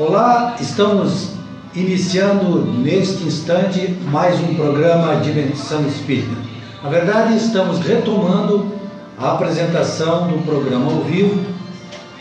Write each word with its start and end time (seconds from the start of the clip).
Olá, 0.00 0.54
estamos 0.60 1.30
iniciando 1.74 2.64
neste 2.64 3.24
instante 3.24 3.96
mais 4.12 4.38
um 4.38 4.54
programa 4.54 5.16
Dimensão 5.16 5.84
Espírita. 5.88 6.36
Na 6.84 6.88
verdade, 6.88 7.36
estamos 7.36 7.80
retomando 7.80 8.72
a 9.18 9.32
apresentação 9.32 10.28
do 10.28 10.38
programa 10.46 10.92
ao 10.92 11.02
vivo 11.02 11.44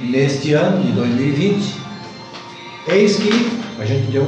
neste 0.02 0.53
ano 0.53 0.81
de 0.81 0.91
2020. 0.93 1.75
Eis 2.88 3.17
que 3.17 3.29
a 3.80 3.85
gente 3.85 4.09
deu 4.12 4.25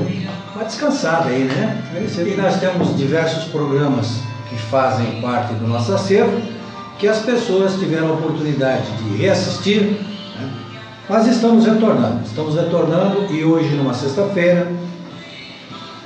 uma 0.56 0.64
descansada 0.64 1.30
aí, 1.30 1.46
né? 1.46 1.84
E 2.28 2.40
nós 2.40 2.60
temos 2.60 2.96
diversos 2.96 3.46
programas 3.46 4.20
que 4.48 4.58
fazem 4.58 5.20
parte 5.22 5.56
do 5.56 5.68
nosso 5.68 5.92
acervo 5.92 6.40
que 7.00 7.08
as 7.08 7.18
pessoas 7.24 7.80
tiveram 7.80 8.10
a 8.10 8.14
oportunidade 8.14 8.86
de 8.98 9.18
reassistir? 9.18 9.98
Mas 11.10 11.26
estamos 11.26 11.66
retornando, 11.66 12.24
estamos 12.24 12.56
retornando 12.56 13.34
e 13.34 13.44
hoje 13.44 13.76
numa 13.76 13.96
sexta-feira 13.96 14.72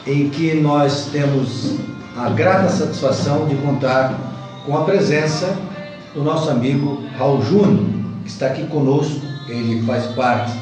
em 0.08 0.30
que 0.30 0.54
nós 0.54 1.10
temos 1.12 1.76
a 2.16 2.30
grata 2.30 2.70
satisfação 2.70 3.46
de 3.46 3.56
contar 3.56 4.18
com 4.66 4.78
a 4.78 4.86
presença 4.86 5.58
do 6.14 6.24
nosso 6.24 6.50
amigo 6.50 7.04
Raul 7.18 7.44
Júnior, 7.44 7.86
que 8.24 8.30
está 8.30 8.48
aqui 8.48 8.66
conosco, 8.68 9.20
ele 9.50 9.84
faz 9.84 10.06
parte 10.14 10.54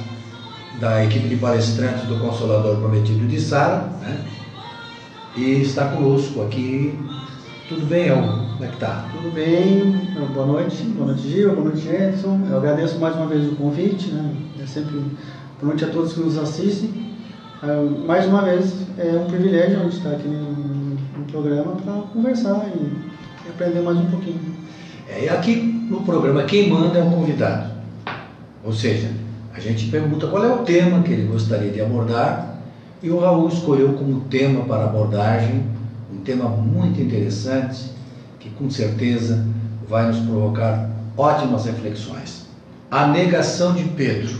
da 0.79 1.05
equipe 1.05 1.27
de 1.27 1.35
palestrantes 1.35 2.07
do 2.07 2.17
Consolador 2.19 2.77
Prometido 2.77 3.27
de 3.27 3.39
Sara, 3.39 3.91
né? 4.01 4.25
e 5.35 5.61
está 5.61 5.85
conosco 5.85 6.41
aqui 6.41 6.97
tudo 7.69 7.85
bem, 7.85 8.07
El? 8.07 8.40
Como 8.61 8.69
é 8.69 8.75
que 8.75 8.79
tá? 8.79 9.09
Tudo 9.11 9.33
bem, 9.33 10.07
boa 10.35 10.45
noite, 10.45 10.83
boa 10.83 11.07
noite 11.07 11.27
Gil, 11.27 11.55
boa 11.55 11.69
noite 11.69 11.87
Edson. 11.89 12.41
Eu 12.47 12.57
agradeço 12.57 12.99
mais 12.99 13.15
uma 13.15 13.25
vez 13.25 13.51
o 13.51 13.55
convite, 13.55 14.11
né? 14.11 14.35
É 14.61 14.67
sempre 14.67 14.99
boa 14.99 15.63
noite 15.63 15.83
a 15.83 15.87
todos 15.87 16.13
que 16.13 16.19
nos 16.19 16.37
assistem. 16.37 16.91
Uh, 17.63 18.05
mais 18.05 18.27
uma 18.27 18.43
vez 18.43 18.71
é 18.99 19.13
um 19.13 19.25
privilégio 19.25 19.79
a 19.79 19.83
gente 19.85 19.97
estar 19.97 20.11
aqui 20.11 20.27
no, 20.27 21.25
programa 21.31 21.71
para 21.71 21.93
conversar 22.13 22.67
e, 22.67 23.49
aprender 23.49 23.81
mais 23.81 23.97
um 23.97 24.05
pouquinho. 24.05 24.39
É, 25.09 25.25
e 25.25 25.29
aqui 25.29 25.55
no 25.89 26.01
programa 26.01 26.43
quem 26.43 26.69
manda 26.69 26.99
é 26.99 27.03
o 27.03 27.09
convidado. 27.09 27.71
Ou 28.63 28.71
seja, 28.71 29.09
a 29.55 29.59
gente 29.59 29.89
pergunta 29.89 30.27
qual 30.27 30.45
é 30.45 30.53
o 30.53 30.59
tema 30.59 31.01
que 31.01 31.11
ele 31.11 31.23
gostaria 31.23 31.71
de 31.71 31.81
abordar 31.81 32.59
e 33.01 33.09
o 33.09 33.17
Raul 33.21 33.47
escolheu 33.47 33.93
como 33.93 34.21
tema 34.25 34.63
para 34.65 34.83
abordagem 34.83 35.63
um 36.13 36.17
tema 36.17 36.47
muito 36.47 37.01
interessante 37.01 37.99
que 38.41 38.49
com 38.49 38.69
certeza 38.69 39.45
vai 39.87 40.07
nos 40.07 40.19
provocar 40.19 40.89
ótimas 41.15 41.65
reflexões. 41.65 42.47
A 42.89 43.07
negação 43.07 43.73
de 43.73 43.83
Pedro. 43.83 44.35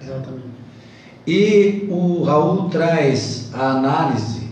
Exatamente. 0.00 0.46
E 1.26 1.88
o 1.90 2.22
Raul 2.22 2.68
traz 2.68 3.50
a 3.52 3.72
análise 3.72 4.48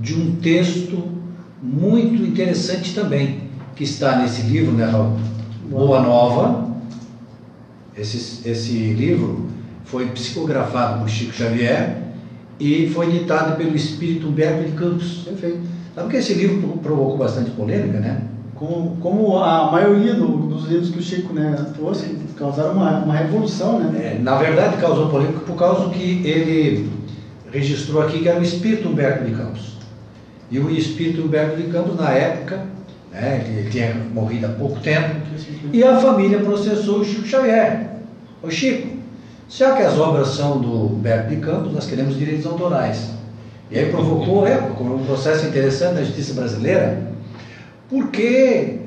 de 0.00 0.14
um 0.14 0.36
texto 0.36 1.02
muito 1.62 2.22
interessante 2.24 2.94
também, 2.94 3.42
que 3.76 3.84
está 3.84 4.18
nesse 4.18 4.42
livro, 4.42 4.72
né, 4.72 4.86
Raul? 4.86 5.16
Boa 5.70 6.02
Nova. 6.02 6.68
Esse, 7.96 8.48
esse 8.48 8.72
livro 8.72 9.48
foi 9.84 10.06
psicografado 10.08 11.00
por 11.00 11.08
Chico 11.08 11.32
Xavier 11.32 12.02
e 12.58 12.90
foi 12.90 13.10
ditado 13.10 13.56
pelo 13.56 13.76
espírito 13.76 14.28
Humberto 14.28 14.68
de 14.68 14.72
Campos. 14.76 15.22
Perfeito. 15.24 15.79
Sabe 15.94 16.10
que 16.10 16.16
esse 16.16 16.34
livro 16.34 16.78
provocou 16.78 17.18
bastante 17.18 17.50
polêmica, 17.50 17.98
né? 17.98 18.22
Como, 18.54 18.96
como 19.00 19.38
a 19.38 19.72
maioria 19.72 20.14
do, 20.14 20.26
dos 20.26 20.68
livros 20.68 20.90
que 20.90 20.98
o 20.98 21.02
Chico 21.02 21.32
né, 21.32 21.56
trouxe 21.74 22.16
causaram 22.38 22.72
uma, 22.72 22.98
uma 22.98 23.14
revolução, 23.14 23.80
né? 23.80 24.16
É, 24.16 24.18
na 24.22 24.36
verdade, 24.36 24.76
causou 24.76 25.08
polêmica 25.08 25.40
por 25.40 25.56
causa 25.56 25.90
que 25.90 26.26
ele 26.26 26.90
registrou 27.52 28.02
aqui 28.02 28.20
que 28.20 28.28
era 28.28 28.38
o 28.38 28.42
espírito 28.42 28.88
Humberto 28.88 29.24
de 29.24 29.32
Campos. 29.32 29.76
E 30.50 30.58
o 30.58 30.70
espírito 30.70 31.22
Humberto 31.22 31.56
de 31.56 31.64
Campos, 31.64 31.96
na 31.96 32.10
época, 32.10 32.66
né, 33.10 33.44
ele 33.48 33.70
tinha 33.70 33.94
morrido 34.12 34.46
há 34.46 34.50
pouco 34.50 34.78
tempo, 34.80 35.16
e 35.72 35.82
a 35.82 35.98
família 35.98 36.40
processou 36.40 37.00
o 37.00 37.04
Chico 37.04 37.26
Xavier. 37.26 37.96
Ô 38.42 38.50
Chico, 38.50 38.88
já 39.48 39.74
que 39.74 39.82
as 39.82 39.98
obras 39.98 40.28
são 40.28 40.60
do 40.60 40.94
Humberto 40.94 41.30
de 41.30 41.36
Campos, 41.36 41.72
nós 41.72 41.86
queremos 41.86 42.16
direitos 42.16 42.46
autorais. 42.46 43.19
E 43.70 43.78
aí 43.78 43.90
provocou 43.90 44.46
é, 44.46 44.58
um 44.58 45.04
processo 45.04 45.46
interessante 45.46 45.94
na 45.94 46.02
justiça 46.02 46.34
brasileira, 46.34 47.02
porque 47.88 48.80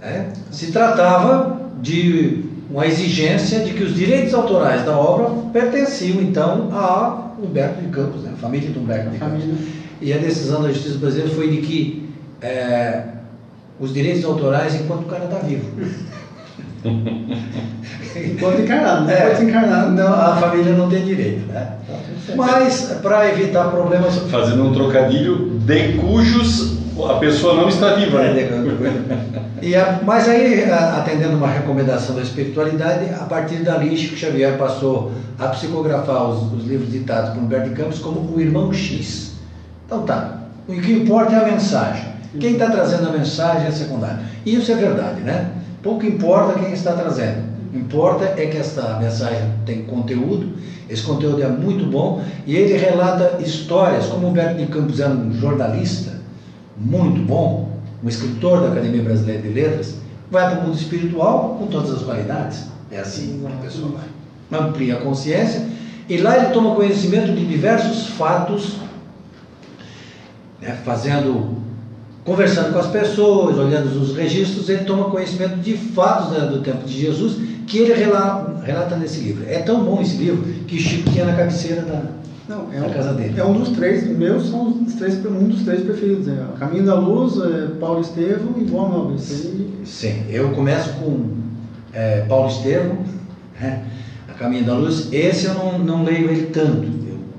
né, 0.00 0.32
se 0.50 0.70
tratava 0.70 1.60
de 1.82 2.44
uma 2.70 2.86
exigência 2.86 3.60
de 3.60 3.74
que 3.74 3.82
os 3.82 3.94
direitos 3.94 4.32
autorais 4.32 4.84
da 4.84 4.96
obra 4.96 5.30
pertenciam 5.52 6.20
então 6.20 6.68
a 6.72 7.32
Humberto 7.42 7.80
de 7.80 7.88
Campos, 7.88 8.22
né, 8.22 8.30
a 8.32 8.36
família 8.36 8.70
de 8.70 8.78
Humberto 8.78 9.10
de 9.10 9.18
Campos. 9.18 9.44
E 10.00 10.12
a 10.12 10.18
decisão 10.18 10.62
da 10.62 10.68
justiça 10.70 10.98
brasileira 10.98 11.34
foi 11.34 11.50
de 11.50 11.56
que 11.58 12.08
é, 12.40 13.02
os 13.78 13.92
direitos 13.92 14.24
autorais 14.24 14.74
enquanto 14.74 15.02
o 15.02 15.06
cara 15.06 15.24
está 15.24 15.38
vivo. 15.38 15.68
Enquanto 16.84 18.60
encarnado, 18.60 19.04
né? 19.04 19.14
É, 19.14 19.42
encarnado. 19.42 19.92
Não, 19.92 20.12
a 20.12 20.36
família 20.36 20.72
não 20.74 20.88
tem 20.88 21.04
direito, 21.04 21.46
né? 21.52 21.72
Tá 21.86 22.34
Mas, 22.36 22.98
para 23.02 23.28
evitar 23.28 23.70
problemas. 23.70 24.16
Fazendo 24.30 24.64
um 24.64 24.72
trocadilho, 24.72 25.58
de 25.60 25.94
cujos 25.94 26.80
a 27.08 27.14
pessoa 27.14 27.54
não 27.54 27.68
está 27.68 27.94
viva. 27.94 28.18
Né? 28.18 28.40
É, 28.40 29.66
e 29.66 29.74
a, 29.74 30.00
mas 30.04 30.28
aí, 30.28 30.70
atendendo 30.70 31.36
uma 31.36 31.48
recomendação 31.48 32.14
da 32.16 32.22
espiritualidade, 32.22 33.06
a 33.14 33.24
partir 33.24 33.56
dali, 33.56 33.96
Chico 33.96 34.16
Xavier 34.16 34.58
passou 34.58 35.12
a 35.38 35.48
psicografar 35.48 36.28
os, 36.28 36.52
os 36.52 36.66
livros 36.66 36.90
ditados 36.90 37.30
por 37.30 37.42
Humberto 37.42 37.70
de 37.70 37.74
Campos 37.74 37.98
como 37.98 38.34
o 38.34 38.40
irmão 38.40 38.72
X. 38.72 39.32
Então 39.86 40.02
tá, 40.02 40.40
o 40.68 40.72
que 40.72 40.92
importa 40.92 41.34
é 41.34 41.38
a 41.38 41.44
mensagem. 41.44 42.10
Quem 42.38 42.52
está 42.52 42.70
trazendo 42.70 43.08
a 43.08 43.12
mensagem 43.12 43.66
é 43.66 43.70
secundário. 43.70 44.18
E 44.46 44.54
isso 44.54 44.70
é 44.70 44.76
verdade, 44.76 45.20
né? 45.22 45.50
Pouco 45.82 46.04
importa 46.04 46.58
quem 46.58 46.72
está 46.72 46.92
trazendo. 46.92 47.50
Importa 47.72 48.24
é 48.36 48.46
que 48.46 48.56
esta 48.56 48.98
mensagem 48.98 49.48
tem 49.64 49.84
conteúdo, 49.84 50.54
esse 50.88 51.02
conteúdo 51.02 51.40
é 51.40 51.48
muito 51.48 51.86
bom 51.86 52.22
e 52.44 52.56
ele 52.56 52.76
relata 52.76 53.40
histórias, 53.40 54.06
como 54.06 54.26
Humberto 54.26 54.58
de 54.58 54.66
Campos 54.66 54.98
era 54.98 55.12
um 55.12 55.32
jornalista 55.32 56.18
muito 56.76 57.20
bom, 57.22 57.78
um 58.02 58.08
escritor 58.08 58.60
da 58.62 58.72
Academia 58.72 59.02
Brasileira 59.02 59.42
de 59.42 59.48
Letras, 59.50 59.94
vai 60.30 60.50
para 60.50 60.60
o 60.60 60.66
mundo 60.66 60.76
espiritual 60.76 61.56
com 61.60 61.68
todas 61.68 61.92
as 61.92 62.02
qualidades. 62.02 62.66
É 62.90 62.98
assim 62.98 63.40
que 63.40 63.46
a 63.46 63.56
pessoa 63.56 63.92
vai. 63.92 64.60
Amplia 64.60 64.96
a 64.96 65.00
consciência 65.00 65.68
e 66.08 66.16
lá 66.16 66.36
ele 66.36 66.52
toma 66.52 66.74
conhecimento 66.74 67.32
de 67.32 67.46
diversos 67.46 68.08
fatos, 68.08 68.78
né, 70.60 70.76
fazendo 70.84 71.56
conversando 72.24 72.72
com 72.72 72.78
as 72.78 72.88
pessoas, 72.88 73.58
olhando 73.58 73.86
os 74.00 74.14
registros, 74.14 74.68
ele 74.68 74.84
toma 74.84 75.10
conhecimento 75.10 75.56
de 75.56 75.76
fatos 75.76 76.32
né, 76.32 76.46
do 76.46 76.60
tempo 76.60 76.84
de 76.84 77.00
Jesus 77.00 77.38
que 77.66 77.78
ele 77.78 77.94
relata, 77.94 78.62
relata, 78.64 78.96
nesse 78.96 79.20
livro. 79.20 79.44
É 79.48 79.60
tão 79.60 79.84
bom 79.84 80.00
esse 80.02 80.16
livro 80.16 80.42
que 80.66 80.76
Chico 80.76 81.08
tinha 81.10 81.24
na 81.24 81.34
cabeceira 81.34 81.82
da, 81.82 82.02
Não, 82.48 82.66
é 82.72 82.80
da 82.80 82.86
um, 82.86 82.90
casa 82.90 83.12
dele. 83.14 83.34
É 83.38 83.44
um 83.44 83.52
dos 83.52 83.68
três, 83.70 84.06
meus 84.08 84.48
são 84.48 84.82
os 84.84 84.94
três, 84.94 85.24
um 85.24 85.48
dos 85.48 85.62
três 85.62 85.82
preferidos. 85.82 86.26
É 86.28 86.58
Caminho 86.58 86.84
da 86.84 86.94
Luz, 86.94 87.38
é 87.38 87.68
Paulo 87.78 88.00
Estevam 88.00 88.54
e 88.58 88.64
Boa 88.64 88.88
Nova. 88.88 89.16
Sim, 89.18 90.24
eu 90.28 90.50
começo 90.50 90.90
com 90.94 91.36
é, 91.92 92.22
Paulo 92.28 92.48
Estevam, 92.48 92.98
né, 93.60 93.84
A 94.28 94.32
Caminho 94.32 94.64
da 94.64 94.74
Luz. 94.74 95.08
Esse 95.12 95.46
eu 95.46 95.54
não, 95.54 95.78
não 95.78 96.02
leio 96.02 96.28
ele 96.28 96.46
tanto. 96.46 96.88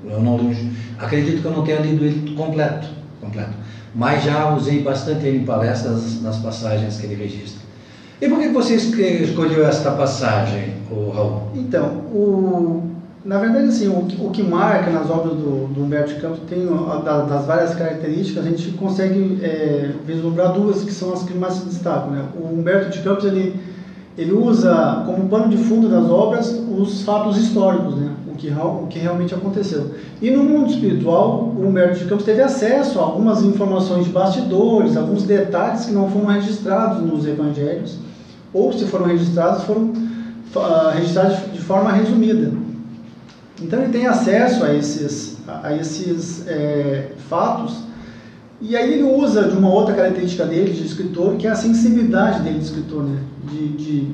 Eu, 0.05 0.11
eu 0.11 0.21
não, 0.21 0.49
acredito 0.97 1.41
que 1.41 1.45
eu 1.45 1.51
não 1.51 1.63
tenha 1.63 1.81
lido 1.81 2.05
ele 2.05 2.33
completo. 2.35 2.87
completo 3.19 3.61
mas 3.94 4.24
já 4.24 4.53
usei 4.56 4.81
bastante 4.81 5.25
ele 5.25 5.40
em 5.40 5.46
palestras 5.46 6.22
nas 6.22 6.38
passagens 6.38 6.97
que 6.97 7.06
ele 7.06 7.16
registra. 7.16 7.61
E 8.22 8.29
por 8.29 8.40
que 8.40 8.49
você 8.49 8.76
escolheu 8.76 9.66
esta 9.66 9.91
passagem, 9.91 10.76
Raul? 10.90 11.41
Então, 11.55 11.88
o, 12.14 12.84
na 13.26 13.40
verdade, 13.40 13.67
assim, 13.67 13.88
o, 13.88 14.08
o 14.26 14.32
que 14.32 14.43
marca 14.43 14.91
nas 14.91 15.09
obras 15.09 15.34
do, 15.34 15.67
do 15.73 15.84
Humberto 15.84 16.14
de 16.14 16.22
Campos 16.22 16.40
tem 16.47 16.67
das, 17.03 17.28
das 17.28 17.46
várias 17.46 17.76
características, 17.76 18.46
a 18.46 18.49
gente 18.49 18.72
consegue 18.73 19.40
é, 19.43 19.91
vislumbrar 20.05 20.53
duas 20.53 20.84
que 20.84 20.91
são 20.91 21.11
as 21.14 21.23
que 21.23 21.34
mais 21.34 21.55
se 21.55 21.66
destacam. 21.66 22.11
Né? 22.11 22.26
O 22.40 22.53
Humberto 22.53 22.91
de 22.91 22.99
Campos 23.03 23.26
ele, 23.26 23.59
ele 24.17 24.32
usa 24.32 25.03
como 25.05 25.28
pano 25.28 25.49
de 25.49 25.58
fundo 25.58 25.90
das 25.90 26.09
obras 26.09 26.49
os 26.49 27.02
fatos 27.02 27.37
históricos, 27.37 27.96
né? 27.96 28.11
Que, 28.41 28.49
o 28.49 28.88
que 28.90 28.97
realmente 28.97 29.35
aconteceu. 29.35 29.91
E 30.20 30.32
no 30.32 30.43
mundo 30.43 30.72
espiritual, 30.72 31.53
o 31.55 31.67
Humberto 31.67 31.99
de 31.99 32.05
Campos 32.05 32.26
teve 32.26 32.41
acesso 32.41 32.99
a 32.99 33.03
algumas 33.03 33.43
informações 33.43 34.05
de 34.05 34.11
bastidores, 34.11 34.97
alguns 34.97 35.23
detalhes 35.23 35.85
que 35.85 35.91
não 35.91 36.09
foram 36.09 36.26
registrados 36.26 37.05
nos 37.05 37.28
evangelhos, 37.28 37.99
ou 38.52 38.73
se 38.73 38.85
foram 38.85 39.05
registrados, 39.05 39.64
foram 39.64 39.84
uh, 39.84 40.90
registrados 40.93 41.53
de 41.53 41.59
forma 41.59 41.91
resumida. 41.91 42.52
Então 43.61 43.79
ele 43.79 43.91
tem 43.91 44.08
acesso 44.08 44.64
a 44.64 44.73
esses, 44.73 45.37
a 45.47 45.76
esses 45.76 46.47
é, 46.47 47.11
fatos, 47.29 47.78
e 48.59 48.76
aí 48.76 48.94
ele 48.94 49.03
usa 49.03 49.47
de 49.47 49.55
uma 49.55 49.70
outra 49.70 49.94
característica 49.94 50.46
dele, 50.46 50.73
de 50.73 50.84
escritor, 50.84 51.35
que 51.35 51.46
é 51.46 51.52
a 51.52 51.55
sensibilidade 51.55 52.41
dele 52.41 52.58
de 52.58 52.66
escritor, 52.66 53.03
né? 53.03 53.20
de, 53.52 53.67
de 53.70 54.11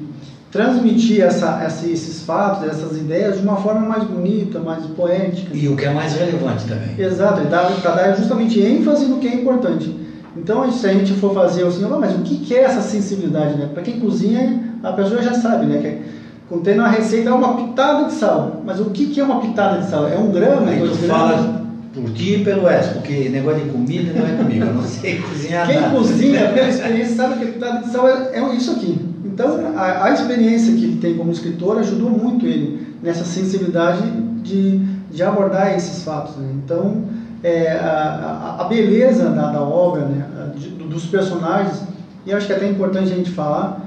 transmitir 0.51 1.21
essa, 1.21 1.65
esses 1.65 2.21
fatos, 2.23 2.67
essas 2.67 2.97
ideias 2.97 3.37
de 3.37 3.43
uma 3.43 3.57
forma 3.57 3.81
mais 3.81 4.03
bonita, 4.03 4.59
mais 4.59 4.85
poética. 4.85 5.55
E 5.55 5.67
o 5.67 5.75
que 5.75 5.85
é 5.85 5.93
mais 5.93 6.13
relevante 6.13 6.65
também. 6.65 6.95
Exato, 6.97 7.41
para 7.81 7.91
dar 7.91 8.15
justamente 8.15 8.59
ênfase 8.59 9.05
no 9.05 9.17
que 9.17 9.27
é 9.27 9.35
importante. 9.35 9.93
Então, 10.35 10.71
se 10.71 10.85
a 10.85 10.93
gente 10.93 11.13
for 11.13 11.33
fazer 11.33 11.65
assim, 11.65 11.83
mas 11.99 12.13
o 12.13 12.19
que 12.19 12.55
é 12.55 12.63
essa 12.63 12.81
sensibilidade? 12.81 13.57
Né? 13.57 13.69
Para 13.73 13.81
quem 13.81 13.99
cozinha, 13.99 14.75
a 14.83 14.93
pessoa 14.93 15.21
já 15.21 15.33
sabe, 15.33 15.65
né? 15.65 15.79
Que 15.81 16.17
contendo 16.47 16.79
uma 16.79 16.89
receita 16.89 17.29
é 17.29 17.33
uma 17.33 17.55
pitada 17.55 18.05
de 18.05 18.13
sal. 18.13 18.61
Mas 18.65 18.79
o 18.79 18.85
que 18.91 19.19
é 19.19 19.23
uma 19.23 19.41
pitada 19.41 19.79
de 19.79 19.89
sal? 19.89 20.07
É 20.07 20.17
um 20.17 20.31
grama? 20.31 20.69
Aí 20.69 20.79
dois 20.79 20.91
tu 20.91 21.07
fala 21.07 21.65
por 21.93 22.11
ti 22.11 22.35
e 22.35 22.43
pelo 22.43 22.65
Wes, 22.65 22.87
porque 22.87 23.29
negócio 23.29 23.63
de 23.63 23.71
comida 23.71 24.13
não 24.13 24.27
é 24.27 24.37
comigo, 24.37 24.65
eu 24.65 24.73
não 24.73 24.83
sei 24.83 25.17
cozinhar 25.21 25.65
Quem 25.65 25.81
nada. 25.81 25.95
cozinha, 25.95 26.51
pela 26.51 26.69
experiência, 26.69 27.15
sabe 27.15 27.39
que 27.39 27.43
a 27.43 27.47
pitada 27.53 27.79
de 27.79 27.91
sal 27.91 28.07
é, 28.07 28.29
é 28.33 28.55
isso 28.55 28.71
aqui. 28.71 29.06
Então, 29.37 29.77
a, 29.77 30.05
a 30.05 30.11
experiência 30.13 30.73
que 30.73 30.83
ele 30.83 30.95
tem 30.99 31.15
como 31.15 31.31
escritor 31.31 31.77
ajudou 31.77 32.09
muito 32.09 32.43
ele 32.47 32.95
nessa 33.03 33.23
sensibilidade 33.23 34.01
de, 34.41 34.79
de 35.11 35.21
abordar 35.21 35.75
esses 35.75 36.01
fatos. 36.03 36.35
Né? 36.37 36.53
Então, 36.55 37.03
é, 37.43 37.73
a, 37.73 38.55
a, 38.61 38.63
beleza 38.63 39.29
da, 39.29 39.51
da 39.51 39.61
obra, 39.61 40.05
né? 40.05 40.25
de- 40.55 40.69
dos 40.69 41.05
personagens, 41.05 41.83
e 42.25 42.33
acho 42.33 42.47
que 42.47 42.53
é 42.53 42.55
até 42.55 42.67
importante 42.67 43.13
a 43.13 43.15
gente 43.15 43.29
falar 43.29 43.85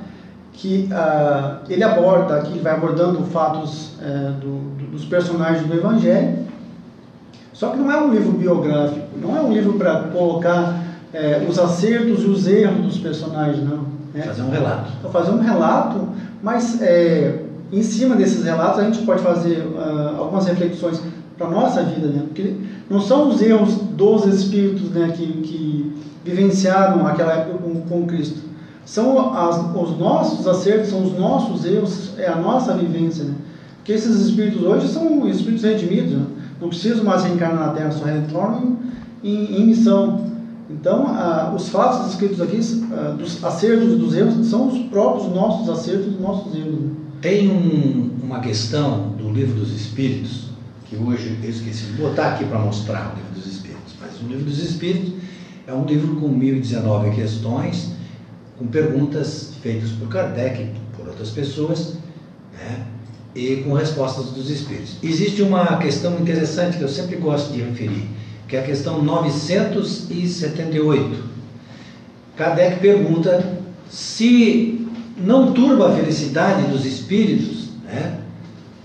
que 0.53 0.89
ah, 0.93 1.59
ele 1.69 1.83
aborda, 1.83 2.37
aqui 2.37 2.53
ele 2.53 2.61
vai 2.63 2.75
abordando 2.75 3.21
fatos 3.25 3.95
é, 4.01 4.31
do- 4.41 4.77
do- 4.79 4.91
dos 4.93 5.05
personagens 5.05 5.67
do 5.67 5.75
Evangelho, 5.75 6.47
só 7.53 7.71
que 7.71 7.77
não 7.77 7.91
é 7.91 8.01
um 8.01 8.13
livro 8.13 8.31
biográfico, 8.31 9.19
não 9.21 9.37
é 9.37 9.41
um 9.41 9.53
livro 9.53 9.73
para 9.73 10.03
colocar 10.13 10.81
é, 11.13 11.45
os 11.49 11.59
acertos 11.59 12.23
e 12.23 12.27
os 12.27 12.47
erros 12.47 12.85
dos 12.85 12.99
personagens, 12.99 13.65
não. 13.69 13.90
Né? 14.15 14.23
Fazer 14.23 14.43
um 14.43 14.51
relato. 14.51 14.93
Então, 14.99 15.11
fazer 15.11 15.31
um 15.31 15.39
relato, 15.39 16.09
mas 16.43 16.81
é, 16.83 17.43
em 17.73 17.83
cima 17.83 18.17
desses 18.17 18.45
relatos 18.45 18.81
a 18.81 18.85
gente 18.85 19.03
pode 19.03 19.23
fazer 19.23 19.67
ah, 19.79 20.17
algumas 20.19 20.47
reflexões 20.47 21.01
para 21.37 21.47
a 21.47 21.51
nossa 21.51 21.83
vida, 21.83 22.09
né? 22.09 22.23
Porque 22.27 22.55
não 22.89 23.01
são 23.01 23.29
os 23.29 23.41
erros 23.41 23.75
dos 23.97 24.27
espíritos 24.27 24.91
né, 24.91 25.13
que, 25.17 25.27
que 25.27 25.97
vivenciaram 26.25 27.07
aquela 27.07 27.33
época 27.33 27.59
com, 27.59 27.81
com 27.83 28.07
Cristo. 28.07 28.51
São 28.85 29.35
as, 29.35 29.57
os 29.75 29.99
nossos 29.99 30.47
acertos, 30.47 30.91
são 30.91 31.05
os 31.05 31.19
nossos 31.19 31.65
erros, 31.65 32.13
é 32.19 32.27
a 32.27 32.37
nossa 32.37 32.75
vivência, 32.75 33.25
né? 33.25 33.35
Porque 33.77 33.93
esses 33.93 34.21
espíritos 34.21 34.63
hoje 34.63 34.89
são 34.89 35.27
espíritos 35.29 35.63
redimidos, 35.65 36.13
né? 36.13 36.27
não 36.61 36.69
precisam 36.69 37.05
mais 37.05 37.25
reencarnar 37.25 37.69
na 37.69 37.73
Terra, 37.73 37.91
só 37.91 38.05
retornam 38.05 38.77
em, 39.25 39.61
em 39.61 39.67
missão. 39.67 40.27
Então, 40.73 41.07
ah, 41.09 41.53
os 41.55 41.69
fatos 41.69 42.07
descritos 42.07 42.41
aqui, 42.41 42.61
ah, 42.93 43.15
dos 43.19 43.43
acertos 43.43 43.93
e 43.93 43.97
dos 43.97 44.15
erros, 44.15 44.47
são 44.47 44.69
os 44.69 44.79
próprios 44.89 45.33
nossos 45.35 45.69
acertos 45.69 46.07
e 46.15 46.23
nossos 46.23 46.55
erros. 46.55 46.81
né? 46.81 46.91
Tem 47.21 47.51
um- 47.51 48.11
uma 48.23 48.41
questão 48.41 49.11
do 49.19 49.31
livro 49.31 49.59
dos 49.59 49.73
Espíritos, 49.73 50.51
que 50.89 50.97
hoje 50.97 51.37
eu 51.43 51.51
esqueci 51.51 51.85
de 51.87 51.93
botar 52.01 52.35
aqui 52.35 52.45
para 52.45 52.59
mostrar 52.59 53.13
o 53.13 53.17
livro 53.17 53.35
dos 53.35 53.47
Espíritos, 53.47 53.95
mas 54.01 54.21
o 54.21 54.27
livro 54.29 54.45
dos 54.45 54.59
Espíritos 54.63 55.13
é 55.67 55.75
um 55.75 55.85
livro 55.85 56.17
com 56.17 56.29
1019 56.29 57.11
questões, 57.11 57.91
com 58.59 58.67
perguntas 58.67 59.53
feitas 59.63 59.91
por 59.91 60.09
Kardec 60.09 60.63
e 60.63 60.97
por 60.97 61.09
outras 61.09 61.31
pessoas, 61.31 61.95
né? 62.55 62.87
e 63.35 63.57
com 63.59 63.73
respostas 63.75 64.27
dos 64.31 64.51
Espíritos. 64.51 64.97
Existe 65.03 65.43
uma 65.43 65.77
questão 65.79 66.19
interessante 66.21 66.77
que 66.79 66.83
eu 66.83 66.89
sempre 66.89 67.17
gosto 67.17 67.53
de 67.53 67.61
referir, 67.63 68.09
que 68.51 68.57
é 68.57 68.61
a 68.61 68.65
questão 68.65 69.01
978. 69.01 71.31
Kardec 72.37 72.81
pergunta 72.81 73.61
se 73.89 74.85
não 75.17 75.53
turba 75.53 75.91
a 75.91 75.93
felicidade 75.95 76.67
dos 76.67 76.85
espíritos, 76.85 77.69
né? 77.85 78.19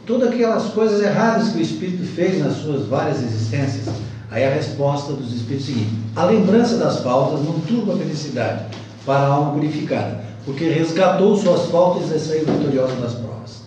Todas 0.06 0.30
aquelas 0.30 0.66
coisas 0.66 1.02
erradas 1.02 1.50
que 1.50 1.58
o 1.58 1.62
espírito 1.62 2.04
fez 2.04 2.40
nas 2.40 2.58
suas 2.58 2.86
várias 2.86 3.24
existências. 3.24 3.90
Aí 4.30 4.46
a 4.46 4.52
resposta 4.52 5.14
dos 5.14 5.34
espíritos 5.34 5.68
é 5.68 5.72
a 5.72 5.74
seguinte: 5.74 5.96
a 6.16 6.26
lembrança 6.26 6.78
das 6.78 7.00
faltas 7.00 7.44
não 7.44 7.60
turba 7.62 7.96
a 7.96 7.98
felicidade 7.98 8.66
para 9.04 9.22
a 9.22 9.30
alma 9.30 9.54
purificada, 9.54 10.24
porque 10.46 10.70
resgatou 10.70 11.36
suas 11.36 11.66
faltas 11.72 12.12
e 12.12 12.20
saiu 12.20 12.46
vitoriosa 12.46 12.94
das 12.98 13.16
provas. 13.16 13.62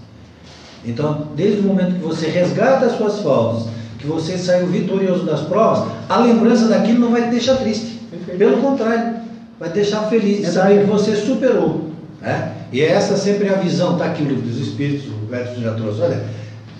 Então, 0.84 1.26
desde 1.34 1.58
o 1.58 1.64
momento 1.64 1.94
que 1.94 2.04
você 2.04 2.28
resgata 2.28 2.86
as 2.86 2.96
suas 2.96 3.18
faltas, 3.18 3.66
que 3.98 4.06
você 4.06 4.38
saiu 4.38 4.66
vitorioso 4.68 5.24
das 5.24 5.40
provas, 5.40 5.90
a 6.08 6.18
lembrança 6.18 6.68
daquilo 6.68 7.00
não 7.00 7.10
vai 7.10 7.22
te 7.24 7.30
deixar 7.30 7.56
triste. 7.56 8.00
Perfeito. 8.10 8.38
Pelo 8.38 8.58
contrário, 8.58 9.16
vai 9.58 9.68
te 9.70 9.74
deixar 9.74 10.02
feliz 10.08 10.38
de 10.38 10.46
É 10.46 10.50
saber 10.50 10.76
daí. 10.76 10.84
que 10.84 10.90
você 10.90 11.16
superou. 11.16 11.90
Né? 12.20 12.52
E 12.72 12.80
essa 12.82 13.16
sempre 13.16 13.48
é 13.48 13.54
a 13.54 13.58
visão, 13.58 13.92
está 13.94 14.06
aqui 14.06 14.22
o 14.22 14.26
livro 14.26 14.42
dos 14.42 14.58
Espíritos, 14.58 15.06
o 15.06 15.34
Edson 15.34 15.60
já 15.62 15.74
trouxe. 15.74 16.00
Olha, 16.00 16.22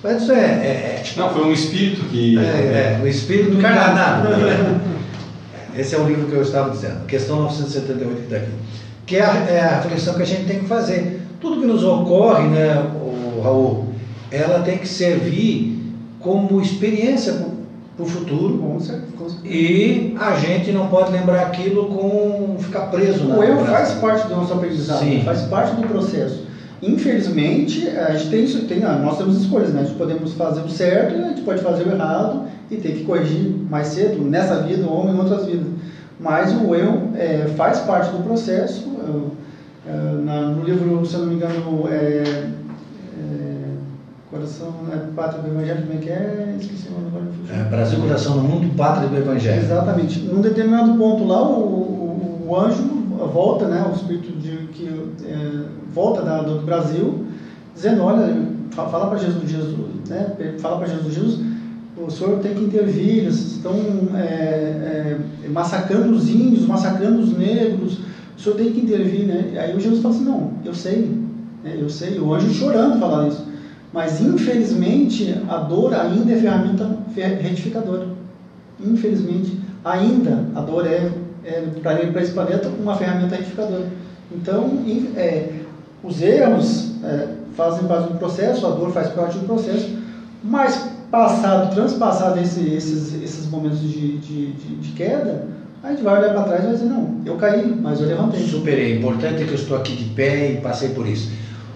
o 0.02 0.08
Edson 0.08 0.32
é, 0.32 0.36
é, 0.36 1.02
Não, 1.16 1.30
foi 1.30 1.44
um 1.44 1.52
espírito 1.52 2.02
que. 2.06 2.38
é, 2.38 2.42
é, 2.42 2.98
é 3.00 3.02
o 3.02 3.06
Espírito 3.06 3.56
encarnado. 3.56 4.28
né? 4.30 4.80
Esse 5.76 5.94
é 5.94 5.98
o 5.98 6.06
livro 6.06 6.26
que 6.26 6.32
eu 6.34 6.42
estava 6.42 6.70
dizendo, 6.70 7.04
questão 7.06 7.42
978 7.42 8.16
que 8.16 8.22
está 8.22 8.36
aqui. 8.36 8.50
Que 9.06 9.16
é 9.16 9.24
a, 9.24 9.32
é 9.48 9.60
a 9.60 9.76
reflexão 9.80 10.14
que 10.14 10.22
a 10.22 10.26
gente 10.26 10.44
tem 10.44 10.58
que 10.60 10.66
fazer. 10.66 11.20
Tudo 11.40 11.60
que 11.60 11.66
nos 11.66 11.84
ocorre, 11.84 12.48
né, 12.48 12.74
o 12.96 13.40
Raul, 13.42 13.94
ela 14.30 14.60
tem 14.60 14.78
que 14.78 14.88
servir 14.88 15.77
como 16.20 16.60
experiência 16.60 17.32
para 17.96 18.04
o 18.04 18.06
futuro 18.06 18.58
Com 18.58 18.80
cer- 18.80 19.00
com 19.18 19.28
certeza. 19.28 19.54
e 19.54 20.14
a 20.18 20.34
gente 20.34 20.70
não 20.72 20.88
pode 20.88 21.10
lembrar 21.12 21.42
aquilo 21.42 21.86
com 21.88 22.56
ficar 22.58 22.82
preso 22.82 23.26
O 23.28 23.42
erro 23.42 23.64
faz 23.66 23.92
parte 23.92 24.26
do 24.28 24.36
nosso 24.36 24.52
aprendizado, 24.52 25.00
Sim. 25.00 25.22
faz 25.24 25.42
parte 25.42 25.74
do 25.74 25.82
processo. 25.86 26.46
Infelizmente, 26.80 27.88
a 27.88 28.14
gente 28.14 28.30
tem 28.30 28.44
isso, 28.44 28.62
tem, 28.62 28.84
ah, 28.84 28.92
nós 28.92 29.18
temos 29.18 29.36
escolhas, 29.40 29.70
né? 29.72 29.80
A 29.80 29.84
gente 29.84 29.96
podemos 29.96 30.32
fazer 30.34 30.60
o 30.60 30.68
certo 30.68 31.16
e 31.18 31.22
a 31.24 31.28
gente 31.28 31.42
pode 31.42 31.60
fazer 31.60 31.84
o 31.84 31.90
errado 31.90 32.42
e 32.70 32.76
ter 32.76 32.92
que 32.92 33.04
corrigir 33.04 33.50
mais 33.68 33.88
cedo, 33.88 34.22
nessa 34.22 34.60
vida 34.62 34.86
ou 34.86 35.08
em 35.08 35.16
outras 35.18 35.44
vidas. 35.46 35.66
Mas 36.20 36.52
o 36.52 36.74
erro 36.74 37.10
é, 37.16 37.46
faz 37.56 37.78
parte 37.80 38.10
do 38.10 38.22
processo. 38.22 38.84
Eu, 39.06 39.32
é, 39.86 39.92
no 40.54 40.62
livro, 40.64 41.04
se 41.06 41.14
eu 41.14 41.20
não 41.20 41.26
me 41.28 41.34
engano, 41.34 41.88
é, 41.88 42.22
Coração, 44.30 44.75
é, 44.92 44.96
Pátria 45.16 45.42
do 45.42 45.48
Evangelho, 45.48 45.82
como 45.86 45.92
é 45.98 46.02
que 46.02 46.10
é? 46.10 46.56
Esqueci 46.60 46.88
o 46.88 46.92
nome 46.92 47.06
agora. 47.08 47.60
É, 47.60 47.64
Brasil, 47.70 48.00
coração 48.00 48.36
no 48.36 48.42
mundo, 48.42 48.76
pátria 48.76 49.08
do 49.08 49.16
Evangelho. 49.16 49.62
Exatamente. 49.62 50.19
Num 50.20 50.40
determinado 50.42 50.92
ponto 50.98 51.25
lá, 51.25 51.42
o, 51.42 51.52
o, 51.62 52.46
o 52.48 52.56
anjo 52.56 52.82
volta, 53.32 53.66
né, 53.66 53.84
o 53.90 53.94
espírito 53.94 54.30
de, 54.38 54.69
que 54.72 54.86
é, 55.25 55.62
volta 55.94 56.22
da, 56.22 56.42
do 56.42 56.61
Brasil, 56.64 57.25
dizendo, 57.75 58.02
olha, 58.02 58.37
fa- 58.70 58.87
fala 58.87 59.06
para 59.06 59.18
Jesus, 59.18 59.50
Jesus, 59.50 59.76
né, 60.08 60.30
fala 60.58 60.76
para 60.76 60.87
Jesus, 60.87 61.14
Jesus, 61.14 61.40
o 61.97 62.11
senhor 62.11 62.38
tem 62.38 62.54
que 62.54 62.62
intervir, 62.62 63.18
eles 63.18 63.35
estão 63.54 63.75
é, 64.14 65.16
é, 65.44 65.49
massacrando 65.49 66.12
os 66.12 66.28
índios, 66.28 66.64
massacrando 66.66 67.18
os 67.18 67.37
negros, 67.37 67.99
o 68.37 68.40
senhor 68.40 68.54
tem 68.56 68.70
que 68.70 68.80
intervir, 68.80 69.26
né? 69.26 69.58
Aí 69.58 69.75
o 69.75 69.80
Jesus 69.80 70.00
fala 70.00 70.14
assim, 70.14 70.25
não, 70.25 70.50
eu 70.64 70.73
sei, 70.73 71.11
né, 71.64 71.76
eu 71.76 71.88
sei, 71.88 72.20
o 72.20 72.32
anjo 72.32 72.49
chorando 72.50 73.00
falando 73.00 73.30
isso, 73.30 73.44
mas 73.92 74.21
infelizmente 74.21 75.35
a 75.49 75.57
dor 75.57 75.95
ainda 75.95 76.33
é 76.33 76.37
ferramenta 76.37 76.99
fe- 77.14 77.23
retificadora. 77.40 78.07
Infelizmente, 78.80 79.59
ainda 79.85 80.45
a 80.54 80.61
dor 80.61 80.87
é, 80.87 81.11
é 81.45 81.62
para 81.83 82.23
esse 82.23 82.33
planeta 82.33 82.68
uma 82.68 82.95
ferramenta 82.95 83.35
retificadora. 83.37 83.87
Então, 84.30 84.83
é, 85.16 85.50
os 86.02 86.21
erros 86.21 86.90
é, 87.02 87.28
fazem 87.57 87.87
parte 87.87 88.12
do 88.12 88.18
processo, 88.18 88.66
a 88.66 88.71
dor 88.71 88.90
faz 88.92 89.09
parte 89.09 89.38
do 89.38 89.47
processo, 89.47 89.88
mas 90.45 90.80
passado, 91.11 91.75
transpassado 91.75 92.38
esse, 92.38 92.61
esses, 92.61 93.14
esses 93.23 93.49
momentos 93.49 93.80
de, 93.80 94.18
de, 94.18 94.52
de, 94.52 94.76
de 94.76 94.92
queda, 94.92 95.47
a 95.83 95.90
gente 95.90 96.02
vai 96.02 96.18
olhar 96.18 96.33
para 96.35 96.42
trás 96.42 96.61
e 96.62 96.66
vai 96.66 96.75
dizer, 96.75 96.87
não, 96.87 97.14
eu 97.25 97.37
caí, 97.37 97.75
mas 97.80 98.00
eu 98.00 98.07
levantei. 98.07 98.40
Superei. 98.40 98.99
Importante 98.99 99.42
é 99.42 99.47
que 99.47 99.52
eu 99.52 99.57
estou 99.57 99.76
aqui 99.76 99.97
de 99.97 100.04
pé 100.11 100.52
e 100.52 100.57
passei 100.61 100.90
por 100.90 101.07
isso. 101.07 101.30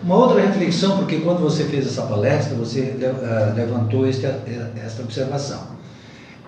Uma 0.04 0.16
outra 0.16 0.40
reflexão, 0.40 0.98
porque 0.98 1.18
quando 1.18 1.40
você 1.40 1.64
fez 1.64 1.86
essa 1.86 2.02
palestra, 2.02 2.56
você 2.56 2.96
ah, 3.24 3.52
levantou 3.54 4.06
este, 4.06 4.26
esta 4.84 5.02
observação. 5.02 5.60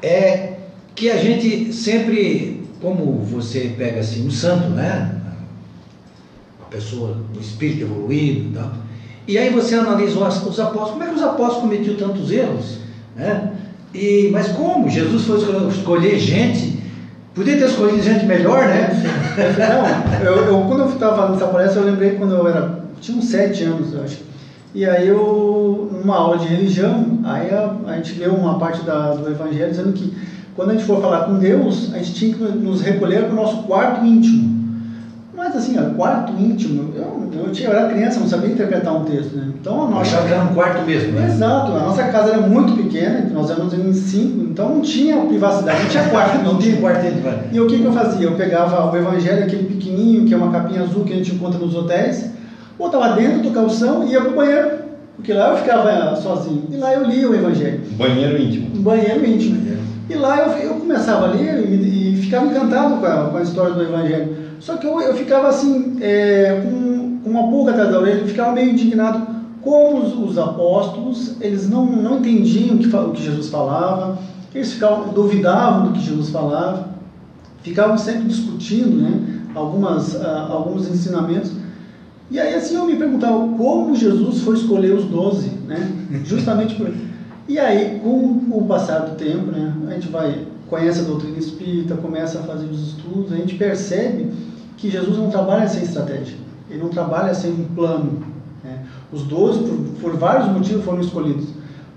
É 0.03 0.55
que 0.95 1.11
a 1.11 1.17
gente 1.17 1.73
sempre, 1.73 2.67
como 2.81 3.21
você 3.25 3.75
pega 3.77 4.01
assim, 4.01 4.27
um 4.27 4.31
santo, 4.31 4.69
né? 4.71 5.15
Uma 6.59 6.69
pessoa, 6.69 7.17
um 7.37 7.41
espírito 7.41 7.83
evoluído 7.83 8.51
e 8.51 8.53
tal. 8.55 8.73
E 9.27 9.39
aí 9.39 9.51
você 9.51 9.75
analisa 9.77 10.19
os 10.19 10.43
os 10.47 10.61
apóstolos. 10.61 10.91
Como 10.91 11.03
é 11.05 11.07
que 11.09 11.15
os 11.15 11.23
apóstolos 11.23 11.63
cometiam 11.63 11.97
tantos 11.97 12.31
erros? 12.31 12.79
Né? 13.17 13.53
E, 13.95 14.29
mas 14.33 14.49
como? 14.49 14.89
Jesus 14.91 15.25
foi 15.25 15.39
escolher- 15.69 16.19
gente. 16.19 16.83
Podia 17.35 17.57
ter 17.57 17.65
escolhido 17.67 18.03
gente 18.03 18.27
melhor, 18.27 18.67
né? 18.69 18.91
Não, 19.59 20.25
eu, 20.25 20.37
eu- 20.47 20.61
quando 20.69 20.81
eu 20.81 20.89
estava 20.91 21.17
falando 21.17 21.33
dessa 21.33 21.51
palestra, 21.51 21.81
eu 21.81 21.87
lembrei 21.87 22.11
quando 22.13 22.33
eu 22.35 22.47
era, 22.47 22.84
tinha 23.05 23.19
uns 23.19 23.27
sete 23.27 23.65
anos, 23.65 23.93
eu 23.93 24.03
acho. 24.03 24.19
E 24.75 24.85
aí 24.85 25.07
eu, 25.07 25.89
numa 25.93 26.17
aula 26.17 26.39
de 26.39 26.49
religião, 26.49 27.21
aí 27.23 27.51
a, 27.51 27.75
a 27.87 27.97
gente 27.97 28.19
leu 28.19 28.33
uma 28.33 28.59
parte 28.59 28.83
da, 28.83 29.13
do 29.13 29.31
evangelho 29.31 29.71
dizendo 29.71 29.93
que 29.93 30.13
quando 30.57 30.71
a 30.71 30.73
gente 30.75 30.85
for 30.85 31.01
falar 31.01 31.27
com 31.27 31.39
Deus, 31.39 31.93
a 31.93 31.99
gente 31.99 32.15
tinha 32.15 32.35
que 32.35 32.43
nos 32.43 32.81
recolher 32.81 33.25
para 33.25 33.33
o 33.33 33.37
nosso 33.37 33.63
quarto 33.65 34.05
íntimo. 34.05 34.55
Mas 35.37 35.55
assim, 35.57 35.77
ó, 35.79 35.95
quarto 35.95 36.33
íntimo, 36.41 36.93
eu, 36.95 37.31
eu, 37.35 37.53
tinha, 37.53 37.69
eu 37.69 37.77
era 37.77 37.89
criança, 37.89 38.21
não 38.21 38.29
sabia 38.29 38.51
interpretar 38.51 38.95
um 38.95 39.05
texto, 39.05 39.37
né? 39.37 39.53
Então 39.61 39.85
a 39.85 39.91
nossa. 39.91 40.03
Achava 40.03 40.29
que 40.29 40.33
era 40.33 40.45
um 40.45 40.55
quarto 40.55 40.87
mesmo, 40.87 41.13
né? 41.13 41.27
Exato, 41.27 41.73
a 41.73 41.81
nossa 41.81 42.05
casa 42.05 42.31
era 42.31 42.41
muito 42.41 42.73
pequena, 42.73 43.29
nós 43.33 43.51
éramos 43.51 43.75
em 43.75 43.93
cinco, 43.93 44.45
então 44.45 44.77
não 44.77 44.81
tinha 44.81 45.17
privacidade, 45.27 45.83
não 45.83 45.89
tinha 45.91 46.05
quarto. 46.09 46.39
não 46.43 46.59
tinha 46.59 46.81
quarteto. 46.81 47.17
E 47.53 47.61
o 47.61 47.67
que, 47.67 47.79
que 47.79 47.85
eu 47.85 47.93
fazia? 47.93 48.27
Eu 48.27 48.37
pegava 48.37 48.91
o 48.91 48.97
evangelho, 48.97 49.45
aquele 49.45 49.65
pequenininho, 49.65 50.25
que 50.25 50.33
é 50.33 50.37
uma 50.37 50.51
capinha 50.51 50.83
azul 50.83 51.05
que 51.05 51.13
a 51.13 51.17
gente 51.17 51.35
encontra 51.35 51.59
nos 51.59 51.75
hotéis, 51.75 52.34
botava 52.79 53.15
dentro 53.15 53.41
do 53.41 53.51
calção 53.51 54.07
e 54.07 54.13
ia 54.13 54.21
pro 54.21 54.35
banheiro, 54.35 54.71
porque 55.17 55.33
lá 55.33 55.51
eu 55.51 55.57
ficava 55.59 56.17
sozinho. 56.17 56.65
E 56.71 56.77
lá 56.77 56.93
eu 56.95 57.05
lia 57.05 57.31
o 57.31 57.35
evangelho. 57.35 57.81
Banheiro 57.93 58.41
íntimo. 58.41 58.83
Banheiro 58.83 59.27
íntimo. 59.27 59.75
E 60.09 60.15
lá 60.15 60.39
eu, 60.39 60.53
eu 60.59 60.75
começava 60.75 61.27
a 61.27 61.31
ler 61.31 61.67
e, 61.67 62.15
e 62.15 62.23
ficava 62.23 62.47
encantado 62.47 62.97
com 62.97 63.07
a, 63.07 63.29
com 63.29 63.37
a 63.37 63.43
história 63.43 63.75
do 63.75 63.83
evangelho. 63.83 64.37
Só 64.61 64.77
que 64.77 64.87
eu, 64.87 65.01
eu 65.01 65.15
ficava 65.15 65.49
assim, 65.49 65.97
é, 66.01 66.63
com, 66.65 67.21
com 67.23 67.31
uma 67.31 67.49
pulga 67.49 67.73
atrás 67.73 67.91
da 67.91 68.01
orelha, 68.01 68.25
ficava 68.27 68.53
meio 68.53 68.71
indignado 68.71 69.35
como 69.61 70.03
os, 70.03 70.31
os, 70.31 70.39
apóstolos, 70.39 71.37
eles 71.41 71.69
não, 71.71 71.87
não 71.87 72.19
entendiam 72.19 72.77
o 72.77 72.79
que, 72.79 72.95
o 72.95 73.11
que 73.13 73.23
Jesus 73.23 73.49
falava, 73.49 74.19
eles 74.55 74.75
ficavam, 74.75 75.09
duvidavam 75.09 75.87
do 75.87 75.93
que 75.95 76.01
Jesus 76.01 76.29
falava, 76.29 76.91
ficavam 77.63 77.97
sempre 77.97 78.25
discutindo 78.25 78.97
né, 79.03 79.43
algumas, 79.55 80.15
uh, 80.15 80.51
alguns 80.51 80.89
ensinamentos. 80.89 81.51
E 82.31 82.41
aí 82.41 82.55
assim 82.55 82.77
eu 82.77 82.87
me 82.87 82.97
perguntava 82.97 83.39
como 83.57 83.95
Jesus 83.95 84.41
foi 84.41 84.57
escolher 84.57 84.95
os 84.95 85.05
doze, 85.05 85.51
né? 85.67 85.91
justamente 86.25 86.75
por... 86.75 86.91
E 87.47 87.59
aí, 87.59 88.01
com 88.03 88.41
o 88.51 88.65
passar 88.67 89.01
do 89.01 89.17
tempo, 89.17 89.51
né, 89.51 89.75
a 89.89 89.93
gente 89.93 90.09
vai, 90.09 90.47
conhece 90.71 91.01
a 91.01 91.03
doutrina 91.03 91.37
espírita, 91.37 91.95
começa 91.95 92.39
a 92.39 92.43
fazer 92.43 92.65
os 92.65 92.89
estudos, 92.89 93.33
a 93.33 93.37
gente 93.37 93.55
percebe 93.57 94.33
que 94.79 94.91
Jesus 94.91 95.19
não 95.19 95.29
trabalha 95.29 95.69
sem 95.69 95.83
estratégia, 95.83 96.39
ele 96.71 96.83
não 96.83 96.89
trabalha 96.89 97.35
sem 97.35 97.51
um 97.53 97.65
plano. 97.75 98.23
Né? 98.65 98.79
Os 99.13 99.25
doze, 99.25 99.59
por, 99.59 99.77
por, 100.01 100.17
vários 100.17 100.49
motivos, 100.49 100.83
foram 100.85 101.01
escolhidos, 101.01 101.49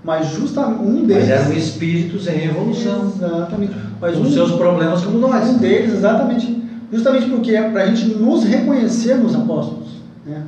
mas 0.04 0.28
justamente 0.28 0.82
um 0.82 1.06
deles. 1.06 1.28
Mas 1.28 1.40
eram 1.40 1.52
espíritos 1.54 2.28
em 2.28 2.44
evolução. 2.44 3.12
Exatamente. 3.16 3.74
Mas 4.00 4.16
com 4.16 4.22
um, 4.22 4.30
seus 4.30 4.52
problemas 4.52 5.02
como 5.02 5.18
nós. 5.18 5.48
Um 5.48 5.58
deles, 5.58 5.94
exatamente. 5.94 6.62
Justamente 6.92 7.28
porque 7.28 7.52
é 7.52 7.70
para 7.70 7.84
a 7.84 7.86
gente 7.86 8.14
nos 8.16 8.44
reconhecer 8.44 9.16
nos 9.16 9.34
apóstolos. 9.34 9.87
Né? 10.28 10.42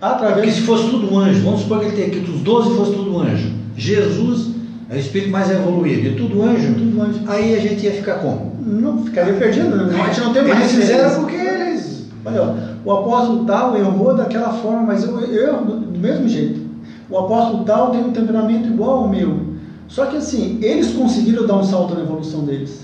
Através 0.00 0.34
porque 0.34 0.50
se 0.50 0.60
fosse 0.62 0.90
tudo 0.90 1.16
anjo, 1.16 1.44
vamos 1.44 1.60
supor 1.60 1.78
que 1.78 1.86
ele 1.86 1.96
tem 1.96 2.06
aqui, 2.06 2.30
os 2.30 2.40
doze 2.40 2.76
fosse 2.76 2.92
tudo 2.92 3.18
anjo. 3.20 3.52
Jesus 3.76 4.50
é 4.90 4.96
o 4.96 4.98
espírito 4.98 5.30
mais 5.30 5.48
evoluído, 5.48 6.08
e 6.08 6.16
tudo 6.16 6.42
anjo, 6.42 6.74
tudo 6.74 7.02
anjo. 7.02 7.20
aí 7.28 7.54
a 7.54 7.60
gente 7.60 7.84
ia 7.84 7.92
ficar 7.92 8.14
como? 8.14 8.52
Não, 8.60 9.04
ficaria 9.04 9.34
perdido, 9.34 9.76
né? 9.76 10.00
A 10.00 10.06
gente 10.06 10.20
não 10.20 10.32
tem 10.32 10.42
mais 10.42 10.60
Eles 10.60 10.72
fizeram 10.72 11.20
porque 11.20 11.36
eles. 11.36 12.06
Olha, 12.24 12.76
o 12.84 12.92
apóstolo 12.92 13.44
tal 13.44 13.76
errou 13.76 14.16
daquela 14.16 14.52
forma, 14.52 14.82
mas 14.82 15.04
eu, 15.04 15.20
eu 15.20 15.64
do 15.64 15.98
mesmo 15.98 16.28
jeito. 16.28 16.60
O 17.08 17.16
apóstolo 17.18 17.64
tal 17.64 17.90
tem 17.90 18.04
um 18.04 18.10
temperamento 18.10 18.68
igual 18.68 18.98
ao 18.98 19.08
meu. 19.08 19.52
Só 19.86 20.06
que 20.06 20.16
assim, 20.16 20.58
eles 20.62 20.92
conseguiram 20.92 21.46
dar 21.46 21.58
um 21.58 21.64
salto 21.64 21.94
na 21.94 22.00
evolução 22.00 22.44
deles. 22.44 22.80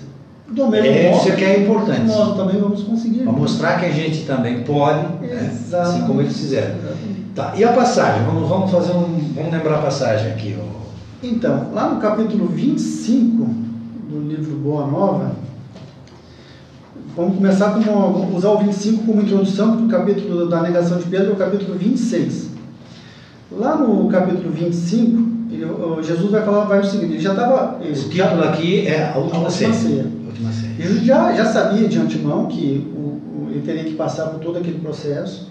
Do 0.50 0.66
mesmo 0.68 0.86
é, 0.86 1.10
modo, 1.10 1.28
isso 1.28 1.36
que 1.36 1.44
é 1.44 1.60
importante. 1.62 2.06
Nós 2.06 2.36
também 2.36 2.60
vamos 2.60 2.82
conseguir. 2.82 3.20
Para 3.20 3.32
mostrar 3.32 3.78
que 3.78 3.86
a 3.86 3.90
gente 3.90 4.24
também 4.24 4.62
pode, 4.62 5.06
né? 5.20 5.58
assim 5.72 6.06
como 6.06 6.20
eles 6.20 6.36
fizeram. 6.36 6.76
Tá. 7.34 7.52
E 7.56 7.62
a 7.62 7.72
passagem? 7.72 8.24
Vamos, 8.24 8.48
vamos 8.48 8.70
fazer 8.70 8.92
um. 8.92 9.32
Vamos 9.34 9.52
lembrar 9.52 9.76
a 9.76 9.82
passagem 9.82 10.32
aqui. 10.32 10.56
Então, 11.22 11.68
lá 11.74 11.90
no 11.90 12.00
capítulo 12.00 12.46
25 12.48 13.44
do 14.08 14.20
livro 14.20 14.56
Boa 14.56 14.86
Nova, 14.86 15.32
Vamos 17.18 17.34
começar 17.34 17.72
com 17.72 18.36
usar 18.36 18.50
o 18.50 18.58
25 18.58 19.04
como 19.04 19.22
introdução 19.22 19.76
para 19.76 19.86
o 19.86 19.88
capítulo 19.88 20.48
da 20.48 20.62
negação 20.62 20.98
de 20.98 21.04
Pedro, 21.06 21.30
é 21.30 21.32
o 21.32 21.36
capítulo 21.36 21.76
26. 21.76 22.50
Lá 23.50 23.74
no 23.74 24.08
capítulo 24.08 24.52
25, 24.52 25.28
ele, 25.50 25.66
Jesus 26.00 26.30
vai 26.30 26.44
falar 26.44 26.66
vai 26.66 26.78
o 26.78 26.84
seguinte, 26.84 27.14
ele 27.14 27.20
já 27.20 27.32
estava... 27.32 27.76
O 27.78 27.92
título 27.92 28.44
aqui 28.44 28.86
é 28.86 29.10
a 29.12 29.18
última, 29.18 29.40
a 29.40 29.46
última 29.46 29.50
ceia. 29.50 29.72
ceia. 29.72 30.06
Jesus 30.78 31.02
já, 31.02 31.32
já 31.32 31.44
sabia 31.46 31.88
de 31.88 31.98
antemão 31.98 32.46
que 32.46 32.90
o, 32.94 32.98
o, 32.98 33.48
ele 33.50 33.62
teria 33.62 33.84
que 33.84 33.94
passar 33.94 34.26
por 34.26 34.40
todo 34.40 34.58
aquele 34.58 34.78
processo. 34.78 35.48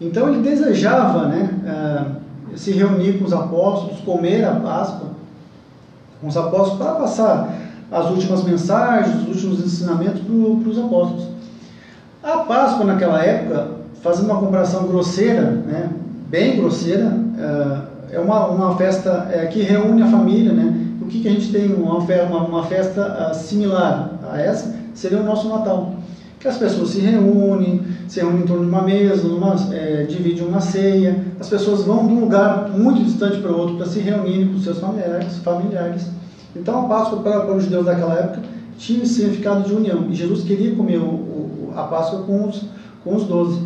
Então 0.00 0.28
ele 0.28 0.42
desejava 0.42 1.26
né, 1.28 1.50
uh, 1.64 2.56
se 2.56 2.72
reunir 2.72 3.18
com 3.18 3.24
os 3.24 3.32
apóstolos, 3.32 4.00
comer 4.00 4.44
a 4.44 4.52
Páscoa 4.56 5.10
com 6.20 6.28
os 6.28 6.36
apóstolos 6.36 6.78
para 6.78 6.94
passar 6.94 7.54
as 7.90 8.10
últimas 8.10 8.42
mensagens, 8.42 9.22
os 9.22 9.28
últimos 9.28 9.64
ensinamentos 9.64 10.22
para 10.22 10.70
os 10.70 10.78
apóstolos. 10.78 11.28
A 12.22 12.38
Páscoa, 12.38 12.84
naquela 12.84 13.22
época, 13.22 13.68
fazendo 14.02 14.30
uma 14.30 14.40
comparação 14.40 14.86
grosseira, 14.86 15.42
né, 15.42 15.90
bem 16.28 16.56
grosseira, 16.56 17.16
é 18.10 18.18
uma, 18.18 18.46
uma 18.46 18.76
festa 18.76 19.28
é, 19.30 19.46
que 19.46 19.62
reúne 19.62 20.02
a 20.02 20.06
família. 20.06 20.52
Né? 20.52 20.85
O 21.06 21.08
que, 21.08 21.20
que 21.20 21.28
a 21.28 21.30
gente 21.30 21.52
tem? 21.52 21.72
Uma, 21.72 21.98
uma, 21.98 22.44
uma 22.44 22.66
festa 22.66 23.32
similar 23.32 24.18
a 24.28 24.40
essa 24.40 24.74
seria 24.92 25.20
o 25.20 25.24
nosso 25.24 25.48
Natal. 25.48 25.94
Que 26.38 26.48
as 26.48 26.58
pessoas 26.58 26.90
se 26.90 27.00
reúnem, 27.00 27.82
se 28.08 28.20
reúnem 28.20 28.42
em 28.42 28.46
torno 28.46 28.64
de 28.64 28.70
uma 28.70 28.82
mesa, 28.82 29.26
numa, 29.26 29.54
é, 29.72 30.04
dividem 30.04 30.46
uma 30.46 30.60
ceia, 30.60 31.24
as 31.40 31.48
pessoas 31.48 31.82
vão 31.84 32.06
de 32.06 32.12
um 32.12 32.20
lugar 32.20 32.68
muito 32.70 33.02
distante 33.02 33.38
para 33.38 33.52
o 33.52 33.58
outro 33.58 33.76
para 33.76 33.86
se 33.86 34.00
reunirem 34.00 34.52
com 34.52 34.58
seus 34.58 34.78
familiares, 34.78 35.38
familiares 35.38 36.06
então 36.56 36.86
a 36.86 36.88
Páscoa 36.88 37.20
para, 37.20 37.40
para 37.40 37.54
os 37.54 37.64
judeus 37.64 37.86
daquela 37.86 38.14
época 38.14 38.42
tinha 38.78 39.02
esse 39.02 39.14
significado 39.14 39.68
de 39.68 39.74
união. 39.74 40.06
E 40.10 40.14
Jesus 40.14 40.42
queria 40.42 40.74
comer 40.74 40.98
o, 40.98 41.06
o, 41.06 41.72
a 41.76 41.84
Páscoa 41.84 42.22
com 42.22 42.48
os, 42.48 42.64
com 43.04 43.14
os 43.14 43.24
doze. 43.24 43.60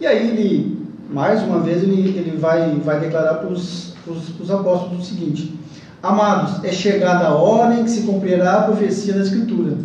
E 0.00 0.06
aí 0.06 0.28
ele, 0.28 0.78
mais 1.10 1.42
uma 1.42 1.60
vez, 1.60 1.82
ele, 1.82 2.16
ele 2.16 2.36
vai, 2.36 2.76
vai 2.76 3.00
declarar 3.00 3.34
para 3.34 3.50
os 3.50 3.94
apóstolos 4.50 5.00
o 5.00 5.04
seguinte: 5.04 5.57
Amados, 6.02 6.64
é 6.64 6.70
chegada 6.70 7.26
a 7.26 7.34
hora 7.34 7.74
em 7.74 7.84
que 7.84 7.90
se 7.90 8.02
cumprirá 8.02 8.58
a 8.58 8.62
profecia 8.62 9.14
da 9.14 9.22
Escritura. 9.22 9.76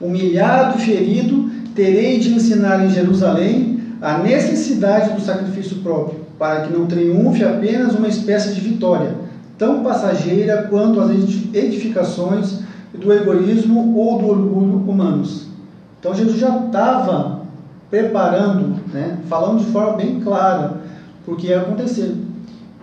Humilhado 0.00 0.78
e 0.78 0.82
ferido, 0.82 1.50
terei 1.74 2.20
de 2.20 2.32
ensinar 2.32 2.84
em 2.84 2.90
Jerusalém 2.90 3.80
a 4.00 4.18
necessidade 4.18 5.12
do 5.12 5.20
sacrifício 5.20 5.78
próprio, 5.78 6.20
para 6.38 6.62
que 6.62 6.72
não 6.72 6.86
triunfe 6.86 7.44
apenas 7.44 7.94
uma 7.94 8.06
espécie 8.06 8.54
de 8.54 8.60
vitória 8.60 9.14
tão 9.58 9.82
passageira 9.82 10.66
quanto 10.68 11.00
as 11.00 11.10
edificações 11.52 12.60
do 12.92 13.12
egoísmo 13.12 13.96
ou 13.96 14.18
do 14.18 14.28
orgulho 14.28 14.88
humanos. 14.88 15.48
Então 15.98 16.14
Jesus 16.14 16.38
já 16.38 16.66
estava 16.66 17.42
preparando, 17.90 18.76
né, 18.92 19.18
falando 19.28 19.64
de 19.64 19.70
forma 19.70 19.96
bem 19.96 20.20
clara 20.20 20.74
o 21.26 21.34
que 21.34 21.48
ia 21.48 21.60
acontecer. 21.60 22.14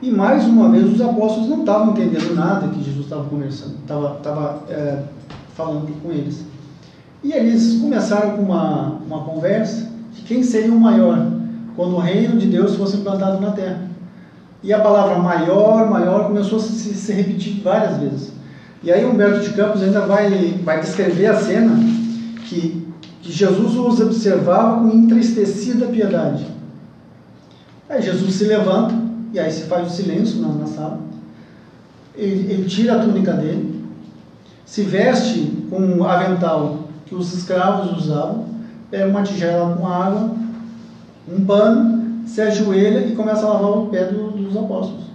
E 0.02 0.10
mais 0.10 0.46
uma 0.46 0.70
vez 0.70 0.92
os 0.92 1.00
apóstolos 1.00 1.48
não 1.48 1.60
estavam 1.60 1.92
entendendo 1.92 2.34
nada 2.34 2.68
que 2.70 2.84
Jesus 2.84 3.06
estava 3.06 3.24
conversando, 3.26 3.76
estava, 3.82 4.18
estava 4.18 4.64
é, 4.70 5.04
falando 5.56 5.92
com 6.02 6.12
eles. 6.12 6.44
E 7.24 7.32
eles 7.32 7.80
começaram 7.80 8.32
com 8.32 8.42
uma, 8.42 9.00
uma 9.06 9.24
conversa 9.24 9.88
de 10.14 10.24
quem 10.24 10.42
seria 10.42 10.72
o 10.72 10.80
maior 10.80 11.18
quando 11.76 11.96
o 11.96 12.00
reino 12.00 12.38
de 12.38 12.48
Deus 12.48 12.76
fosse 12.76 12.98
implantado 12.98 13.40
na 13.40 13.52
terra. 13.52 13.90
E 14.64 14.74
a 14.74 14.80
palavra 14.80 15.18
maior, 15.20 15.90
maior 15.90 16.28
começou 16.28 16.58
a 16.58 16.62
se, 16.62 16.94
se 16.94 17.14
repetir 17.14 17.62
várias 17.62 17.98
vezes. 17.98 18.34
E 18.84 18.92
aí 18.92 19.06
Humberto 19.06 19.42
de 19.42 19.52
Campos 19.52 19.84
ainda 19.84 20.02
vai, 20.02 20.60
vai 20.64 20.80
descrever 20.80 21.28
a 21.28 21.36
cena 21.36 21.76
que, 22.46 22.88
que 23.22 23.32
Jesus 23.32 23.76
os 23.76 24.00
observava 24.00 24.80
com 24.80 24.90
entristecida 24.90 25.86
piedade. 25.86 26.46
Aí 27.88 28.02
Jesus 28.02 28.34
se 28.34 28.46
levanta, 28.46 28.96
e 29.34 29.40
aí 29.40 29.52
se 29.52 29.64
faz 29.64 29.88
o 29.88 29.96
silêncio 29.96 30.42
na, 30.42 30.50
na 30.50 30.68
sala. 30.68 31.00
Ele, 32.16 32.52
ele 32.52 32.66
tira 32.68 32.96
a 32.96 33.00
túnica 33.00 33.34
dele, 33.34 33.84
se 34.66 34.84
veste 34.84 35.66
com 35.70 35.80
um 35.80 36.04
avental 36.04 36.80
que 37.06 37.16
os 37.16 37.34
escravos 37.34 37.98
usavam, 37.98 38.46
pega 38.90 39.08
uma 39.08 39.24
tigela 39.24 39.76
com 39.76 39.88
água, 39.88 40.32
um 41.28 41.46
pano, 41.46 42.26
se 42.26 42.42
ajoelha 42.42 43.06
e 43.06 43.16
começa 43.16 43.46
a 43.46 43.50
lavar 43.54 43.78
o 43.78 43.88
pé 43.88 44.06
do, 44.06 44.32
dos 44.32 44.56
apóstolos. 44.56 45.06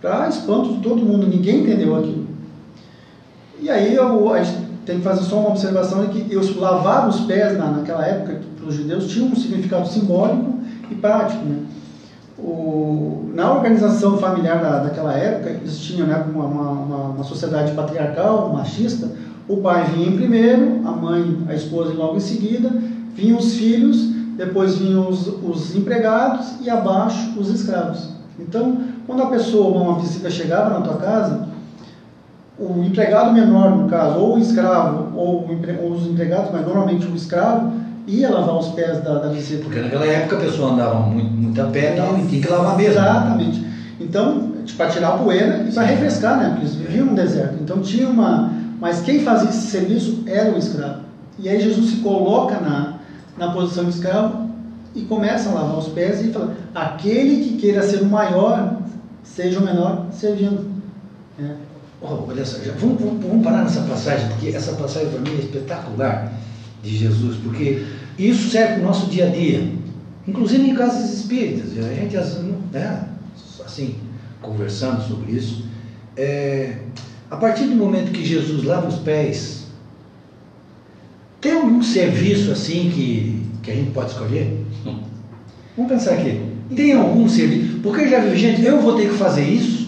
Para 0.00 0.28
espanto 0.28 0.74
de 0.74 0.80
todo 0.80 1.02
mundo, 1.02 1.26
ninguém 1.26 1.60
entendeu 1.60 1.96
aquilo. 1.96 2.26
E 3.60 3.70
aí 3.70 3.94
eu, 3.94 4.32
a 4.32 4.42
gente 4.42 4.64
tem 4.84 4.98
que 4.98 5.04
fazer 5.04 5.22
só 5.22 5.38
uma 5.40 5.50
observação 5.50 6.04
de 6.04 6.20
que 6.20 6.34
eu 6.34 6.60
lavar 6.60 7.08
os 7.08 7.20
pés 7.20 7.56
na, 7.56 7.70
naquela 7.70 8.06
época 8.06 8.40
para 8.56 8.68
os 8.68 8.74
judeus 8.74 9.08
tinha 9.08 9.24
um 9.24 9.34
significado 9.34 9.88
simbólico 9.88 10.60
e 10.90 10.94
prático. 10.94 11.44
Né? 11.44 11.64
O, 12.44 13.30
na 13.32 13.50
organização 13.50 14.18
familiar 14.18 14.60
da, 14.60 14.78
daquela 14.80 15.14
época, 15.14 15.48
eles 15.48 15.78
tinham 15.78 16.06
né, 16.06 16.22
uma, 16.30 16.44
uma, 16.44 16.70
uma, 17.08 17.24
sociedade 17.24 17.72
patriarcal, 17.72 18.52
machista, 18.52 19.10
o 19.48 19.56
pai 19.56 19.84
vinha 19.84 20.08
em 20.08 20.16
primeiro, 20.16 20.86
a 20.86 20.92
mãe, 20.92 21.38
a 21.48 21.54
esposa 21.54 21.94
logo 21.94 22.16
em 22.16 22.20
seguida, 22.20 22.70
vinham 23.14 23.38
os 23.38 23.54
filhos, 23.54 24.10
depois 24.36 24.76
vinham 24.76 25.08
os, 25.08 25.26
os 25.26 25.74
empregados 25.74 26.60
e 26.60 26.68
abaixo 26.68 27.32
os 27.38 27.48
escravos. 27.48 28.10
Então, 28.38 28.78
quando 29.06 29.22
a 29.22 29.26
pessoa, 29.26 29.82
uma 29.82 29.98
visita 29.98 30.28
chegava 30.28 30.78
na 30.78 30.82
tua 30.82 30.96
casa, 30.96 31.48
o 32.58 32.84
empregado 32.84 33.32
menor, 33.32 33.76
no 33.76 33.88
caso, 33.88 34.18
ou 34.18 34.36
o 34.36 34.38
escravo, 34.38 35.16
ou, 35.16 35.48
ou 35.82 35.92
os 35.92 36.06
empregados, 36.06 36.50
mas 36.52 36.66
normalmente 36.66 37.06
o 37.06 37.16
escravo, 37.16 37.72
ia 38.06 38.30
lavar 38.30 38.56
os 38.56 38.68
pés 38.68 39.02
da, 39.02 39.14
da. 39.14 39.28
Porque 39.28 39.80
naquela 39.80 40.06
época 40.06 40.36
a 40.36 40.40
pessoa 40.40 40.72
andava 40.72 41.00
muito, 41.00 41.30
muito 41.30 41.60
a 41.60 41.66
pé 41.66 41.92
tal, 41.92 42.18
e 42.18 42.26
tinha 42.26 42.42
que 42.42 42.48
lavar 42.48 42.76
mesmo. 42.76 42.92
Exatamente. 42.92 43.66
Então, 44.00 44.52
para 44.76 44.90
tirar 44.90 45.08
a 45.14 45.18
poeira 45.18 45.66
e 45.68 45.72
para 45.72 45.82
refrescar, 45.84 46.38
né? 46.38 46.48
Porque 46.50 46.62
eles 46.62 46.74
viviam 46.74 47.06
no 47.06 47.14
deserto. 47.14 47.56
Então 47.60 47.80
tinha 47.80 48.08
uma. 48.08 48.52
Mas 48.80 49.00
quem 49.00 49.20
fazia 49.20 49.48
esse 49.48 49.68
serviço 49.68 50.24
era 50.26 50.52
o 50.52 50.58
escravo. 50.58 51.00
E 51.38 51.48
aí 51.48 51.60
Jesus 51.60 51.90
se 51.90 51.96
coloca 51.96 52.60
na, 52.60 52.94
na 53.36 53.50
posição 53.52 53.84
de 53.84 53.90
escravo 53.90 54.48
e 54.94 55.02
começa 55.02 55.50
a 55.50 55.54
lavar 55.54 55.78
os 55.78 55.88
pés 55.88 56.24
e 56.24 56.30
fala: 56.30 56.54
aquele 56.74 57.44
que 57.44 57.56
queira 57.56 57.82
ser 57.82 58.02
o 58.02 58.06
maior, 58.06 58.78
seja 59.22 59.60
o 59.60 59.64
menor 59.64 60.06
servindo. 60.12 60.72
É. 61.38 61.50
Oh, 62.02 62.28
olha 62.28 62.44
só, 62.44 62.62
já, 62.62 62.72
vamos, 62.78 63.00
vamos, 63.00 63.24
vamos, 63.24 63.42
parar 63.42 63.62
nessa 63.62 63.80
passagem, 63.80 64.28
porque 64.28 64.48
essa 64.48 64.72
passagem 64.72 65.08
para 65.08 65.20
mim 65.20 65.30
é 65.38 65.40
espetacular 65.40 66.32
de 66.84 66.96
Jesus, 66.96 67.36
porque 67.42 67.82
isso 68.18 68.50
serve 68.50 68.74
para 68.74 68.82
o 68.82 68.84
nosso 68.84 69.06
dia 69.06 69.26
a 69.26 69.30
dia, 69.30 69.72
inclusive 70.28 70.68
em 70.68 70.74
casas 70.74 71.12
espíritas. 71.12 71.72
A 71.78 71.94
gente, 71.94 72.16
né, 72.72 73.08
assim, 73.64 73.96
conversando 74.40 75.02
sobre 75.02 75.32
isso. 75.32 75.64
É, 76.16 76.76
a 77.30 77.36
partir 77.36 77.64
do 77.64 77.74
momento 77.74 78.12
que 78.12 78.24
Jesus 78.24 78.62
lava 78.62 78.86
os 78.86 78.98
pés, 78.98 79.64
tem 81.40 81.52
algum 81.52 81.82
serviço 81.82 82.52
assim 82.52 82.90
que, 82.94 83.42
que 83.62 83.70
a 83.70 83.74
gente 83.74 83.90
pode 83.90 84.10
escolher? 84.10 84.64
Vamos 85.76 85.92
pensar 85.92 86.14
aqui. 86.14 86.40
Tem 86.74 86.92
algum 86.92 87.28
serviço? 87.28 87.80
Porque 87.82 88.08
já 88.08 88.20
vi 88.20 88.36
gente, 88.36 88.62
eu 88.62 88.80
vou 88.80 88.96
ter 88.96 89.10
que 89.10 89.16
fazer 89.16 89.44
isso 89.44 89.83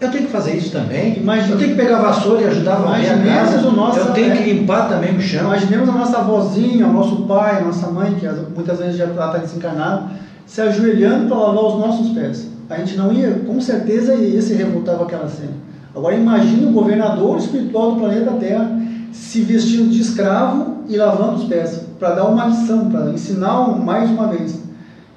eu 0.00 0.10
tenho 0.10 0.26
que 0.26 0.32
fazer 0.32 0.56
isso 0.56 0.70
também. 0.70 1.18
Imagina, 1.18 1.54
eu 1.54 1.58
tenho 1.58 1.70
que 1.70 1.76
pegar 1.76 1.98
a 1.98 2.02
vassoura 2.02 2.42
e 2.42 2.46
ajudar 2.46 2.72
a 2.74 2.76
varrer 2.76 3.12
a 3.12 3.18
casa. 3.22 3.68
O 3.68 3.72
nosso, 3.72 3.98
eu 3.98 4.12
tenho 4.12 4.32
é, 4.32 4.36
que 4.36 4.52
limpar 4.52 4.88
também 4.88 5.14
o 5.14 5.20
chão. 5.20 5.42
Imaginemos 5.42 5.88
a 5.88 5.92
nossa 5.92 6.18
avózinha, 6.18 6.86
o 6.86 6.92
nosso 6.92 7.16
pai, 7.22 7.58
a 7.58 7.64
nossa 7.64 7.88
mãe, 7.88 8.14
que 8.14 8.26
muitas 8.54 8.78
vezes 8.78 8.96
já 8.96 9.04
está 9.04 9.36
desencarnado, 9.36 10.10
se 10.46 10.60
ajoelhando 10.62 11.28
para 11.28 11.36
lavar 11.36 11.64
os 11.64 11.78
nossos 11.78 12.08
pés. 12.14 12.48
A 12.70 12.76
gente 12.78 12.96
não 12.96 13.12
ia, 13.12 13.30
com 13.46 13.60
certeza, 13.60 14.14
ia 14.14 14.40
se 14.40 14.54
revoltar 14.54 14.96
com 14.96 15.04
aquela 15.04 15.28
cena. 15.28 15.52
Agora 15.94 16.14
imagine 16.14 16.66
o 16.66 16.72
governador 16.72 17.36
espiritual 17.36 17.92
do 17.92 18.00
planeta 18.00 18.30
Terra 18.32 18.80
se 19.12 19.42
vestindo 19.42 19.90
de 19.90 20.00
escravo 20.00 20.84
e 20.88 20.96
lavando 20.96 21.42
os 21.42 21.44
pés, 21.44 21.84
para 21.98 22.14
dar 22.14 22.24
uma 22.26 22.46
lição, 22.46 22.90
para 22.90 23.10
ensinar 23.10 23.76
mais 23.78 24.08
uma 24.08 24.28
vez. 24.28 24.62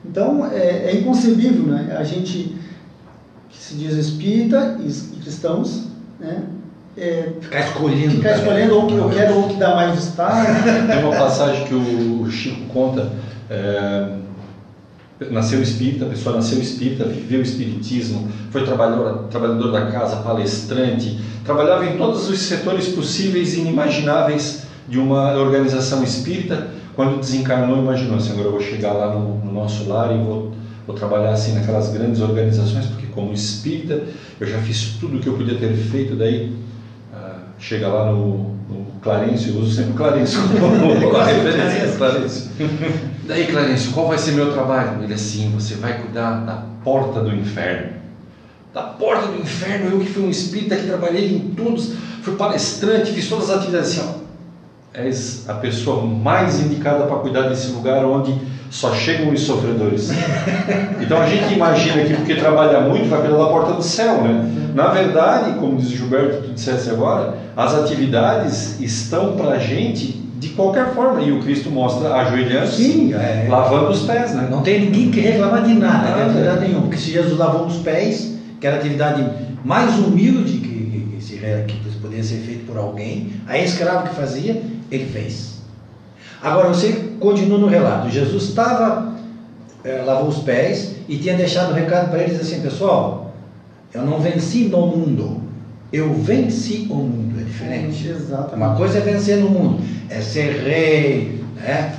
Então 0.03 0.45
é, 0.51 0.91
é 0.91 0.99
inconcebível 0.99 1.65
né? 1.67 1.95
a 1.97 2.03
gente 2.03 2.57
que 3.53 3.63
se 3.63 3.75
diz 3.75 3.93
espírita 3.93 4.77
e 4.79 4.91
cristãos, 5.21 5.85
né? 6.19 6.43
É, 6.95 7.31
ficar 7.41 7.59
escolhendo. 7.61 8.11
Ficar 8.11 8.37
escolhendo 8.37 8.75
ou 8.75 8.87
que 8.87 8.93
eu 8.93 9.09
quero 9.09 9.35
ou 9.35 9.49
que 9.49 9.55
dá 9.55 9.75
mais 9.75 9.95
destaque. 9.95 10.51
Tem 10.87 11.03
uma 11.03 11.15
passagem 11.15 11.65
que 11.65 11.73
o 11.73 12.29
Chico 12.29 12.65
conta. 12.71 13.11
É, 13.49 14.17
nasceu 15.31 15.61
espírita, 15.61 16.05
a 16.05 16.09
pessoa 16.09 16.35
nasceu 16.35 16.59
espírita, 16.59 17.05
viveu 17.05 17.39
o 17.39 17.43
espiritismo, 17.43 18.27
foi 18.51 18.63
trabalhador, 18.65 19.27
trabalhador 19.29 19.71
da 19.71 19.85
casa, 19.87 20.17
palestrante, 20.17 21.19
trabalhava 21.45 21.85
em 21.85 21.97
todos 21.97 22.29
os 22.29 22.39
setores 22.39 22.89
possíveis 22.89 23.53
e 23.53 23.61
inimagináveis 23.61 24.63
de 24.87 24.97
uma 24.99 25.33
organização 25.37 26.03
espírita. 26.03 26.67
Quando 26.95 27.19
desencarnou, 27.19 27.79
imaginou 27.79 28.17
agora 28.17 28.47
eu 28.47 28.51
vou 28.51 28.61
chegar 28.61 28.93
lá 28.93 29.13
no, 29.13 29.39
no 29.39 29.51
nosso 29.51 29.87
lar 29.87 30.13
e 30.13 30.17
vou, 30.17 30.52
vou 30.85 30.95
trabalhar 30.95 31.31
assim 31.31 31.53
naquelas 31.53 31.89
grandes 31.89 32.21
organizações, 32.21 32.85
porque 32.87 33.07
como 33.07 33.33
espírita, 33.33 34.03
eu 34.39 34.47
já 34.47 34.59
fiz 34.59 34.97
tudo 34.99 35.17
o 35.17 35.19
que 35.19 35.27
eu 35.27 35.33
podia 35.33 35.57
ter 35.57 35.73
feito, 35.73 36.15
daí 36.15 36.53
uh, 37.13 37.39
chega 37.57 37.87
lá 37.87 38.11
no, 38.11 38.55
no 38.69 38.85
Clarencio, 39.01 39.53
eu 39.53 39.61
uso 39.61 39.75
sempre 39.75 39.91
o 39.91 39.95
Clarencio 39.95 40.41
como 40.59 40.93
referência, 41.23 41.97
Clarencio. 41.97 42.51
Daí, 43.25 43.47
Clarencio, 43.47 43.91
qual 43.93 44.07
vai 44.07 44.17
ser 44.17 44.31
meu 44.31 44.51
trabalho? 44.51 45.03
Ele 45.03 45.13
assim, 45.13 45.51
você 45.53 45.75
vai 45.75 46.01
cuidar 46.01 46.45
da 46.45 46.63
porta 46.83 47.21
do 47.21 47.33
inferno. 47.33 47.93
Da 48.73 48.81
porta 48.81 49.27
do 49.27 49.39
inferno, 49.39 49.91
eu 49.91 49.99
que 49.99 50.07
fui 50.07 50.23
um 50.23 50.29
espírita 50.29 50.75
que 50.75 50.87
trabalhei 50.87 51.33
em 51.33 51.39
todos, 51.51 51.93
fui 52.21 52.35
palestrante, 52.35 53.11
fiz 53.11 53.29
todas 53.29 53.49
as 53.49 53.57
atividades 53.57 53.91
assim, 53.91 54.09
ó. 54.09 54.23
És 54.93 55.49
a 55.49 55.55
pessoa 55.55 56.05
mais 56.05 56.59
indicada 56.59 57.05
para 57.05 57.15
cuidar 57.17 57.49
desse 57.49 57.71
lugar 57.71 58.05
onde 58.05 58.35
só 58.73 58.91
chegam 58.95 59.31
os 59.31 59.41
sofredores. 59.41 60.09
Então 60.99 61.21
a 61.21 61.27
gente 61.27 61.53
imagina 61.53 62.03
que 62.05 62.15
porque 62.15 62.33
trabalha 62.33 62.81
muito 62.81 63.07
vai 63.07 63.21
pela 63.21 63.47
porta 63.47 63.73
do 63.73 63.83
céu, 63.83 64.23
né? 64.23 64.71
Na 64.73 64.87
verdade, 64.87 65.59
como 65.59 65.77
diz 65.77 65.89
Gilberto, 65.89 66.47
tu 66.47 66.53
dissesse 66.53 66.89
agora, 66.89 67.35
as 67.55 67.75
atividades 67.75 68.79
estão 68.79 69.35
para 69.35 69.51
a 69.51 69.59
gente 69.59 70.13
de 70.39 70.49
qualquer 70.49 70.91
forma. 70.95 71.21
E 71.21 71.31
o 71.31 71.39
Cristo 71.43 71.69
mostra 71.69 72.15
ajoelhando, 72.15 72.67
Sim, 72.67 73.13
é. 73.13 73.45
lavando 73.47 73.91
os 73.91 74.01
pés, 74.03 74.33
né? 74.33 74.47
Não 74.49 74.63
tem 74.63 74.81
ninguém 74.85 75.11
que 75.11 75.19
reclamar 75.19 75.63
de 75.63 75.73
nada, 75.75 76.09
nada. 76.09 76.15
de 76.15 76.21
atividade 76.29 76.61
nenhuma. 76.61 76.81
Porque 76.81 76.97
se 76.97 77.11
Jesus 77.11 77.37
lavou 77.37 77.67
os 77.67 77.77
pés, 77.77 78.35
que 78.59 78.65
era 78.65 78.77
a 78.77 78.79
atividade 78.79 79.23
mais 79.63 79.99
humilde 79.99 80.53
que, 80.53 81.19
que, 81.19 81.67
que, 81.67 81.73
que 81.73 81.97
poderia 81.97 82.23
ser 82.23 82.37
feito 82.37 82.65
por 82.65 82.77
alguém, 82.77 83.33
a 83.47 83.55
escravo 83.59 84.09
que 84.09 84.15
fazia, 84.15 84.63
ele 84.89 85.05
fez. 85.05 85.52
Agora 86.43 86.67
você 86.67 86.91
continua 87.21 87.57
no 87.57 87.67
relato. 87.67 88.09
Jesus 88.09 88.43
estava, 88.43 89.13
é, 89.81 90.01
lavou 90.01 90.27
os 90.27 90.39
pés 90.39 90.95
e 91.07 91.17
tinha 91.17 91.37
deixado 91.37 91.71
um 91.71 91.73
recado 91.73 92.09
para 92.09 92.21
eles 92.21 92.39
assim, 92.39 92.59
pessoal, 92.59 93.33
eu 93.93 94.01
não 94.01 94.19
venci 94.19 94.65
no 94.65 94.85
mundo, 94.87 95.41
eu 95.91 96.13
venci 96.13 96.85
o 96.89 96.95
mundo, 96.95 97.39
é 97.39 97.43
diferente. 97.43 98.09
Exatamente. 98.09 98.55
Uma 98.55 98.75
coisa 98.75 98.97
é 98.97 99.01
vencer 99.01 99.37
no 99.37 99.49
mundo, 99.49 99.81
é 100.09 100.19
ser 100.19 100.63
rei, 100.63 101.43
né? 101.55 101.95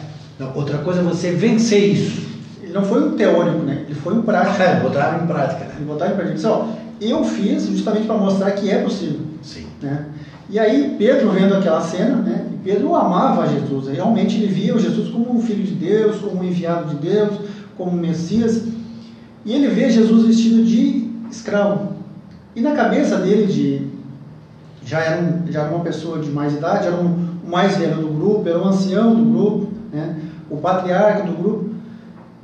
outra 0.54 0.78
coisa 0.78 1.00
é 1.00 1.02
você 1.02 1.30
vencer 1.30 1.82
isso. 1.82 2.24
Ele 2.62 2.72
não 2.72 2.84
foi 2.84 3.02
um 3.02 3.16
teórico, 3.16 3.58
né? 3.58 3.84
Ele 3.86 3.94
foi 3.94 4.14
um 4.14 4.22
prático. 4.22 4.62
É, 4.62 4.80
botaram 4.80 5.24
em 5.24 5.26
prática. 5.26 5.64
Né? 5.64 5.74
Ele 5.76 5.86
botaram 5.86 6.12
em 6.12 6.16
prática. 6.16 6.34
Pessoal, 6.34 6.76
eu 7.00 7.24
fiz 7.24 7.66
justamente 7.66 8.06
para 8.06 8.16
mostrar 8.16 8.50
que 8.50 8.70
é 8.70 8.82
possível. 8.82 9.20
Sim. 9.42 9.66
Né? 9.80 10.06
E 10.50 10.58
aí 10.58 10.94
Pedro 10.98 11.30
vendo 11.30 11.54
aquela 11.54 11.80
cena, 11.80 12.16
né? 12.16 12.46
Pedro 12.64 12.94
amava 12.94 13.46
Jesus, 13.46 13.88
realmente 13.88 14.36
ele 14.36 14.46
via 14.46 14.74
o 14.74 14.78
Jesus 14.78 15.10
como 15.10 15.36
um 15.36 15.42
filho 15.42 15.62
de 15.62 15.74
Deus, 15.74 16.16
como 16.16 16.40
um 16.40 16.44
enviado 16.44 16.94
de 16.94 16.96
Deus, 16.96 17.34
como 17.76 17.90
um 17.90 18.00
Messias. 18.00 18.62
E 19.44 19.52
ele 19.52 19.68
vê 19.68 19.90
Jesus 19.90 20.26
vestido 20.26 20.64
de 20.64 21.10
escravo. 21.30 21.92
E 22.56 22.62
na 22.62 22.72
cabeça 22.72 23.18
dele, 23.18 23.46
de, 23.46 23.86
já, 24.86 25.00
era 25.00 25.20
um, 25.20 25.52
já 25.52 25.62
era 25.62 25.74
uma 25.74 25.84
pessoa 25.84 26.18
de 26.18 26.30
mais 26.30 26.54
idade, 26.54 26.86
era 26.86 26.96
um, 26.96 27.28
o 27.46 27.50
mais 27.50 27.76
velho 27.76 27.96
do 27.96 28.08
grupo, 28.08 28.48
era 28.48 28.58
o 28.58 28.62
um 28.62 28.68
ancião 28.68 29.14
do 29.14 29.24
grupo, 29.24 29.68
né? 29.92 30.16
o 30.48 30.56
patriarca 30.56 31.24
do 31.24 31.32
grupo. 31.32 31.70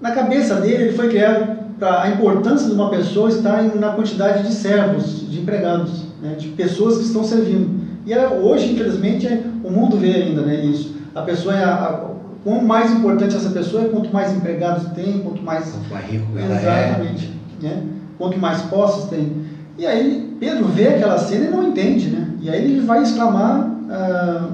Na 0.01 0.11
cabeça 0.11 0.57
dele, 0.57 0.85
ele 0.85 0.93
foi 0.93 1.09
criado 1.09 1.61
para 1.79 2.03
a 2.03 2.11
importância 2.11 2.69
de 2.69 2.75
uma 2.75 2.91
pessoa 2.91 3.31
estar 3.31 3.63
na 3.63 3.93
quantidade 3.93 4.47
de 4.47 4.53
servos, 4.53 5.31
de 5.31 5.41
empregados, 5.41 6.05
né? 6.21 6.35
de 6.35 6.49
pessoas 6.49 6.99
que 6.99 7.05
estão 7.05 7.25
servindo. 7.25 7.90
E 8.07 8.17
hoje, 8.17 8.73
infelizmente, 8.73 9.27
é, 9.27 9.43
o 9.63 9.71
mundo 9.71 9.97
vê 9.97 10.15
ainda 10.15 10.43
né, 10.43 10.65
isso. 10.65 10.95
A 11.15 11.23
pessoa 11.23 11.55
é. 11.55 11.65
A, 11.65 11.75
a, 11.75 12.11
quanto 12.43 12.65
mais 12.65 12.91
importante 12.91 13.37
essa 13.37 13.51
pessoa 13.51 13.83
é, 13.83 13.89
quanto 13.89 14.13
mais 14.13 14.35
empregados 14.35 14.91
tem, 14.93 15.19
quanto 15.19 15.43
mais. 15.43 15.71
Quanto 15.71 15.91
mais 15.91 16.11
rico 16.11 16.39
ela 16.39 16.57
Exatamente. 16.57 17.31
É. 17.63 17.67
Né? 17.67 17.83
Quanto 18.17 18.39
mais 18.39 18.63
posses 18.63 19.09
tem. 19.11 19.33
E 19.79 19.87
aí, 19.87 20.37
Pedro 20.39 20.67
vê 20.67 20.89
aquela 20.89 21.19
cena 21.19 21.47
e 21.47 21.51
não 21.51 21.69
entende, 21.69 22.09
né? 22.11 22.29
E 22.41 22.51
aí 22.51 22.65
ele 22.65 22.81
vai 22.81 23.03
exclamar, 23.03 23.71
ah, 23.91 24.49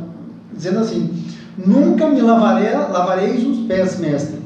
dizendo 0.53 0.81
assim: 0.81 1.11
Nunca 1.57 2.09
me 2.09 2.21
lavarei, 2.21 2.73
lavareis 2.73 3.45
os 3.45 3.67
pés, 3.67 3.99
mestre. 3.99 4.41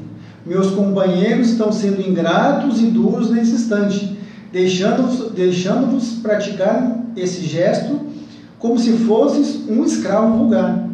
Meus 0.45 0.71
companheiros 0.71 1.49
estão 1.49 1.71
sendo 1.71 2.01
ingratos 2.01 2.81
e 2.81 2.87
duros 2.87 3.29
nesse 3.29 3.53
instante, 3.53 4.17
deixando-vos 4.51 5.31
deixando 5.33 5.99
praticar 6.21 6.99
esse 7.15 7.45
gesto 7.45 8.10
como 8.61 8.77
se 8.77 8.91
fosses 8.93 9.67
um 9.67 9.83
escravo 9.83 10.37
vulgar. 10.37 10.87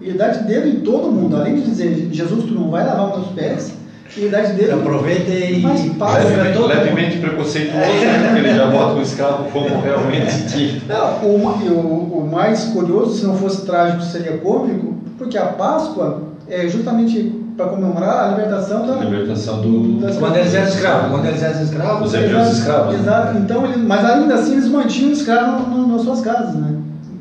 Ele 0.00 0.18
dá 0.18 0.28
de 0.28 0.44
dedo 0.44 0.68
em 0.68 0.80
todo 0.80 1.10
mundo, 1.10 1.36
além 1.36 1.54
de 1.54 1.62
dizer, 1.62 2.08
Jesus, 2.12 2.44
tu 2.44 2.52
não 2.52 2.70
vai 2.70 2.84
lavar 2.84 3.08
meus 3.08 3.28
pés, 3.28 3.72
ele 4.14 4.28
dá 4.28 4.42
de 4.42 4.52
dedo. 4.52 4.74
Aproveita 4.74 5.30
e 5.30 5.62
mas 5.62 5.80
paga 5.94 6.24
levemente, 6.24 6.58
levemente 6.58 7.18
preconceituoso, 7.18 7.78
né? 7.80 8.28
porque 8.28 8.46
ele 8.46 8.54
já 8.54 8.66
bota 8.66 8.94
o 8.94 9.02
escravo 9.02 9.44
como 9.50 9.80
realmente 9.80 10.42
de... 10.42 10.82
Não, 10.86 11.24
o, 11.24 11.48
o, 11.72 12.18
o 12.18 12.30
mais 12.30 12.64
curioso, 12.64 13.18
se 13.18 13.24
não 13.24 13.34
fosse 13.36 13.64
trágico, 13.64 14.02
seria 14.02 14.36
cômico, 14.36 14.94
porque 15.16 15.38
a 15.38 15.46
Páscoa 15.46 16.22
é 16.48 16.68
justamente 16.68 17.44
para 17.56 17.66
comemorar 17.66 18.24
a 18.24 18.28
libertação 18.28 18.86
da 18.86 18.96
libertação 18.96 19.60
do 19.60 20.00
das 20.00 20.16
quando 20.16 20.36
eles 20.36 20.52
eram 20.52 20.68
escravos 20.68 21.10
quando 21.10 21.26
eles 21.26 21.42
eram 21.42 21.62
escravos 21.62 22.08
os 22.08 22.14
hebreus 22.14 22.48
escravos 22.58 22.94
exato 22.96 23.38
então 23.38 23.64
ele, 23.64 23.76
mas 23.76 24.04
ainda 24.04 24.34
assim 24.34 24.52
eles 24.52 24.68
mantinham 24.68 25.12
escravos 25.12 25.88
nas 25.88 26.02
suas 26.02 26.20
casas 26.20 26.54
né 26.56 26.73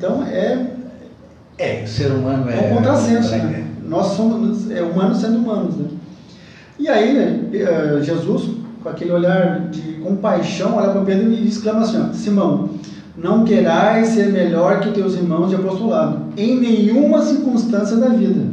então 0.03 0.21
é. 0.25 0.67
É, 1.57 1.83
o 1.83 1.87
ser 1.87 2.11
humano 2.11 2.49
é. 2.49 2.57
É 2.57 2.71
um 2.71 2.75
contrassenso, 2.75 3.33
é, 3.33 3.37
né? 3.37 3.65
Nós 3.87 4.07
somos 4.07 4.69
é, 4.69 4.81
humanos 4.81 5.19
sendo 5.19 5.37
humanos, 5.37 5.77
né? 5.77 5.87
E 6.77 6.89
aí, 6.89 7.13
né, 7.13 7.39
eh, 7.53 7.99
Jesus, 8.01 8.49
com 8.81 8.89
aquele 8.89 9.11
olhar 9.11 9.69
de 9.69 9.93
compaixão, 10.03 10.75
olha 10.75 10.89
para 10.89 11.01
Pedro 11.01 11.31
e 11.31 11.47
exclama 11.47 11.81
assim: 11.81 12.13
Simão, 12.13 12.71
não 13.15 13.45
querais 13.45 14.09
ser 14.09 14.31
melhor 14.31 14.81
que 14.81 14.91
teus 14.91 15.13
irmãos 15.13 15.49
de 15.49 15.55
apostolado, 15.55 16.33
em 16.35 16.59
nenhuma 16.59 17.21
circunstância 17.21 17.95
da 17.95 18.09
vida. 18.09 18.43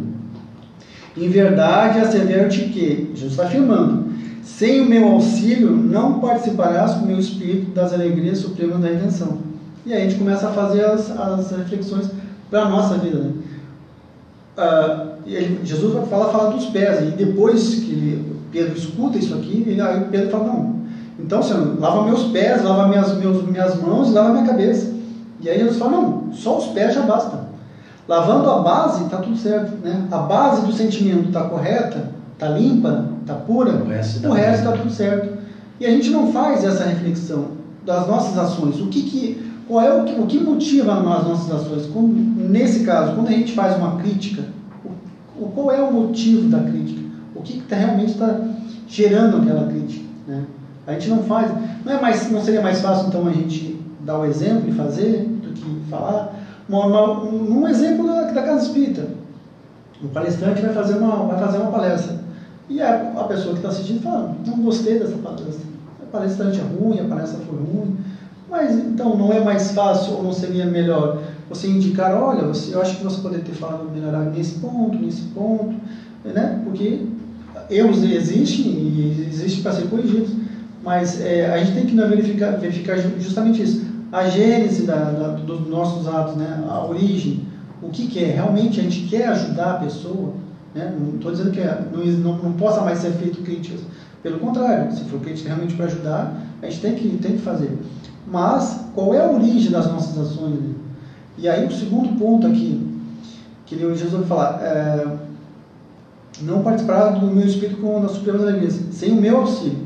Em 1.17 1.29
verdade, 1.29 1.99
assevero-te 1.99 2.61
que, 2.67 3.11
Jesus 3.15 3.33
está 3.33 3.45
afirmando, 3.45 4.11
sem 4.45 4.83
o 4.83 4.87
meu 4.89 5.09
auxílio, 5.09 5.71
não 5.71 6.21
participarás 6.21 6.93
com 6.93 7.05
o 7.05 7.07
meu 7.07 7.19
espírito 7.19 7.71
das 7.73 7.93
alegrias 7.93 8.39
supremas 8.39 8.81
da 8.81 8.89
redenção. 8.89 9.50
E 9.87 9.93
aí 9.93 10.03
a 10.03 10.09
gente 10.09 10.19
começa 10.19 10.49
a 10.49 10.53
fazer 10.53 10.85
as, 10.85 11.11
as 11.11 11.51
reflexões 11.53 12.11
para 12.51 12.63
a 12.63 12.69
nossa 12.69 12.95
vida. 12.99 13.19
Né? 13.19 13.33
Ah, 14.57 15.07
ele, 15.27 15.61
Jesus 15.65 16.09
fala, 16.09 16.33
fala 16.33 16.51
dos 16.51 16.67
pés, 16.67 17.09
e 17.09 17.13
depois 17.13 17.75
que 17.75 18.25
Pedro 18.51 18.77
escuta 18.77 19.19
isso 19.19 19.35
aqui, 19.35 19.65
ele, 19.67 19.81
aí 19.81 20.05
Pedro 20.11 20.31
fala, 20.31 20.45
não, 20.45 20.81
então 21.19 21.43
Senhor, 21.43 21.79
lava 21.79 22.05
meus 22.05 22.25
pés, 22.25 22.63
lava 22.63 22.89
minhas, 22.89 23.17
meus, 23.17 23.43
minhas 23.47 23.81
mãos 23.81 24.09
e 24.09 24.13
lava 24.13 24.33
minha 24.33 24.47
cabeça. 24.47 24.93
E 25.41 25.49
aí 25.49 25.59
Jesus 25.59 25.79
fala, 25.79 25.93
não, 25.93 26.33
só 26.33 26.59
os 26.59 26.67
pés 26.67 26.95
já 26.95 27.03
basta. 27.03 27.49
Lavando 28.09 28.51
a 28.51 28.59
base, 28.59 29.05
está 29.05 29.19
tudo 29.19 29.37
certo. 29.37 29.73
Né? 29.83 30.07
A 30.11 30.19
base 30.19 30.67
do 30.67 30.73
sentimento 30.73 31.29
está 31.29 31.45
correta, 31.45 32.11
está 32.33 32.49
limpa, 32.49 33.07
está 33.21 33.35
pura, 33.35 33.71
o 33.73 33.87
resto 33.87 34.19
está 34.27 34.73
tudo 34.73 34.91
certo. 34.91 35.39
E 35.79 35.87
a 35.87 35.91
gente 35.91 36.11
não 36.11 36.33
faz 36.33 36.65
essa 36.65 36.85
reflexão 36.85 37.61
das 37.87 38.07
nossas 38.07 38.37
ações. 38.37 38.81
O 38.81 38.89
que, 38.89 39.03
que 39.03 39.50
qual 39.71 39.87
é 39.87 39.95
o 39.95 40.05
que, 40.05 40.21
o 40.21 40.27
que 40.27 40.41
motiva 40.41 40.95
as 40.95 41.05
nossas 41.05 41.53
ações? 41.53 41.87
Como, 41.87 42.09
nesse 42.13 42.81
caso, 42.81 43.15
quando 43.15 43.29
a 43.29 43.31
gente 43.31 43.53
faz 43.53 43.77
uma 43.77 43.99
crítica, 43.99 44.43
o, 45.39 45.47
qual 45.47 45.71
é 45.71 45.81
o 45.81 45.93
motivo 45.93 46.49
da 46.49 46.59
crítica? 46.59 47.01
O 47.37 47.41
que, 47.41 47.53
que 47.53 47.67
tá, 47.69 47.77
realmente 47.77 48.11
está 48.11 48.41
gerando 48.89 49.37
aquela 49.37 49.69
crítica? 49.69 50.05
Né? 50.27 50.45
A 50.89 50.93
gente 50.95 51.11
não 51.11 51.23
faz. 51.23 51.53
Não, 51.85 51.93
é 51.93 52.01
mais, 52.01 52.29
não 52.33 52.43
seria 52.43 52.61
mais 52.61 52.81
fácil 52.81 53.07
então 53.07 53.29
a 53.29 53.31
gente 53.31 53.81
dar 54.01 54.19
o 54.19 54.25
exemplo 54.25 54.69
e 54.69 54.73
fazer 54.73 55.25
do 55.25 55.53
que 55.53 55.89
falar? 55.89 56.35
Uma, 56.69 56.87
uma, 56.87 57.23
um, 57.23 57.61
um 57.61 57.69
exemplo 57.69 58.09
da, 58.09 58.23
da 58.23 58.43
casa 58.43 58.67
espírita. 58.67 59.07
O 60.03 60.09
palestrante 60.09 60.63
vai 60.63 60.75
fazer 60.75 60.95
uma, 60.95 61.27
vai 61.29 61.39
fazer 61.39 61.59
uma 61.59 61.71
palestra. 61.71 62.19
E 62.69 62.83
a, 62.83 63.13
a 63.17 63.25
pessoa 63.25 63.53
que 63.53 63.61
está 63.61 63.69
assistindo 63.69 64.03
fala: 64.03 64.35
Não 64.45 64.57
gostei 64.57 64.99
dessa 64.99 65.17
palestra. 65.19 65.71
A 66.03 66.07
palestrante 66.11 66.59
é 66.59 66.63
ruim, 66.63 66.99
a 66.99 67.05
palestra 67.05 67.39
foi 67.47 67.57
ruim. 67.57 67.97
Mas 68.51 68.75
então 68.75 69.17
não 69.17 69.33
é 69.33 69.43
mais 69.43 69.71
fácil 69.71 70.15
ou 70.15 70.25
não 70.25 70.33
seria 70.33 70.67
melhor 70.67 71.23
você 71.49 71.69
indicar: 71.69 72.21
Olha, 72.21 72.43
você, 72.43 72.75
eu 72.75 72.83
acho 72.83 72.97
que 72.97 73.05
você 73.05 73.21
poderia 73.21 73.45
ter 73.45 73.53
falado 73.53 73.89
melhorar 73.91 74.25
nesse 74.25 74.59
ponto, 74.59 74.99
nesse 74.99 75.23
ponto, 75.23 75.75
né? 76.25 76.61
Porque 76.65 77.07
erros 77.71 78.03
existem 78.03 78.67
e 78.67 79.27
existem 79.31 79.63
para 79.63 79.73
ser 79.73 79.89
corrigidos. 79.89 80.31
Mas 80.83 81.21
é, 81.21 81.51
a 81.51 81.59
gente 81.59 81.75
tem 81.75 81.87
que 81.87 81.95
verificar, 81.95 82.53
verificar 82.53 82.97
justamente 83.19 83.63
isso. 83.63 83.85
A 84.11 84.29
gênese 84.29 84.83
da, 84.83 84.97
da, 84.97 85.29
dos 85.29 85.69
nossos 85.69 86.09
atos, 86.09 86.37
né? 86.37 86.65
a 86.69 86.85
origem, 86.85 87.47
o 87.81 87.91
que, 87.91 88.07
que 88.09 88.25
é. 88.25 88.33
Realmente 88.33 88.81
a 88.81 88.83
gente 88.83 89.03
quer 89.09 89.29
ajudar 89.29 89.73
a 89.73 89.75
pessoa. 89.75 90.33
Né? 90.75 90.93
Não 90.99 91.17
estou 91.17 91.31
dizendo 91.31 91.51
que 91.51 91.61
é, 91.61 91.85
não, 91.93 92.05
não, 92.05 92.43
não, 92.43 92.53
possa 92.55 92.81
mais 92.81 92.99
ser 92.99 93.13
feito 93.13 93.43
críticas. 93.43 93.81
Pelo 94.23 94.39
contrário, 94.39 94.93
se 94.93 95.05
for 95.05 95.21
crítica 95.21 95.49
realmente 95.49 95.75
para 95.75 95.87
ajudar, 95.87 96.43
a 96.63 96.67
gente 96.67 96.81
tem 96.81 96.95
que, 96.95 97.09
tem 97.19 97.33
que 97.33 97.43
fazer. 97.43 97.71
Mas 98.27 98.81
qual 98.95 99.15
é 99.15 99.25
a 99.25 99.31
origem 99.31 99.71
das 99.71 99.87
nossas 99.87 100.19
ações? 100.19 100.59
E 101.39 101.49
aí 101.49 101.67
o 101.67 101.73
segundo 101.73 102.19
ponto 102.19 102.47
aqui, 102.47 102.87
que 103.67 103.79
Jesus 103.79 104.13
vai 104.13 104.25
falar, 104.25 104.61
é, 104.63 105.07
não 106.43 106.63
participar 106.63 107.11
do 107.11 107.27
meu 107.27 107.47
espírito 107.47 107.81
com 107.81 108.05
a 108.05 108.09
Suprema 108.09 108.39
da 108.39 108.51
Igreja, 108.51 108.79
sem 108.93 109.13
o 109.13 109.21
meu 109.21 109.39
auxílio. 109.39 109.79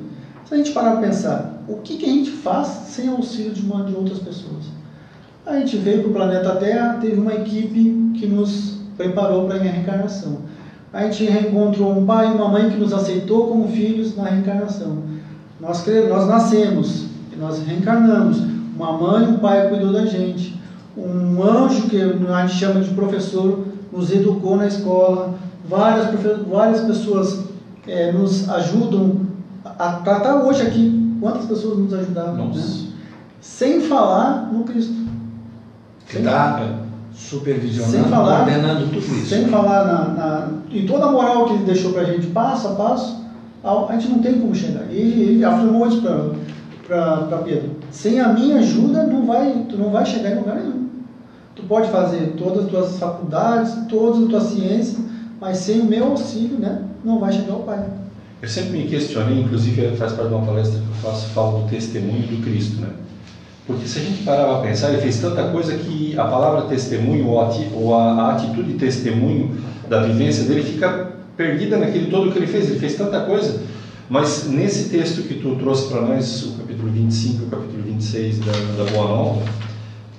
Se 0.45 0.55
a 0.55 0.57
gente 0.57 0.73
parar 0.73 0.93
para 0.93 1.09
pensar, 1.09 1.63
o 1.69 1.77
que, 1.77 1.97
que 1.97 2.05
a 2.05 2.09
gente 2.09 2.31
faz 2.31 2.69
sem 2.89 3.09
auxílio 3.09 3.53
de, 3.53 3.63
uma, 3.63 3.85
de 3.85 3.95
outras 3.95 4.19
pessoas? 4.19 4.65
A 5.47 5.59
gente 5.59 5.77
veio 5.77 6.01
para 6.01 6.11
o 6.11 6.15
planeta 6.15 6.57
Terra, 6.57 6.99
teve 7.01 7.21
uma 7.21 7.35
equipe 7.35 8.13
que 8.19 8.27
nos 8.27 8.79
preparou 8.97 9.47
para 9.47 9.57
a 9.57 9.59
reencarnação. 9.59 10.39
A 10.93 11.05
gente 11.05 11.25
reencontrou 11.25 11.99
um 11.99 12.07
pai 12.07 12.31
e 12.31 12.35
uma 12.35 12.49
mãe 12.49 12.71
que 12.71 12.77
nos 12.77 12.93
aceitou 12.93 13.49
como 13.49 13.69
filhos 13.69 14.17
na 14.17 14.25
reencarnação. 14.25 15.03
Nós, 15.61 15.85
nós 16.09 16.29
nascemos, 16.29 17.07
nós 17.39 17.63
reencarnamos. 17.65 18.43
Uma 18.77 18.93
mãe 18.93 19.25
e 19.25 19.29
um 19.29 19.39
pai 19.39 19.69
cuidou 19.69 19.93
da 19.93 20.05
gente. 20.07 20.61
Um 20.97 21.43
anjo, 21.43 21.89
que 21.89 22.01
a 22.01 22.47
gente 22.47 22.59
chama 22.59 22.81
de 22.81 22.91
professor, 22.95 23.67
nos 23.93 24.11
educou 24.11 24.57
na 24.57 24.67
escola. 24.67 25.35
Várias, 25.69 26.09
várias 26.49 26.81
pessoas 26.81 27.45
é, 27.87 28.13
nos 28.13 28.49
ajudam 28.49 29.21
a 29.65 29.93
tratar 29.95 30.43
hoje 30.45 30.63
aqui. 30.63 31.17
Quantas 31.21 31.47
pessoas 31.47 31.79
nos 31.79 31.95
ajudaram? 31.95 32.49
Né? 32.49 32.63
Sem 33.41 33.81
falar 33.81 34.51
no 34.53 34.65
Cristo. 34.65 35.05
Que 36.09 36.19
está 36.19 36.75
supervisionando, 37.15 37.93
sem 37.93 38.05
falar, 38.05 38.41
ordenando 38.41 38.87
tudo 38.87 38.99
isso. 38.99 39.27
Sem 39.27 39.47
falar 39.47 39.85
na, 39.85 40.09
na, 40.09 40.49
em 40.71 40.87
toda 40.87 41.07
a 41.07 41.13
moral 41.13 41.47
que 41.47 41.55
ele 41.55 41.65
deixou 41.65 41.93
para 41.93 42.03
a 42.03 42.05
gente, 42.05 42.27
passo 42.29 42.69
a 42.69 42.75
passo, 42.75 43.25
a 43.63 43.93
gente 43.93 44.09
não 44.09 44.19
tem 44.19 44.39
como 44.39 44.55
chegar. 44.55 44.85
E 44.91 44.97
ele, 44.97 45.23
ele 45.23 45.45
afirmou 45.45 45.87
isso 45.87 46.03
para 46.03 46.31
para 46.87 47.43
Pedro. 47.45 47.71
Sem 47.91 48.21
a 48.21 48.29
minha 48.29 48.57
ajuda, 48.57 49.07
não 49.07 49.27
vai, 49.27 49.65
tu 49.69 49.77
não 49.77 49.91
vai 49.91 50.05
chegar 50.05 50.33
em 50.33 50.39
lugar 50.39 50.57
nenhum. 50.57 50.89
Tu 51.55 51.63
pode 51.63 51.91
fazer 51.91 52.35
todas 52.37 52.65
as 52.65 52.71
tuas 52.71 52.99
faculdades, 52.99 53.75
todas 53.89 54.23
as 54.23 54.29
tuas 54.29 54.43
ciências, 54.45 54.97
mas 55.41 55.59
sem 55.59 55.81
o 55.81 55.85
meu 55.85 56.05
auxílio, 56.07 56.59
né, 56.59 56.83
não 57.05 57.19
vai 57.19 57.33
chegar 57.33 57.53
ao 57.53 57.61
Pai. 57.61 57.85
Eu 58.43 58.49
sempre 58.49 58.73
me 58.73 58.87
questionei, 58.87 59.41
inclusive 59.41 59.97
faz 59.97 60.13
parte 60.13 60.29
de 60.29 60.35
uma 60.35 60.45
palestra 60.45 60.79
que 60.79 60.87
eu 60.87 61.11
faço, 61.11 61.29
falo 61.31 61.61
do 61.61 61.69
testemunho 61.69 62.27
do 62.27 62.43
Cristo, 62.45 62.81
né? 62.81 62.89
Porque 63.67 63.87
se 63.87 63.99
a 63.99 64.03
gente 64.03 64.23
parar 64.25 64.45
para 64.45 64.69
pensar, 64.69 64.91
ele 64.91 65.01
fez 65.01 65.19
tanta 65.19 65.45
coisa 65.45 65.75
que 65.75 66.19
a 66.19 66.25
palavra 66.25 66.63
testemunho 66.63 67.27
ou 67.27 67.95
a 67.95 68.33
atitude 68.33 68.75
testemunho 68.75 69.57
da 69.89 70.03
vivência 70.03 70.45
dele 70.45 70.63
fica 70.63 71.13
perdida 71.35 71.79
naquele 71.79 72.11
todo 72.11 72.31
que 72.31 72.39
ele 72.39 72.47
fez. 72.47 72.69
Ele 72.69 72.79
fez 72.79 72.95
tanta 72.95 73.21
coisa, 73.21 73.63
mas 74.09 74.49
nesse 74.49 74.91
texto 74.91 75.23
que 75.23 75.35
tu 75.35 75.57
trouxe 75.57 75.89
para 75.89 76.03
nós, 76.03 76.45
o 76.45 76.59
capítulo 76.59 76.91
25 76.91 77.43
e 77.43 77.47
o 77.47 77.49
capítulo 77.49 77.83
26 77.85 78.39
da, 78.41 78.53
da 78.53 78.91
Boa 78.91 79.09
Nova, 79.09 79.43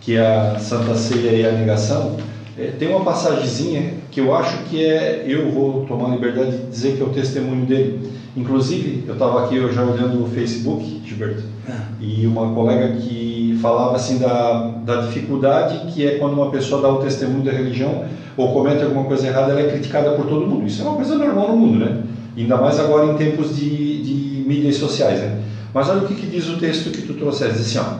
que 0.01 0.15
é 0.15 0.25
a 0.25 0.59
Santa 0.59 0.95
Ceia 0.95 1.31
e 1.31 1.45
a 1.45 1.51
Negação, 1.51 2.17
é, 2.57 2.67
tem 2.67 2.89
uma 2.89 3.03
passagemzinha 3.03 3.93
que 4.09 4.21
eu 4.21 4.33
acho 4.33 4.63
que 4.63 4.83
é, 4.83 5.25
eu 5.27 5.51
vou 5.51 5.85
tomar 5.85 6.11
a 6.11 6.15
liberdade 6.15 6.57
de 6.57 6.67
dizer 6.67 6.95
que 6.95 7.01
é 7.01 7.05
o 7.05 7.09
testemunho 7.09 7.65
dele. 7.65 8.11
Inclusive, 8.35 9.03
eu 9.07 9.13
estava 9.13 9.45
aqui 9.45 9.57
eu 9.57 9.71
já 9.71 9.83
olhando 9.83 10.23
o 10.23 10.27
Facebook, 10.27 11.01
Gilberto, 11.05 11.43
ah. 11.69 11.87
e 11.99 12.25
uma 12.25 12.53
colega 12.53 12.95
que 12.97 13.57
falava 13.61 13.95
assim 13.95 14.17
da, 14.17 14.71
da 14.85 15.01
dificuldade 15.01 15.91
que 15.91 16.05
é 16.05 16.17
quando 16.17 16.33
uma 16.33 16.49
pessoa 16.49 16.81
dá 16.81 16.89
o 16.89 16.97
testemunho 16.97 17.43
da 17.43 17.51
religião 17.51 18.05
ou 18.35 18.53
comete 18.53 18.83
alguma 18.83 19.05
coisa 19.05 19.27
errada, 19.27 19.51
ela 19.51 19.61
é 19.61 19.71
criticada 19.71 20.11
por 20.11 20.25
todo 20.25 20.47
mundo. 20.47 20.65
Isso 20.65 20.81
é 20.81 20.85
uma 20.85 20.95
coisa 20.95 21.15
normal 21.15 21.49
no 21.49 21.57
mundo, 21.57 21.85
né? 21.85 22.03
Ainda 22.35 22.57
mais 22.57 22.79
agora 22.79 23.13
em 23.13 23.17
tempos 23.17 23.55
de, 23.55 24.01
de 24.01 24.43
mídias 24.47 24.75
sociais, 24.75 25.19
né? 25.19 25.41
Mas 25.73 25.89
olha 25.89 26.03
o 26.03 26.07
que, 26.07 26.15
que 26.15 26.27
diz 26.27 26.47
o 26.49 26.57
texto 26.57 26.91
que 26.91 27.01
tu 27.01 27.13
trouxeste, 27.13 27.59
assim, 27.59 27.77
ó, 27.79 27.97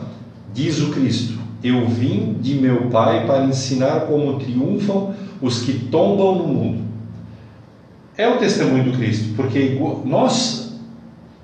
diz 0.52 0.80
o 0.80 0.90
Cristo, 0.90 1.38
eu 1.62 1.86
vim 1.86 2.36
de 2.40 2.54
meu 2.54 2.88
Pai 2.88 3.26
para 3.26 3.44
ensinar 3.44 4.00
como 4.00 4.38
triunfam 4.38 5.14
os 5.40 5.60
que 5.60 5.72
tombam 5.74 6.36
no 6.36 6.48
mundo. 6.48 6.82
É 8.16 8.28
o 8.28 8.38
testemunho 8.38 8.84
do 8.84 8.96
Cristo, 8.96 9.34
porque 9.36 9.78
nós 10.04 10.74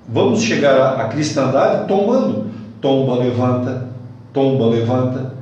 vamos 0.07 0.41
chegar 0.41 0.99
à 0.99 1.07
cristandade 1.07 1.87
tombando. 1.87 2.47
Tomba, 2.81 3.15
levanta, 3.15 3.87
tomba, 4.33 4.65
levanta, 4.65 5.35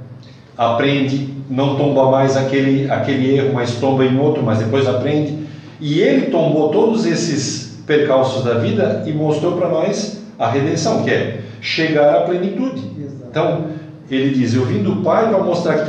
aprende, 0.57 1.33
não 1.49 1.75
tomba 1.75 2.11
mais 2.11 2.37
aquele, 2.37 2.89
aquele 2.91 3.35
erro, 3.35 3.53
mas 3.53 3.75
tomba 3.75 4.05
em 4.05 4.19
outro, 4.19 4.43
mas 4.43 4.59
depois 4.59 4.87
aprende. 4.87 5.40
E 5.82 6.00
ele 6.00 6.28
tombou 6.28 6.70
todos 6.70 7.06
esses 7.08 7.80
percalços 7.88 8.44
da 8.44 8.54
vida 8.54 9.04
e 9.06 9.12
mostrou 9.12 9.54
para 9.54 9.67
nós 9.67 10.22
a 10.38 10.48
redenção, 10.48 11.04
que 11.04 11.10
é 11.10 11.41
chegar 11.60 12.15
à 12.15 12.22
plenitude. 12.22 12.82
Exato. 13.00 13.26
Então, 13.30 13.65
ele 14.10 14.30
diz: 14.30 14.54
Eu 14.54 14.65
vim 14.65 14.84
do 14.84 14.98
Pai 14.98 15.28
para 15.30 15.39
mostrar 15.39 15.86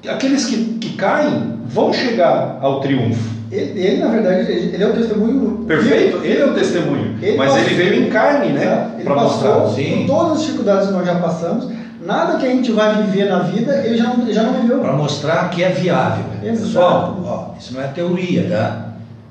que 0.00 0.08
aqueles 0.08 0.46
que, 0.46 0.56
que 0.80 0.96
caem 0.96 1.54
vão 1.66 1.92
chegar 1.92 2.58
ao 2.62 2.80
triunfo. 2.80 3.36
Ele, 3.50 3.80
ele, 3.80 3.96
na 3.98 4.08
verdade, 4.08 4.50
ele 4.50 4.82
é 4.82 4.86
o 4.86 4.92
testemunho. 4.92 5.64
Perfeito, 5.66 6.20
ele 6.24 6.40
é 6.40 6.46
o 6.46 6.54
testemunho. 6.54 7.16
Ele 7.22 7.36
mas 7.36 7.52
passou, 7.52 7.66
ele 7.66 7.74
veio 7.74 8.04
em 8.04 8.10
carne, 8.10 8.52
né? 8.52 8.90
Para 9.04 9.14
mostrar. 9.14 9.66
Sim. 9.68 9.98
Com 9.98 10.06
todas 10.06 10.32
as 10.32 10.42
dificuldades 10.42 10.88
que 10.88 10.92
nós 10.92 11.06
já 11.06 11.14
passamos, 11.16 11.68
nada 12.04 12.38
que 12.38 12.46
a 12.46 12.48
gente 12.48 12.72
vai 12.72 13.02
viver 13.02 13.28
na 13.28 13.40
vida, 13.40 13.82
ele 13.84 13.96
já 13.96 14.04
não, 14.04 14.32
já 14.32 14.42
não 14.42 14.54
viveu. 14.60 14.80
Para 14.80 14.92
mostrar 14.94 15.50
que 15.50 15.62
é 15.62 15.68
viável. 15.68 16.24
Exato. 16.42 16.66
Pessoal, 16.66 17.20
ó, 17.24 17.58
isso 17.58 17.74
não 17.74 17.82
é 17.82 17.86
teoria, 17.88 18.48
tá? 18.50 18.85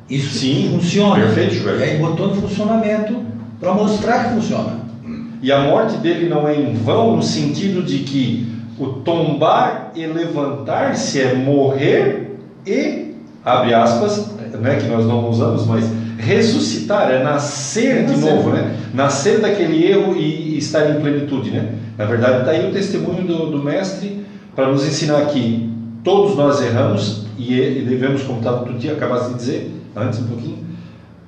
Isso 0.09 0.39
Sim, 0.39 0.69
funciona. 0.71 1.25
Perfeito, 1.25 1.55
Joel. 1.55 1.79
E 1.79 1.83
aí 1.83 1.97
botou 1.97 2.27
no 2.27 2.35
funcionamento 2.35 3.15
para 3.59 3.73
mostrar 3.73 4.25
que 4.25 4.35
funciona. 4.35 4.85
E 5.41 5.51
a 5.51 5.61
morte 5.61 5.97
dele 5.97 6.27
não 6.29 6.47
é 6.47 6.55
em 6.55 6.73
vão 6.73 7.17
no 7.17 7.23
sentido 7.23 7.83
de 7.83 7.99
que 7.99 8.47
o 8.79 8.87
tombar 8.87 9.91
e 9.95 10.05
levantar-se 10.05 11.21
é 11.21 11.33
morrer 11.33 12.37
e, 12.65 13.13
abre 13.43 13.73
aspas, 13.73 14.31
né, 14.59 14.75
que 14.75 14.87
nós 14.87 15.05
não 15.05 15.29
usamos, 15.29 15.65
mas 15.65 15.89
ressuscitar 16.17 17.11
é 17.11 17.23
nascer 17.23 18.05
de 18.05 18.17
novo, 18.17 18.49
né? 18.49 18.75
Nascer 18.93 19.39
daquele 19.39 19.85
erro 19.85 20.15
e, 20.15 20.57
estar 20.57 20.89
em 20.89 20.99
plenitude, 20.99 21.51
né? 21.51 21.73
Na 21.97 22.05
verdade, 22.05 22.39
está 22.39 22.51
aí 22.51 22.69
o 22.69 22.73
testemunho 22.73 23.23
do, 23.23 23.51
do 23.51 23.63
mestre 23.63 24.25
para 24.55 24.67
nos 24.67 24.85
ensinar 24.85 25.25
que 25.27 25.69
todos 26.03 26.35
nós 26.35 26.61
erramos 26.61 27.24
e, 27.37 27.53
e 27.53 27.85
devemos, 27.87 28.23
como 28.23 28.39
estava 28.39 28.65
tu 28.65 28.73
tinha 28.73 28.93
acabaste 28.93 29.29
de 29.29 29.35
dizer 29.35 29.81
antes 29.95 30.19
um 30.19 30.27
pouquinho, 30.27 30.65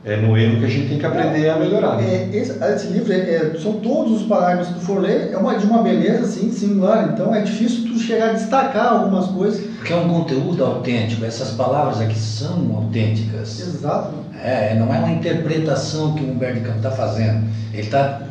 é 0.07 0.15
no 0.15 0.37
erro 0.37 0.59
que 0.59 0.65
a 0.65 0.69
gente 0.69 0.87
tem 0.87 0.99
que 0.99 1.05
aprender 1.05 1.49
a 1.49 1.57
melhorar. 1.57 2.01
É, 2.01 2.29
esse, 2.31 2.63
esse, 2.63 2.87
livro, 2.87 3.11
é, 3.11 3.17
é, 3.17 3.55
são 3.61 3.73
todos 3.73 4.21
os 4.21 4.27
parágrafos 4.27 4.69
que 4.69 4.79
tu 4.79 4.85
for 4.85 5.01
ler, 5.01 5.31
é 5.33 5.37
uma, 5.37 5.55
de 5.57 5.65
uma 5.65 5.83
beleza 5.83 6.23
assim, 6.23 6.49
singular, 6.49 7.09
então 7.11 7.35
é 7.35 7.41
difícil 7.41 7.83
tu 7.91 7.99
chegar 7.99 8.29
a 8.29 8.33
destacar 8.33 8.93
algumas 8.93 9.27
coisas. 9.27 9.65
Porque 9.75 9.91
é 9.91 9.97
um 9.97 10.07
conteúdo 10.07 10.63
autêntico, 10.63 11.25
essas 11.25 11.51
palavras 11.51 11.99
aqui 11.99 12.17
são 12.17 12.73
autênticas. 12.73 13.59
Exato. 13.59 14.13
É, 14.41 14.75
não 14.75 14.93
é 14.93 14.99
uma 14.99 15.11
interpretação 15.11 16.13
que 16.13 16.23
o 16.23 16.31
Humberto 16.31 16.61
Campos 16.61 16.77
está 16.77 16.91
fazendo, 16.91 17.43
ele 17.73 17.81
está 17.81 18.21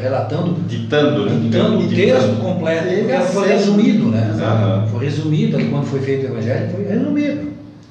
relatando, 0.00 0.52
ditando, 0.68 1.26
né? 1.26 1.38
ditando 1.40 1.78
o 1.78 1.88
texto 1.88 2.40
completo, 2.40 2.86
Ele 2.86 3.02
porque 3.12 3.32
foi 3.32 3.48
resumido, 3.48 4.06
né? 4.08 4.30
Aham. 4.40 4.86
Foi 4.90 5.04
resumido, 5.04 5.56
ali 5.56 5.68
quando 5.68 5.86
foi 5.86 6.00
feito 6.00 6.26
o 6.26 6.30
Evangelho, 6.32 6.70
foi 6.70 6.84
resumido. 6.84 7.50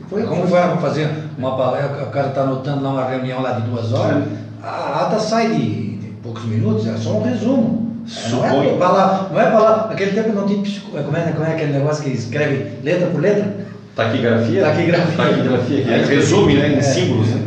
Foi 0.10 0.24
como 0.24 0.46
vai 0.48 0.78
fazer 0.78 1.10
uma 1.38 1.56
palestra, 1.58 2.04
o 2.04 2.12
cara 2.12 2.28
está 2.30 2.42
anotando 2.42 2.84
lá 2.84 2.92
uma 2.92 3.06
reunião 3.10 3.42
lá 3.42 3.54
de 3.54 3.62
duas 3.70 3.92
horas, 3.94 4.24
a 4.62 5.04
ata 5.06 5.20
sai 5.20 5.50
de, 5.50 5.98
de 5.98 6.08
poucos 6.24 6.46
minutos, 6.46 6.88
é 6.88 6.96
só 6.98 7.12
um 7.18 7.24
resumo. 7.24 7.90
É, 8.26 8.30
Não 8.30 8.44
é 8.46 8.88
lá, 8.88 9.30
não 9.32 9.40
é 9.40 9.46
para 9.52 9.60
lá, 9.60 9.88
naquele 9.90 10.12
tempo 10.12 10.34
não 10.34 10.48
tinha 10.48 10.62
psico, 10.64 10.90
como 10.92 11.16
é, 11.16 11.22
como 11.32 11.46
é 11.46 11.54
aquele 11.54 11.74
negócio 11.74 12.04
que 12.04 12.10
escreve 12.10 12.72
letra 12.84 13.08
por 13.08 13.22
letra? 13.22 13.56
Taquigrafia? 13.96 14.64
Taquigrafia. 14.64 15.18
Taquigrafia, 15.18 15.84
que 15.84 15.92
É. 15.92 15.98
resume 16.06 16.56
né, 16.56 16.70
em 16.70 16.78
É. 16.78 16.82
símbolos. 16.82 17.28
Né? 17.28 17.42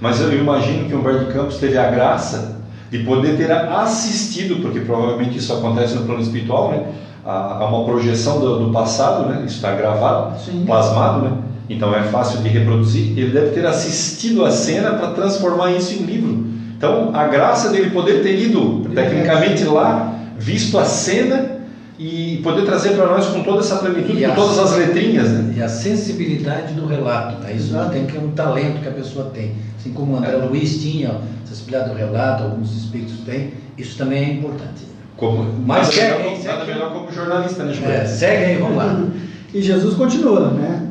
Mas 0.00 0.20
eu 0.20 0.32
imagino 0.32 0.84
que 0.88 0.94
o 0.94 1.00
Humberto 1.00 1.24
de 1.24 1.32
Campos 1.32 1.56
teve 1.56 1.76
a 1.78 1.90
graça 1.90 2.57
de 2.90 2.98
poder 3.00 3.36
ter 3.36 3.50
assistido, 3.52 4.62
porque 4.62 4.80
provavelmente 4.80 5.38
isso 5.38 5.52
acontece 5.52 5.94
no 5.94 6.02
plano 6.02 6.22
espiritual, 6.22 6.70
né? 6.70 6.86
a, 7.24 7.58
a 7.62 7.66
uma 7.66 7.84
projeção 7.84 8.40
do, 8.40 8.66
do 8.66 8.72
passado, 8.72 9.28
né? 9.28 9.42
isso 9.44 9.56
está 9.56 9.72
gravado, 9.72 10.38
Sim. 10.40 10.64
plasmado, 10.64 11.22
né? 11.22 11.32
então 11.68 11.94
é 11.94 12.02
fácil 12.04 12.40
de 12.40 12.48
reproduzir. 12.48 13.18
Ele 13.18 13.30
deve 13.30 13.50
ter 13.50 13.66
assistido 13.66 14.44
a 14.44 14.50
cena 14.50 14.92
para 14.92 15.08
transformar 15.08 15.72
isso 15.72 15.92
em 15.92 16.04
livro. 16.06 16.46
Então, 16.76 17.10
a 17.12 17.26
graça 17.26 17.70
dele 17.70 17.90
poder 17.90 18.22
ter 18.22 18.38
ido 18.38 18.88
tecnicamente 18.94 19.64
lá, 19.64 20.14
visto 20.38 20.78
a 20.78 20.84
cena 20.84 21.57
e 21.98 22.40
poder 22.44 22.64
trazer 22.64 22.90
para 22.90 23.06
nós 23.06 23.26
com 23.26 23.42
toda 23.42 23.60
essa 23.60 23.76
plenitude, 23.76 24.22
E 24.22 24.26
com 24.26 24.32
a- 24.32 24.34
todas 24.34 24.58
as 24.58 24.76
letrinhas. 24.76 25.28
Né? 25.30 25.54
E 25.56 25.62
a 25.62 25.68
sensibilidade 25.68 26.74
do 26.74 26.86
relato, 26.86 27.42
tá? 27.42 27.50
isso 27.50 27.70
Exato. 27.70 27.90
tem 27.90 28.06
que 28.06 28.16
é 28.16 28.20
um 28.20 28.30
talento 28.30 28.80
que 28.80 28.88
a 28.88 28.92
pessoa 28.92 29.26
tem. 29.34 29.52
Assim 29.78 29.90
como 29.92 30.14
o 30.14 30.16
André 30.16 30.36
Luiz 30.36 30.80
tinha, 30.80 31.10
ó, 31.10 31.20
sensibilidade 31.44 31.90
do 31.90 31.96
relato, 31.96 32.44
alguns 32.44 32.76
espíritos 32.76 33.18
têm, 33.26 33.52
isso 33.76 33.96
também 33.98 34.24
é 34.24 34.32
importante. 34.34 34.86
Como, 35.16 35.44
Mas 35.66 35.88
nada, 35.88 35.92
segue, 35.92 36.18
melhor, 36.22 36.36
segue. 36.36 36.46
nada 36.48 36.64
melhor 36.64 36.92
como 36.92 37.12
jornalista, 37.12 37.64
né, 37.64 37.74
É, 38.02 38.04
segue 38.06 38.44
aí, 38.44 38.56
vamos 38.58 38.76
lá. 38.76 39.00
E 39.52 39.62
Jesus 39.62 39.94
continua, 39.94 40.50
né? 40.50 40.86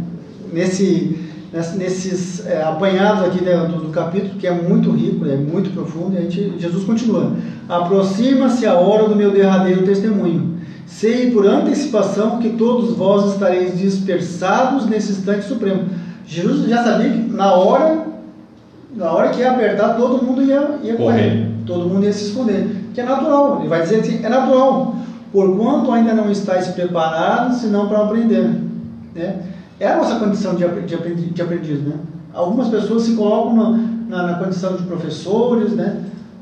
Nesse, 0.51 1.15
ness- 1.53 1.75
nesses 1.75 2.45
é, 2.47 2.63
apanhados 2.63 3.23
aqui 3.25 3.43
né, 3.43 3.55
do, 3.55 3.83
do 3.83 3.89
capítulo, 3.89 4.33
que 4.39 4.47
é 4.47 4.51
muito 4.51 4.89
rico, 4.91 5.25
é 5.25 5.35
muito 5.35 5.69
profundo, 5.69 6.15
e 6.15 6.17
a 6.17 6.21
gente, 6.21 6.53
Jesus 6.59 6.83
continua. 6.83 7.33
Aproxima-se 7.69 8.65
a 8.65 8.73
hora 8.73 9.07
do 9.07 9.15
meu 9.15 9.31
derradeiro 9.31 9.83
testemunho. 9.85 10.56
Sei 10.87 11.29
por 11.31 11.45
antecipação 11.45 12.39
que 12.39 12.51
todos 12.51 12.95
vós 12.95 13.33
estareis 13.33 13.77
dispersados 13.77 14.85
nesse 14.87 15.11
instante 15.11 15.45
supremo. 15.45 15.83
Jesus 16.25 16.67
já 16.67 16.83
sabia 16.83 17.09
que 17.09 17.29
na 17.31 17.53
hora, 17.53 18.05
na 18.95 19.11
hora 19.11 19.29
que 19.29 19.41
ia 19.41 19.51
apertar, 19.51 19.95
todo 19.95 20.23
mundo 20.25 20.41
ia, 20.41 20.79
ia 20.81 20.95
Correr. 20.95 20.97
correr. 20.97 21.51
Todo 21.65 21.87
mundo 21.89 22.05
ia 22.05 22.13
se 22.13 22.25
esconder. 22.29 22.85
Que 22.93 23.01
é 23.01 23.05
natural. 23.05 23.57
Ele 23.59 23.67
vai 23.67 23.81
dizer 23.81 23.99
assim, 23.99 24.23
é 24.23 24.29
natural. 24.29 24.95
Porquanto 25.31 25.91
ainda 25.91 26.13
não 26.13 26.31
estáis 26.31 26.67
preparados, 26.69 27.57
senão 27.57 27.87
para 27.89 28.05
aprender. 28.05 28.49
Né? 29.13 29.41
É 29.79 29.89
a 29.89 29.97
nossa 29.97 30.15
condição 30.15 30.55
de, 30.55 30.63
apre- 30.63 30.83
de, 30.83 30.95
aprendi- 30.95 31.29
de 31.29 31.41
aprendiz, 31.41 31.81
né? 31.81 31.93
Algumas 32.33 32.69
pessoas 32.69 33.03
se 33.03 33.11
colocam 33.15 33.53
na, 33.55 33.69
na, 34.07 34.23
na 34.31 34.33
condição 34.39 34.75
de 34.77 34.83
professores, 34.83 35.71
né? 35.73 35.97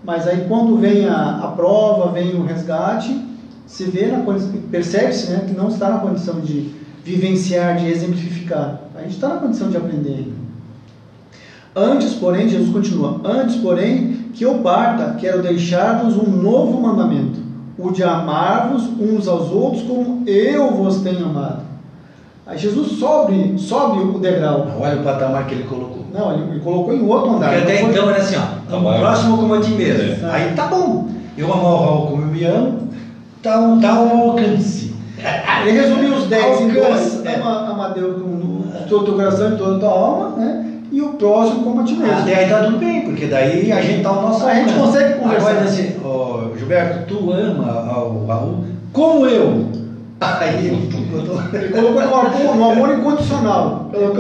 Mas 0.06 0.28
aí 0.28 0.46
quando 0.48 0.78
vem 0.78 1.08
a, 1.10 1.40
a 1.44 1.48
prova, 1.48 2.12
vem 2.12 2.36
o 2.36 2.44
resgate, 2.44 3.25
se 3.68 3.84
vê 3.86 4.08
na 4.08 4.24
percebe-se, 4.72 5.32
né, 5.32 5.44
que 5.48 5.54
não 5.56 5.68
está 5.70 5.90
na 5.90 5.98
condição 6.00 6.40
de 6.40 6.72
vivenciar, 7.04 7.78
de 7.78 7.88
exemplificar. 7.90 8.82
A 8.96 9.02
gente 9.02 9.14
está 9.16 9.30
na 9.30 9.36
condição 9.38 9.70
de 9.70 9.78
aprender. 9.78 10.32
Antes, 11.76 12.14
porém, 12.14 12.48
Jesus 12.48 12.72
continua, 12.72 13.20
antes, 13.26 13.58
porém, 13.58 14.14
que 14.34 14.44
eu 14.44 14.60
parta, 14.60 15.16
quero 15.20 15.42
deixar-vos 15.42 16.16
um 16.16 16.30
novo 16.30 16.80
mandamento, 16.82 17.40
o 17.78 17.92
de 17.92 18.02
amar-vos 18.02 18.84
uns 19.00 19.28
aos 19.28 19.52
outros 19.52 19.84
como 19.84 20.24
eu 20.26 20.72
vos 20.72 21.02
tenho 21.02 21.26
amado. 21.26 21.64
Aí 22.48 22.58
Jesus 22.58 22.94
sobe, 23.00 23.56
sobe 23.58 24.00
o 24.16 24.20
degrau. 24.20 24.68
Olha 24.80 24.98
o 25.02 25.04
patamar 25.04 25.48
que 25.48 25.56
ele 25.56 25.64
colocou. 25.64 26.06
Não, 26.14 26.32
ele, 26.32 26.60
colocou 26.60 26.94
em 26.94 27.02
outro 27.06 27.34
andar. 27.36 27.50
Porque 27.50 27.64
até 27.64 27.74
Não 27.74 27.82
foi- 27.82 27.92
então 27.92 28.10
era 28.10 28.20
assim, 28.22 28.36
ó, 28.38 28.70
Tá 28.72 28.78
o 28.78 28.82
bom. 28.82 29.00
próximo 29.00 29.38
como 29.38 29.54
a 29.56 29.60
ti 29.62 29.72
mesmo. 29.72 30.28
Aí 30.28 30.54
tá 30.56 30.68
bom. 30.68 31.10
Eu 31.38 31.52
amo 31.52 31.64
o 31.68 31.78
Raul 31.84 32.08
como 32.08 32.22
eu 32.22 32.28
me 32.28 32.44
amo, 32.46 32.88
tá, 33.50 33.60
um- 33.60 33.80
tá 33.80 33.92
ao 33.94 34.18
alcance. 34.30 34.94
Ele 35.66 35.80
resumiu 35.80 36.14
os 36.16 36.26
10 36.28 36.62
em 36.62 36.68
dois. 36.70 37.26
é. 37.26 37.36
Ama, 37.36 37.70
ama 37.72 37.90
Deus 37.90 38.22
com 38.22 38.64
todo 38.90 39.02
o 39.02 39.06
teu 39.06 39.14
coração 39.16 39.54
e 39.54 39.58
toda 39.58 39.76
a 39.76 39.80
tua 39.80 39.90
alma, 39.90 40.30
né? 40.38 40.66
E 40.92 41.02
o 41.02 41.10
próximo 41.14 41.64
como 41.64 41.82
a 41.82 41.84
ti 41.84 41.96
mesmo. 41.96 42.14
Até 42.20 42.36
aí 42.36 42.50
tá 42.50 42.64
tudo 42.64 42.78
bem, 42.78 43.02
porque 43.02 43.26
daí 43.26 43.72
a 43.72 43.82
gente 43.82 44.04
tá 44.04 44.10
ao 44.10 44.22
nosso 44.22 44.46
A 44.46 44.54
gente 44.54 44.74
consegue 44.74 45.20
conversar. 45.20 45.50
Agora 45.50 45.66
assim, 45.66 45.96
ó, 46.04 46.56
Gilberto, 46.58 47.06
tu 47.08 47.32
ama 47.32 47.72
ao 47.90 48.26
Raul 48.26 48.66
como 48.94 49.26
eu. 49.26 49.68
Aí 50.22 50.68
ele 50.68 51.70
colocou 51.74 52.02
no 52.02 52.16
amor, 52.16 52.56
no 52.56 52.72
amor 52.72 52.98
incondicional. 52.98 53.90
Eu 53.94 54.12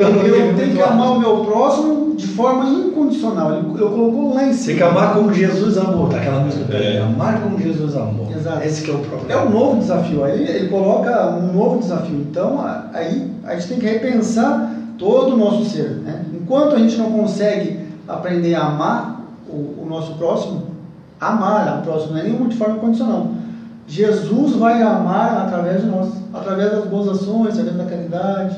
tenho 0.55 0.73
que 0.73 0.81
amar 0.81 1.11
o 1.13 1.19
meu 1.19 1.37
próximo 1.45 2.15
de 2.15 2.27
forma 2.27 2.65
incondicional. 2.65 3.51
Ele, 3.53 3.67
ele 3.69 3.77
colocou 3.77 4.33
lá 4.33 4.43
em 4.43 4.47
Tem 4.47 4.53
cima. 4.53 4.77
que 4.77 4.83
amar 4.83 5.13
como 5.13 5.33
Jesus 5.33 5.77
amou, 5.77 6.09
tá? 6.09 6.17
aquela 6.17 6.41
música. 6.41 6.73
É. 6.75 7.01
Amar 7.01 7.41
como 7.41 7.57
Jesus 7.57 7.95
amou. 7.95 8.27
Exato. 8.29 8.63
Esse 8.65 8.83
que 8.83 8.91
é 8.91 8.93
o 8.93 8.97
É 8.97 9.07
problema. 9.07 9.41
um 9.43 9.49
novo 9.49 9.79
desafio. 9.79 10.23
Aí 10.25 10.41
ele 10.41 10.67
coloca 10.69 11.27
um 11.29 11.53
novo 11.53 11.79
desafio. 11.79 12.25
Então, 12.29 12.59
a- 12.59 12.85
aí 12.93 13.31
a 13.45 13.55
gente 13.55 13.67
tem 13.69 13.79
que 13.79 13.85
repensar 13.85 14.71
todo 14.97 15.33
o 15.33 15.37
nosso 15.37 15.63
ser. 15.65 15.89
Né? 16.03 16.25
Enquanto 16.33 16.75
a 16.75 16.79
gente 16.79 16.97
não 16.97 17.09
consegue 17.11 17.79
aprender 18.07 18.53
a 18.55 18.65
amar 18.65 19.21
o, 19.49 19.83
o 19.83 19.85
nosso 19.89 20.13
próximo, 20.15 20.63
amar 21.19 21.79
o 21.79 21.81
próximo 21.83 22.13
não 22.13 22.19
é 22.19 22.23
nenhuma 22.23 22.47
de 22.49 22.57
forma 22.57 22.75
condicional. 22.75 23.27
Jesus 23.87 24.55
vai 24.55 24.81
amar 24.81 25.45
através 25.47 25.81
de 25.81 25.87
nós, 25.87 26.07
através 26.33 26.71
das 26.71 26.85
boas 26.85 27.07
ações, 27.07 27.57
através 27.59 27.77
da 27.77 27.85
caridade. 27.85 28.55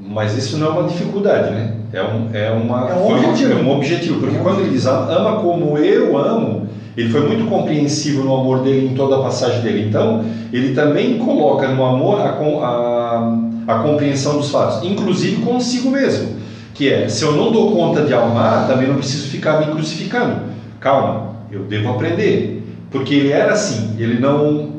Mas 0.00 0.36
isso 0.36 0.58
não 0.58 0.66
é 0.66 0.70
uma 0.70 0.88
dificuldade, 0.88 1.50
né? 1.50 1.72
É 1.92 2.02
um, 2.02 2.28
é 2.34 2.50
uma, 2.50 2.90
É 2.90 2.94
um 2.94 3.06
uma- 3.06 3.16
objetivo. 3.16 3.52
é 3.52 3.56
um 3.62 3.70
objetivo. 3.76 4.20
Porque 4.20 4.38
quando 4.38 4.60
ele 4.60 4.70
diz 4.70 4.84
ama 4.86 5.40
como 5.40 5.78
eu 5.78 6.16
amo, 6.18 6.68
ele 6.96 7.08
foi 7.08 7.26
muito 7.26 7.46
compreensivo 7.48 8.22
no 8.22 8.34
amor 8.36 8.60
dele 8.62 8.88
em 8.88 8.94
toda 8.94 9.16
a 9.16 9.22
passagem 9.22 9.62
dele. 9.62 9.88
Então, 9.88 10.24
ele 10.52 10.74
também 10.74 11.18
coloca 11.18 11.68
no 11.68 11.84
amor 11.84 12.20
a, 12.20 12.28
a, 12.28 13.38
a 13.66 13.74
compreensão 13.82 14.36
dos 14.36 14.50
fatos, 14.50 14.84
inclusive 14.88 15.42
consigo 15.42 15.90
mesmo. 15.90 16.36
Que 16.74 16.92
é, 16.92 17.08
se 17.08 17.24
eu 17.24 17.32
não 17.32 17.50
dou 17.50 17.72
conta 17.74 18.02
de 18.02 18.12
amar, 18.12 18.66
também 18.66 18.86
não 18.88 18.96
preciso 18.96 19.28
ficar 19.28 19.60
me 19.60 19.72
crucificando. 19.72 20.42
Calma, 20.80 21.28
eu 21.50 21.60
devo 21.62 21.90
aprender. 21.90 22.63
Porque 22.94 23.14
ele 23.14 23.32
era 23.32 23.52
assim, 23.52 23.94
ele 23.98 24.18
não, 24.18 24.70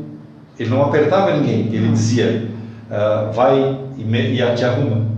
ele 0.58 0.70
não 0.70 0.82
apertava 0.82 1.38
ninguém, 1.38 1.68
ele 1.72 1.90
dizia, 1.90 2.50
ah, 2.90 3.30
vai 3.32 3.78
e, 3.98 4.04
me, 4.04 4.34
e 4.34 4.56
te 4.56 4.66
arruma 4.66 5.16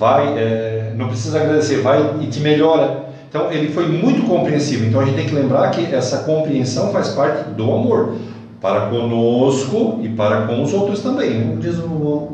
vai, 0.00 0.38
é, 0.38 0.94
não 0.96 1.08
precisa 1.08 1.38
agradecer, 1.38 1.82
vai 1.82 2.16
e 2.22 2.26
te 2.26 2.40
melhora. 2.40 3.10
Então 3.28 3.52
ele 3.52 3.68
foi 3.68 3.86
muito 3.86 4.26
compreensivo. 4.26 4.86
Então 4.86 5.00
a 5.00 5.04
gente 5.04 5.16
tem 5.16 5.26
que 5.26 5.34
lembrar 5.34 5.70
que 5.70 5.94
essa 5.94 6.24
compreensão 6.24 6.90
faz 6.90 7.10
parte 7.10 7.50
do 7.50 7.70
amor 7.70 8.14
para 8.60 8.86
conosco 8.86 10.00
e 10.02 10.08
para 10.08 10.46
com 10.46 10.62
os 10.62 10.72
outros 10.72 11.00
também. 11.00 11.38
né? 11.38 11.46
Como 11.50 11.60
diz 11.60 11.78
o, 11.78 11.84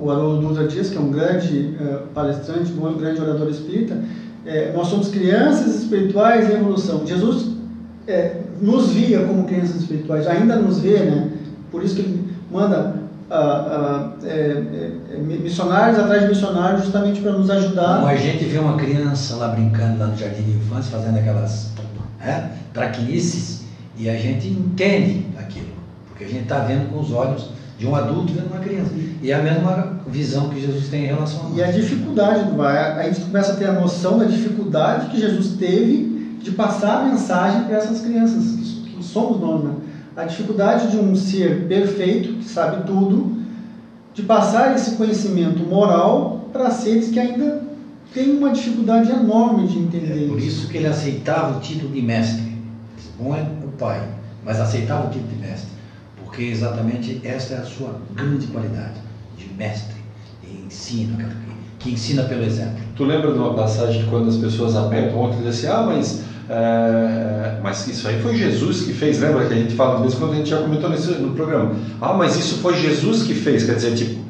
o 0.03 0.11
Haroldo 0.11 0.49
Dutra 0.49 0.67
Dias, 0.67 0.89
que 0.89 0.97
é 0.97 1.01
um 1.01 1.11
grande 1.11 1.75
eh, 1.81 1.99
palestrante, 2.15 2.73
um 2.73 2.95
grande 2.95 3.21
orador 3.21 3.49
espírita, 3.49 3.97
eh, 4.45 4.73
nós 4.75 4.89
somos 4.89 5.09
crianças 5.09 5.77
espirituais 5.77 6.51
em 6.51 6.55
evolução. 6.55 7.07
Jesus 7.07 7.53
eh, 8.09 8.39
nos 8.61 8.90
via 8.90 9.21
como 9.25 9.45
crianças 9.45 9.83
espirituais, 9.83 10.27
ainda 10.27 10.57
nos 10.57 10.81
vê, 10.81 10.99
né? 10.99 11.31
Por 11.71 11.83
isso 11.83 11.97
que 11.97 12.03
ele 12.03 12.37
manda 12.51 13.07
ah, 13.31 13.35
ah, 13.35 14.12
eh, 14.25 14.62
eh, 15.12 15.19
missionários 15.19 15.99
atrás 15.99 16.23
de 16.23 16.29
missionários 16.29 16.83
justamente 16.83 17.21
para 17.21 17.33
nos 17.33 17.51
ajudar. 17.51 17.97
Como 17.97 18.07
a 18.07 18.16
gente 18.16 18.45
vê 18.45 18.59
uma 18.59 18.77
criança 18.77 19.37
lá 19.37 19.49
brincando 19.49 19.99
lá 19.99 20.07
no 20.07 20.16
jardim 20.16 20.42
de 20.42 20.53
infância, 20.53 20.97
fazendo 20.97 21.19
aquelas 21.19 21.73
né, 22.21 22.53
traquinices, 22.73 23.64
e 23.99 24.09
a 24.09 24.16
gente 24.16 24.49
entende 24.49 25.27
aquilo, 25.38 25.69
porque 26.09 26.25
a 26.25 26.29
gente 26.29 26.42
está 26.42 26.61
vendo 26.61 26.90
com 26.90 27.01
os 27.01 27.11
olhos 27.11 27.51
de 27.79 27.87
um 27.87 27.95
adulto 27.95 28.33
vendo 28.33 28.47
uma 28.47 28.61
criança. 28.61 28.92
E 29.21 29.31
é 29.31 29.35
a 29.35 29.42
mesma 29.42 29.99
visão 30.07 30.49
que 30.49 30.61
Jesus 30.61 30.88
tem 30.88 31.05
em 31.05 31.09
relação 31.09 31.40
a 31.40 31.49
nós. 31.49 31.59
E 31.59 31.62
a 31.62 31.71
dificuldade, 31.71 32.57
vai, 32.57 32.77
a 32.77 33.03
gente 33.11 33.23
começa 33.23 33.53
a 33.53 33.57
ter 33.57 33.66
a 33.66 33.73
noção 33.73 34.19
da 34.19 34.25
dificuldade 34.25 35.09
que 35.11 35.21
Jesus 35.21 35.57
teve 35.59 36.16
de 36.47 36.53
passar 36.53 37.01
a 37.01 37.05
mensagem 37.07 37.65
para 37.65 37.77
essas 37.77 38.01
crianças, 38.01 38.45
que, 38.85 39.03
somos 39.03 39.41
nós, 39.41 39.65
né? 39.65 39.75
A 40.15 40.23
dificuldade 40.23 40.93
de 40.93 40.97
um 40.97 41.15
ser 41.17 41.67
perfeito, 41.67 42.35
que 42.35 42.45
sabe 42.45 42.87
tudo, 42.87 43.43
de 44.15 44.23
passar 44.23 44.75
esse 44.75 44.95
conhecimento 44.95 45.65
moral 45.65 46.49
para 46.53 46.71
seres 46.71 47.09
que 47.11 47.19
ainda 47.19 47.65
têm 48.15 48.37
uma 48.37 48.53
dificuldade 48.53 49.11
enorme 49.11 49.67
de 49.67 49.79
entender. 49.79 50.25
É 50.25 50.29
por 50.29 50.39
isso 50.39 50.69
que 50.69 50.77
ele 50.77 50.87
aceitava 50.87 51.59
o 51.59 51.61
título 51.61 51.93
de 51.93 52.01
mestre. 52.01 52.57
Bom 53.19 53.35
é 53.35 53.43
o 53.43 53.73
pai, 53.73 54.09
mas 54.45 54.61
aceitava 54.61 55.09
o 55.09 55.11
título 55.11 55.33
de 55.33 55.39
mestre, 55.39 55.71
porque 56.25 56.45
exatamente 56.45 57.21
esta 57.25 57.55
é 57.55 57.59
a 57.59 57.65
sua 57.65 58.01
grande 58.15 58.47
qualidade 58.47 59.01
de 59.37 59.53
mestre, 59.53 59.97
que, 60.41 60.69
que 61.81 61.91
ensina 61.91 62.23
pelo 62.23 62.45
exemplo. 62.45 62.86
Tu 62.97 63.05
lembra 63.05 63.31
de 63.33 63.39
uma 63.39 63.53
passagem 63.53 64.03
que 64.03 64.09
quando 64.09 64.29
as 64.29 64.37
pessoas 64.37 64.75
apertam 64.75 65.19
outro 65.19 65.39
e 65.41 65.45
dizem 65.45 65.69
assim, 65.69 65.81
ah, 65.81 65.87
mas, 65.87 66.23
é, 66.49 67.59
mas 67.63 67.87
isso 67.87 68.09
aí 68.09 68.21
foi 68.23 68.35
Jesus 68.37 68.83
que 68.83 68.93
fez, 68.95 69.21
lembra 69.21 69.45
que 69.45 69.53
a 69.53 69.57
gente 69.57 69.75
fala, 69.75 70.01
mesmo 70.01 70.19
quando 70.19 70.33
a 70.33 70.37
gente 70.37 70.49
já 70.49 70.59
comentou 70.59 70.89
nesse, 70.89 71.11
no 71.13 71.35
programa, 71.35 71.73
ah, 72.01 72.15
mas 72.15 72.37
isso 72.37 72.57
foi 72.57 72.75
Jesus 72.75 73.23
que 73.25 73.35
fez, 73.35 73.65
quer 73.65 73.75
dizer, 73.75 73.95
tipo, 73.95 74.21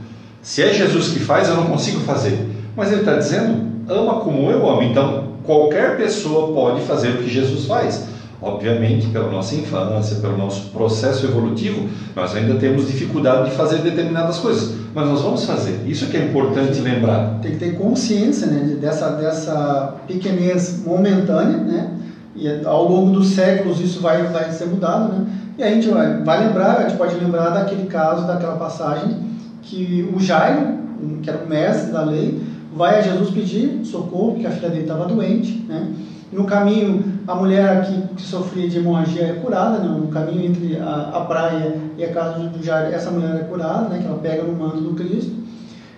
se 0.42 0.62
é 0.62 0.72
Jesus 0.72 1.08
que 1.08 1.20
faz, 1.20 1.48
eu 1.48 1.56
não 1.56 1.66
consigo 1.66 2.00
fazer. 2.00 2.46
Mas 2.76 2.90
ele 2.90 3.00
está 3.00 3.16
dizendo, 3.16 3.66
ama 3.88 4.20
como 4.20 4.50
eu 4.50 4.68
amo, 4.68 4.82
então 4.82 5.28
qualquer 5.44 5.96
pessoa 5.96 6.52
pode 6.52 6.82
fazer 6.82 7.10
o 7.10 7.16
que 7.18 7.28
Jesus 7.28 7.66
faz. 7.66 8.06
Obviamente, 8.42 9.06
pela 9.08 9.30
nossa 9.30 9.54
infância, 9.54 10.16
pelo 10.16 10.36
nosso 10.36 10.70
processo 10.70 11.24
evolutivo, 11.24 11.88
nós 12.14 12.34
ainda 12.34 12.54
temos 12.54 12.86
dificuldade 12.86 13.50
de 13.50 13.56
fazer 13.56 13.78
determinadas 13.78 14.38
coisas, 14.38 14.74
mas 14.96 15.06
nós 15.10 15.20
vamos 15.20 15.44
fazer. 15.44 15.82
Isso 15.86 16.06
que 16.06 16.16
é 16.16 16.24
importante 16.24 16.80
lembrar. 16.80 17.38
Tem 17.42 17.52
que 17.52 17.58
ter 17.58 17.76
consciência 17.76 18.46
né, 18.46 18.76
dessa, 18.80 19.10
dessa 19.10 19.94
pequenez 20.06 20.82
momentânea, 20.86 21.58
né? 21.58 21.90
E 22.34 22.64
ao 22.64 22.90
longo 22.90 23.12
dos 23.12 23.28
séculos 23.28 23.78
isso 23.78 24.00
vai, 24.00 24.22
vai 24.28 24.50
ser 24.52 24.64
mudado, 24.64 25.12
né? 25.12 25.26
E 25.58 25.62
a 25.62 25.68
gente 25.68 25.86
vai, 25.88 26.22
vai 26.22 26.46
lembrar, 26.46 26.78
a 26.78 26.88
gente 26.88 26.96
pode 26.96 27.14
lembrar 27.14 27.50
daquele 27.50 27.86
caso, 27.88 28.26
daquela 28.26 28.56
passagem, 28.56 29.18
que 29.60 30.08
o 30.16 30.18
Jairo, 30.18 30.78
que 31.22 31.28
era 31.28 31.44
o 31.44 31.46
mestre 31.46 31.92
da 31.92 32.02
lei, 32.02 32.40
vai 32.74 32.98
a 32.98 33.02
Jesus 33.02 33.28
pedir 33.28 33.84
socorro, 33.84 34.32
porque 34.32 34.46
a 34.46 34.50
filha 34.50 34.70
dele 34.70 34.84
estava 34.84 35.04
doente, 35.04 35.62
né? 35.68 35.92
No 36.32 36.44
caminho, 36.44 37.15
a 37.26 37.34
mulher 37.34 37.78
aqui 37.78 38.02
que 38.14 38.22
sofria 38.22 38.68
de 38.68 38.78
hemorragia 38.78 39.24
é 39.24 39.32
curada, 39.34 39.78
né? 39.78 39.88
no 39.88 40.08
caminho 40.08 40.46
entre 40.46 40.78
a, 40.78 41.10
a 41.14 41.20
praia 41.24 41.76
e 41.98 42.04
a 42.04 42.12
casa 42.12 42.48
do 42.48 42.62
Jairo, 42.62 42.94
essa 42.94 43.10
mulher 43.10 43.34
é 43.34 43.44
curada, 43.44 43.88
né? 43.88 43.98
que 43.98 44.06
ela 44.06 44.18
pega 44.18 44.44
no 44.44 44.54
manto 44.54 44.80
do 44.80 44.94
Cristo. 44.94 45.34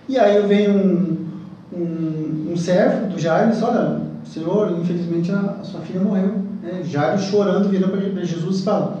E 0.07 0.17
aí 0.17 0.41
vem 0.47 0.69
um, 0.69 1.27
um, 1.71 2.51
um 2.51 2.57
servo 2.57 3.07
do 3.07 3.19
Jairo 3.19 3.49
e 3.49 3.51
diz, 3.51 3.61
olha, 3.61 4.01
Senhor, 4.25 4.71
infelizmente 4.79 5.31
a, 5.31 5.57
a 5.61 5.63
sua 5.63 5.81
filha 5.81 6.01
morreu. 6.01 6.33
Né? 6.63 6.81
Jairo 6.83 7.19
chorando, 7.19 7.69
vira 7.69 7.87
para 7.87 8.23
Jesus 8.23 8.59
e 8.59 8.63
fala, 8.63 8.99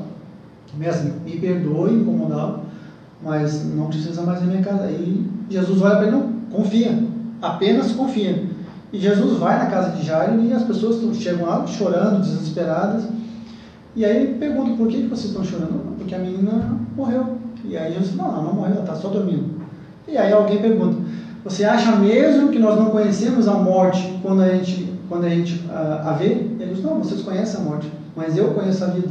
mestre, 0.77 1.11
me 1.25 1.37
perdoe 1.39 1.93
incomodá-lo, 1.93 2.61
mas 3.23 3.65
não 3.75 3.87
precisa 3.87 4.21
mais 4.21 4.39
da 4.39 4.45
minha 4.45 4.61
casa. 4.61 4.83
Aí 4.83 5.25
Jesus 5.49 5.81
olha 5.81 5.95
para 5.95 6.07
ele, 6.07 6.15
não, 6.15 6.31
confia, 6.51 7.03
apenas 7.41 7.91
confia. 7.91 8.48
E 8.91 8.99
Jesus 8.99 9.37
vai 9.37 9.57
na 9.59 9.67
casa 9.67 9.91
de 9.95 10.03
Jairo 10.03 10.41
e 10.43 10.51
as 10.51 10.63
pessoas 10.63 11.15
chegam 11.17 11.45
lá 11.45 11.65
chorando, 11.67 12.21
desesperadas. 12.21 13.03
E 13.95 14.03
aí 14.03 14.35
pergunta, 14.39 14.75
por 14.75 14.87
que, 14.87 15.03
vocês 15.03 15.25
estão 15.25 15.43
chorando? 15.43 15.85
Não, 15.85 15.93
porque 15.93 16.15
a 16.15 16.19
menina 16.19 16.77
morreu. 16.95 17.37
E 17.63 17.77
aí 17.77 17.93
Jesus 17.93 18.15
não, 18.15 18.25
ela 18.25 18.41
não 18.41 18.53
morreu, 18.53 18.73
ela 18.73 18.81
está 18.81 18.95
só 18.95 19.09
dormindo. 19.09 19.59
E 20.07 20.17
aí 20.17 20.31
alguém 20.31 20.59
pergunta, 20.59 20.97
você 21.43 21.63
acha 21.65 21.95
mesmo 21.97 22.49
que 22.49 22.57
nós 22.57 22.79
não 22.79 22.89
conhecemos 22.89 23.47
a 23.47 23.53
morte 23.53 24.19
quando 24.23 24.41
a 24.41 24.49
gente, 24.49 24.91
quando 25.07 25.25
a, 25.25 25.29
gente 25.29 25.63
a, 25.69 26.09
a 26.09 26.13
vê? 26.13 26.25
Ele 26.25 26.73
diz, 26.73 26.83
não, 26.83 26.97
vocês 26.97 27.21
conhecem 27.21 27.61
a 27.61 27.63
morte, 27.63 27.91
mas 28.15 28.35
eu 28.35 28.49
conheço 28.53 28.83
a 28.83 28.87
vida. 28.87 29.09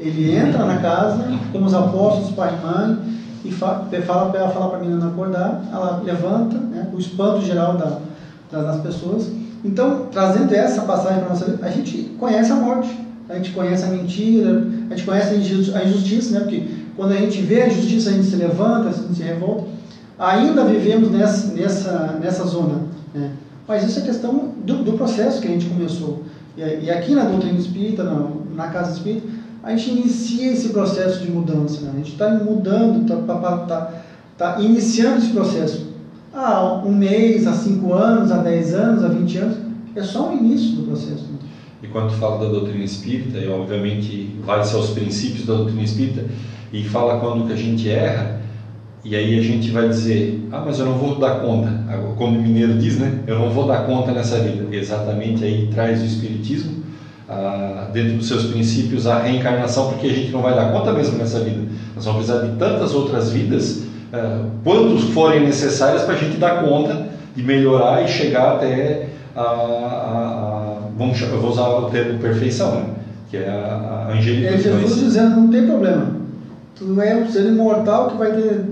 Ele 0.00 0.34
entra 0.34 0.64
na 0.64 0.78
casa, 0.78 1.24
como 1.52 1.66
os 1.66 1.74
apóstolos, 1.74 2.30
pai 2.30 2.54
e 2.58 2.66
mãe, 2.66 2.98
e 3.44 3.50
fala 3.50 4.30
para 4.30 4.40
ela 4.40 4.50
falar 4.50 4.68
para 4.68 4.78
a 4.78 4.80
menina 4.80 5.06
acordar, 5.06 5.64
ela 5.70 6.00
levanta, 6.04 6.56
né, 6.56 6.88
o 6.94 6.98
espanto 6.98 7.44
geral 7.44 7.76
da, 7.76 7.98
das 8.60 8.80
pessoas. 8.80 9.30
Então, 9.64 10.08
trazendo 10.10 10.52
essa 10.52 10.82
passagem 10.82 11.20
para 11.20 11.28
nossa 11.28 11.44
vida, 11.44 11.64
a 11.64 11.70
gente 11.70 12.14
conhece 12.18 12.50
a 12.50 12.56
morte, 12.56 12.90
a 13.28 13.36
gente 13.36 13.52
conhece 13.52 13.84
a 13.84 13.88
mentira, 13.88 14.66
a 14.90 14.94
gente 14.94 15.04
conhece 15.04 15.34
a 15.74 15.84
injustiça, 15.84 16.32
né? 16.32 16.40
Porque 16.40 16.64
quando 16.96 17.12
a 17.12 17.16
gente 17.16 17.40
vê 17.42 17.62
a 17.62 17.68
injustiça, 17.68 18.10
a 18.10 18.12
gente 18.12 18.26
se 18.26 18.36
levanta, 18.36 18.88
a 18.88 18.92
gente 18.92 19.14
se 19.14 19.22
revolta. 19.22 19.68
Ainda 20.18 20.64
vivemos 20.64 21.10
nessa, 21.10 21.52
nessa, 21.52 22.18
nessa 22.20 22.44
zona, 22.44 22.82
né? 23.14 23.30
Mas 23.66 23.84
isso 23.84 24.00
é 24.00 24.02
questão 24.02 24.52
do, 24.64 24.82
do 24.82 24.92
processo 24.94 25.40
que 25.40 25.46
a 25.46 25.50
gente 25.50 25.66
começou. 25.66 26.24
E, 26.56 26.84
e 26.84 26.90
aqui 26.90 27.14
na 27.14 27.24
doutrina 27.24 27.58
espírita, 27.58 28.02
na, 28.02 28.28
na 28.54 28.68
casa 28.68 28.92
espírita, 28.92 29.26
a 29.62 29.70
gente 29.70 29.90
inicia 29.90 30.52
esse 30.52 30.70
processo 30.70 31.20
de 31.20 31.30
mudança. 31.30 31.80
Né? 31.82 31.92
A 31.94 31.96
gente 31.98 32.12
está 32.12 32.28
mudando, 32.30 33.02
está 33.02 33.16
tá, 33.16 33.58
tá, 33.58 33.92
tá 34.36 34.60
iniciando 34.60 35.18
esse 35.18 35.30
processo 35.30 35.91
há 36.34 36.82
um 36.84 36.94
mês, 36.94 37.46
há 37.46 37.52
cinco 37.52 37.92
anos, 37.92 38.30
há 38.30 38.38
dez 38.38 38.74
anos, 38.74 39.04
há 39.04 39.08
vinte 39.08 39.38
anos. 39.38 39.58
É 39.94 40.02
só 40.02 40.30
o 40.30 40.32
início 40.32 40.76
do 40.76 40.82
processo. 40.84 41.26
E 41.82 41.86
quando 41.88 42.12
fala 42.12 42.44
da 42.44 42.50
doutrina 42.50 42.84
espírita, 42.84 43.38
e 43.38 43.48
obviamente 43.48 44.36
vai-se 44.44 44.74
aos 44.74 44.90
princípios 44.90 45.44
da 45.44 45.54
doutrina 45.54 45.82
espírita, 45.82 46.24
e 46.72 46.84
fala 46.84 47.18
quando 47.18 47.46
que 47.46 47.52
a 47.52 47.56
gente 47.56 47.88
erra, 47.90 48.40
e 49.04 49.16
aí 49.16 49.36
a 49.38 49.42
gente 49.42 49.70
vai 49.70 49.88
dizer, 49.88 50.48
ah, 50.52 50.62
mas 50.64 50.78
eu 50.78 50.86
não 50.86 50.94
vou 50.94 51.18
dar 51.18 51.40
conta. 51.40 51.68
Como 52.16 52.38
o 52.38 52.42
mineiro 52.42 52.78
diz, 52.78 52.98
né? 52.98 53.20
Eu 53.26 53.36
não 53.38 53.50
vou 53.50 53.66
dar 53.66 53.84
conta 53.84 54.12
nessa 54.12 54.38
vida. 54.38 54.74
Exatamente 54.74 55.44
aí 55.44 55.68
traz 55.74 56.00
o 56.00 56.04
espiritismo, 56.04 56.84
ah, 57.28 57.90
dentro 57.92 58.16
dos 58.16 58.28
seus 58.28 58.44
princípios, 58.44 59.08
a 59.08 59.18
reencarnação, 59.18 59.90
porque 59.90 60.06
a 60.06 60.12
gente 60.12 60.30
não 60.30 60.40
vai 60.40 60.54
dar 60.54 60.70
conta 60.70 60.92
mesmo 60.92 61.18
nessa 61.18 61.40
vida. 61.40 61.62
Nós 61.96 62.04
vamos 62.04 62.24
precisar 62.24 62.46
de 62.46 62.56
tantas 62.56 62.94
outras 62.94 63.32
vidas 63.32 63.82
quantos 64.62 65.04
forem 65.10 65.44
necessários 65.44 66.02
para 66.02 66.14
a 66.14 66.18
gente 66.18 66.36
dar 66.36 66.62
conta 66.62 67.08
de 67.34 67.42
melhorar 67.42 68.04
e 68.04 68.08
chegar 68.08 68.56
até 68.56 69.08
a, 69.34 69.40
a, 69.40 69.44
a 69.44 70.78
vamos, 70.96 71.20
eu 71.20 71.40
vou 71.40 71.50
usar 71.50 71.68
o 71.68 71.90
termo 71.90 72.18
perfeição, 72.18 72.74
né? 72.74 72.84
que 73.30 73.38
é 73.38 73.48
a, 73.48 74.08
a 74.08 74.12
angelicação. 74.12 74.58
É 74.58 74.78
Jesus 74.80 75.00
dizendo, 75.00 75.36
não 75.36 75.48
tem 75.48 75.66
problema, 75.66 76.08
tu 76.76 77.00
é 77.00 77.16
um 77.16 77.30
ser 77.30 77.46
imortal 77.46 78.10
que 78.10 78.18
vai 78.18 78.32
ter 78.32 78.64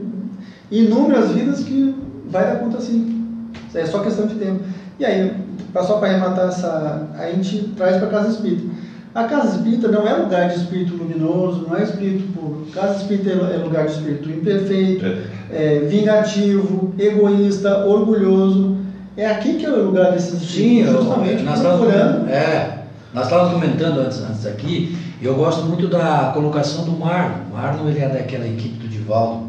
inúmeras 0.71 1.31
vidas 1.31 1.61
que 1.61 1.95
vai 2.29 2.45
dar 2.45 2.57
conta 2.57 2.77
assim, 2.77 3.51
é 3.75 3.87
só 3.87 4.01
questão 4.01 4.27
de 4.27 4.35
tempo. 4.35 4.61
E 4.99 5.05
aí, 5.05 5.33
só 5.75 5.97
para 5.97 6.11
arrematar 6.11 6.49
essa, 6.49 7.09
a 7.19 7.27
gente 7.31 7.73
traz 7.77 7.97
para 7.97 8.09
casa 8.09 8.29
espírita. 8.29 8.65
A 9.13 9.25
casa 9.25 9.57
espírita 9.57 9.89
não 9.89 10.07
é 10.07 10.15
lugar 10.15 10.49
de 10.49 10.57
espírito 10.57 10.95
luminoso, 10.95 11.67
não 11.69 11.77
é 11.77 11.83
espírito 11.83 12.33
puro. 12.33 12.67
Casa 12.73 13.01
espírita 13.01 13.31
é 13.31 13.57
lugar 13.57 13.87
de 13.87 13.93
espírito 13.93 14.31
imperfeito, 14.31 15.05
é. 15.05 15.25
É, 15.51 15.79
vingativo, 15.81 16.95
egoísta, 16.97 17.85
orgulhoso. 17.87 18.77
É 19.17 19.27
aqui 19.27 19.55
que 19.55 19.67
é 19.67 19.71
o 19.71 19.87
lugar 19.87 20.13
desses 20.13 20.41
espíritos, 20.41 21.05
justamente 21.05 21.43
nós 21.43 21.61
procurando. 21.61 22.29
É, 22.29 22.85
nós 23.13 23.25
estávamos 23.25 23.55
comentando 23.55 23.99
antes, 23.99 24.21
antes 24.21 24.47
aqui, 24.47 24.97
e 25.21 25.27
eu 25.27 25.35
gosto 25.35 25.65
muito 25.65 25.89
da 25.89 26.31
colocação 26.33 26.85
do 26.85 26.93
Marlon. 26.93 27.51
O 27.51 27.55
Marlon 27.55 27.89
ele 27.89 27.99
é 27.99 28.09
daquela 28.09 28.47
equipe 28.47 28.79
do 28.79 28.89
Divaldo. 28.89 29.49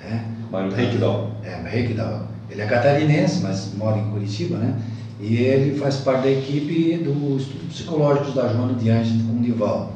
Né? 0.00 0.24
Marlon 0.50 0.70
Reikdal. 0.70 1.32
É, 1.44 1.68
Reikdal. 1.68 2.28
Ele 2.48 2.62
é 2.62 2.66
catarinense, 2.66 3.42
mas 3.42 3.72
mora 3.76 3.98
em 3.98 4.10
Curitiba, 4.10 4.58
né? 4.58 4.74
E 5.22 5.36
ele 5.36 5.78
faz 5.78 5.98
parte 5.98 6.24
da 6.24 6.30
equipe 6.32 6.96
dos 6.96 7.42
estudos 7.42 7.68
psicológicos 7.68 8.34
da 8.34 8.48
Joana 8.48 8.74
de 8.74 8.90
Anjos 8.90 9.22
com 9.22 9.34
o 9.34 9.40
Divaldo. 9.40 9.92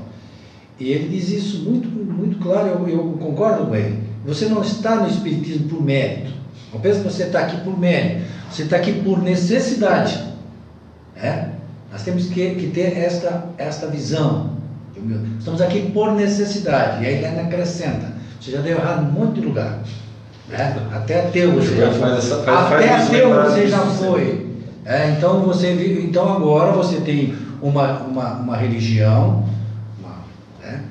E 0.78 0.92
ele 0.92 1.08
diz 1.08 1.28
isso 1.30 1.64
muito, 1.64 1.88
muito 1.88 2.38
claro, 2.38 2.68
eu, 2.68 2.88
eu 2.88 3.18
concordo 3.18 3.66
com 3.66 3.74
ele. 3.74 4.04
Você 4.24 4.46
não 4.46 4.62
está 4.62 4.94
no 4.96 5.08
Espiritismo 5.08 5.68
por 5.68 5.82
mérito. 5.82 6.30
Não 6.72 6.80
pensa 6.80 7.00
que 7.00 7.10
você 7.10 7.24
está 7.24 7.40
aqui 7.40 7.56
por 7.62 7.76
mérito. 7.76 8.24
Você 8.50 8.62
está 8.62 8.76
aqui 8.76 8.92
por 9.02 9.20
necessidade. 9.20 10.22
É? 11.16 11.48
Nós 11.90 12.02
temos 12.02 12.28
que, 12.28 12.54
que 12.54 12.68
ter 12.68 12.96
esta, 12.96 13.46
esta 13.58 13.88
visão. 13.88 14.52
Estamos 15.38 15.60
aqui 15.60 15.90
por 15.90 16.12
necessidade. 16.12 17.02
E 17.02 17.06
aí 17.06 17.14
ele 17.16 17.40
acrescenta. 17.40 18.12
Você 18.40 18.52
já 18.52 18.60
deu 18.60 18.78
errado 18.78 19.12
em 19.18 19.32
de 19.32 19.40
lugar. 19.40 19.80
Né? 20.48 20.76
Até 20.92 21.26
ateu 21.26 21.52
você 21.54 21.74
já 21.74 21.90
foi. 21.90 22.54
Até 22.54 22.94
ateu 22.94 23.42
você 23.42 23.66
já 23.66 23.80
foi. 23.80 24.45
É, 24.87 25.11
então 25.11 25.41
você 25.41 25.72
então 26.01 26.32
agora 26.32 26.70
você 26.70 27.01
tem 27.01 27.34
uma, 27.61 28.03
uma, 28.03 28.34
uma 28.34 28.57
religião, 28.57 29.45
uma, 29.99 30.14
né, 30.62 30.84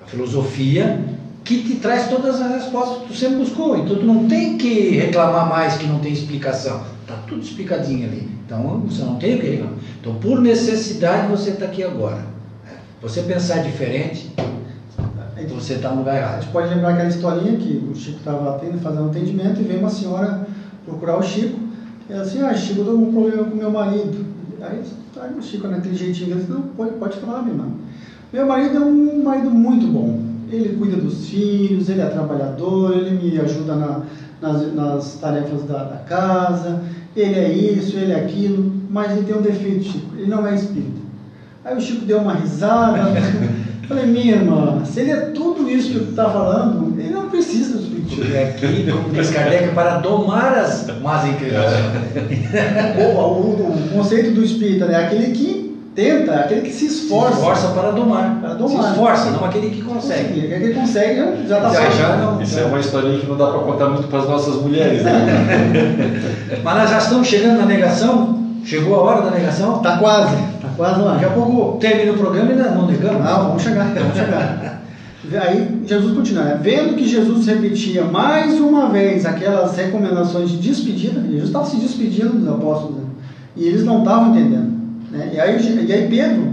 uma 0.00 0.08
filosofia 0.08 0.98
que 1.44 1.62
te 1.62 1.74
traz 1.74 2.08
todas 2.08 2.40
as 2.40 2.50
respostas 2.50 3.02
que 3.02 3.08
tu 3.08 3.14
sempre 3.14 3.36
buscou. 3.36 3.76
Então 3.76 3.96
tu 3.96 4.06
não 4.06 4.26
tem 4.26 4.56
que 4.56 4.96
reclamar 4.96 5.50
mais 5.50 5.76
que 5.76 5.86
não 5.86 5.98
tem 5.98 6.14
explicação. 6.14 6.82
Está 7.02 7.14
tudo 7.28 7.42
explicadinho 7.42 8.08
ali. 8.08 8.26
Então 8.46 8.80
você 8.88 9.02
não 9.02 9.16
tem 9.16 9.36
o 9.36 9.40
que 9.40 9.50
reclamar. 9.50 9.78
Então 10.00 10.14
por 10.14 10.40
necessidade 10.40 11.28
você 11.28 11.50
está 11.50 11.66
aqui 11.66 11.84
agora. 11.84 12.24
É. 12.66 12.76
Você 13.02 13.20
pensar 13.20 13.58
diferente, 13.58 14.32
então 15.36 15.60
você 15.60 15.74
está 15.74 15.90
no 15.90 15.98
lugar 15.98 16.16
errado. 16.16 16.38
A 16.38 16.40
gente 16.40 16.52
pode 16.52 16.72
lembrar 16.72 16.94
aquela 16.94 17.08
historinha 17.08 17.58
que 17.58 17.86
o 17.92 17.94
Chico 17.94 18.16
estava 18.16 18.58
fazendo 18.82 19.10
atendimento 19.10 19.60
e 19.60 19.64
veio 19.64 19.80
uma 19.80 19.90
senhora 19.90 20.46
procurar 20.86 21.18
o 21.18 21.22
Chico 21.22 21.61
é 22.12 22.20
assim, 22.20 22.42
ah, 22.42 22.54
Chico, 22.54 22.80
eu 22.80 22.84
tô 22.84 22.92
com 22.92 23.02
um 23.04 23.12
problema 23.12 23.44
com 23.44 23.56
meu 23.56 23.70
marido. 23.70 24.26
Aí, 24.60 24.82
aí 25.20 25.30
o 25.38 25.42
Chico, 25.42 25.66
naquele 25.66 25.94
jeitinho, 25.94 26.30
ele 26.30 26.40
disse, 26.40 26.50
não, 26.50 26.62
pode, 26.62 26.92
pode 26.92 27.16
falar, 27.18 27.42
minha 27.42 27.54
irmã. 27.54 27.68
Meu 28.32 28.46
marido 28.46 28.76
é 28.76 28.80
um 28.80 29.22
marido 29.22 29.50
muito 29.50 29.86
bom. 29.86 30.22
Ele 30.50 30.76
cuida 30.76 30.96
dos 30.96 31.28
filhos, 31.28 31.88
ele 31.88 32.02
é 32.02 32.06
trabalhador, 32.06 32.94
ele 32.94 33.10
me 33.10 33.40
ajuda 33.40 33.74
na, 33.74 34.02
nas, 34.42 34.74
nas 34.74 35.14
tarefas 35.14 35.64
da, 35.64 35.84
da 35.84 35.96
casa, 35.98 36.82
ele 37.16 37.34
é 37.34 37.50
isso, 37.50 37.96
ele 37.96 38.12
é 38.12 38.16
aquilo, 38.16 38.70
mas 38.90 39.12
ele 39.12 39.24
tem 39.24 39.34
um 39.34 39.40
defeito, 39.40 39.84
Chico, 39.84 40.14
ele 40.16 40.28
não 40.28 40.46
é 40.46 40.54
espírita. 40.54 41.00
Aí 41.64 41.76
o 41.76 41.80
Chico 41.80 42.04
deu 42.04 42.18
uma 42.18 42.34
risada, 42.34 42.98
falei, 43.88 44.06
minha 44.06 44.36
irmã, 44.36 44.84
se 44.84 45.00
ele 45.00 45.12
é 45.12 45.20
tudo 45.30 45.66
isso 45.66 45.92
que 45.92 45.98
tu 46.00 46.10
está 46.10 46.28
falando, 46.28 46.91
precisa 47.32 47.76
do 47.78 47.82
espírito. 47.98 48.34
É 48.36 48.44
aqui, 48.44 48.88
como 48.92 49.10
diz 49.10 49.30
Kardec, 49.30 49.68
para 49.74 49.98
domar 49.98 50.54
as 50.58 50.86
más 51.02 51.26
inclinações. 51.26 51.82
O, 52.98 53.18
o- 53.20 53.74
o 53.74 53.88
conceito 53.96 54.30
do 54.32 54.44
espírita 54.44 54.84
é 54.86 54.96
aquele 55.04 55.32
que 55.32 55.72
tenta, 55.94 56.32
aquele 56.34 56.60
que 56.62 56.70
se 56.72 56.86
esforça. 56.86 57.32
Se 57.34 57.38
esforça 57.40 57.68
para 57.68 57.90
domar. 57.90 58.38
Para 58.40 58.54
domar. 58.54 58.84
Se 58.84 58.90
esforça, 58.90 59.30
não 59.30 59.44
aquele 59.44 59.70
que 59.70 59.82
consegue. 59.82 60.54
Aquele 60.54 60.72
que 60.74 60.80
consegue 60.80 61.46
já 61.48 61.56
está 61.58 61.68
Já, 61.70 61.90
já 61.90 62.16
não. 62.16 62.40
Isso 62.40 62.58
é 62.58 62.64
uma 62.64 62.78
historinha 62.80 63.18
que 63.18 63.26
não 63.26 63.36
dá 63.36 63.46
para 63.48 63.58
contar 63.60 63.88
muito 63.88 64.06
para 64.08 64.20
as 64.20 64.28
nossas 64.28 64.54
mulheres, 64.56 65.02
né? 65.02 66.60
Mas 66.62 66.76
nós 66.78 66.90
já 66.90 66.98
estamos 66.98 67.26
chegando 67.28 67.58
na 67.58 67.66
negação. 67.66 68.38
Chegou 68.64 68.94
a 68.94 69.02
hora 69.02 69.22
da 69.22 69.30
negação. 69.32 69.76
Está 69.78 69.96
quase, 69.96 70.34
está 70.36 70.68
quase 70.76 71.00
lá. 71.00 71.14
Daqui 71.14 71.24
a 71.24 71.30
pouco 71.30 71.78
termina 71.78 72.12
o 72.12 72.16
programa 72.18 72.52
e 72.52 72.54
não 72.54 72.86
negamos. 72.86 73.24
Não, 73.24 73.44
vamos 73.48 73.62
chegar, 73.62 73.86
vamos 73.92 74.16
chegar. 74.16 74.78
Aí 75.30 75.82
Jesus 75.86 76.16
continua, 76.16 76.42
né? 76.42 76.60
vendo 76.60 76.96
que 76.96 77.06
Jesus 77.06 77.46
repetia 77.46 78.04
mais 78.04 78.58
uma 78.58 78.88
vez 78.88 79.24
aquelas 79.24 79.76
recomendações 79.76 80.50
de 80.50 80.56
despedida, 80.56 81.20
Jesus 81.20 81.44
estava 81.44 81.64
se 81.64 81.76
despedindo 81.76 82.38
dos 82.38 82.48
apóstolos, 82.48 82.96
né? 82.96 83.04
e 83.56 83.64
eles 83.64 83.84
não 83.84 84.00
estavam 84.00 84.30
entendendo. 84.30 84.72
Né? 85.12 85.30
E, 85.34 85.40
aí, 85.40 85.86
e 85.86 85.92
aí 85.92 86.08
Pedro, 86.08 86.52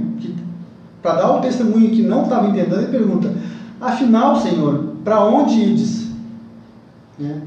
para 1.02 1.16
dar 1.16 1.38
o 1.38 1.42
testemunho 1.42 1.90
que 1.90 2.04
não 2.04 2.24
estava 2.24 2.48
entendendo, 2.48 2.76
ele 2.76 2.88
pergunta, 2.88 3.34
afinal, 3.82 4.40
Senhor, 4.40 4.94
para 5.04 5.26
onde 5.26 5.60
ides? 5.60 6.10
Né? 7.18 7.42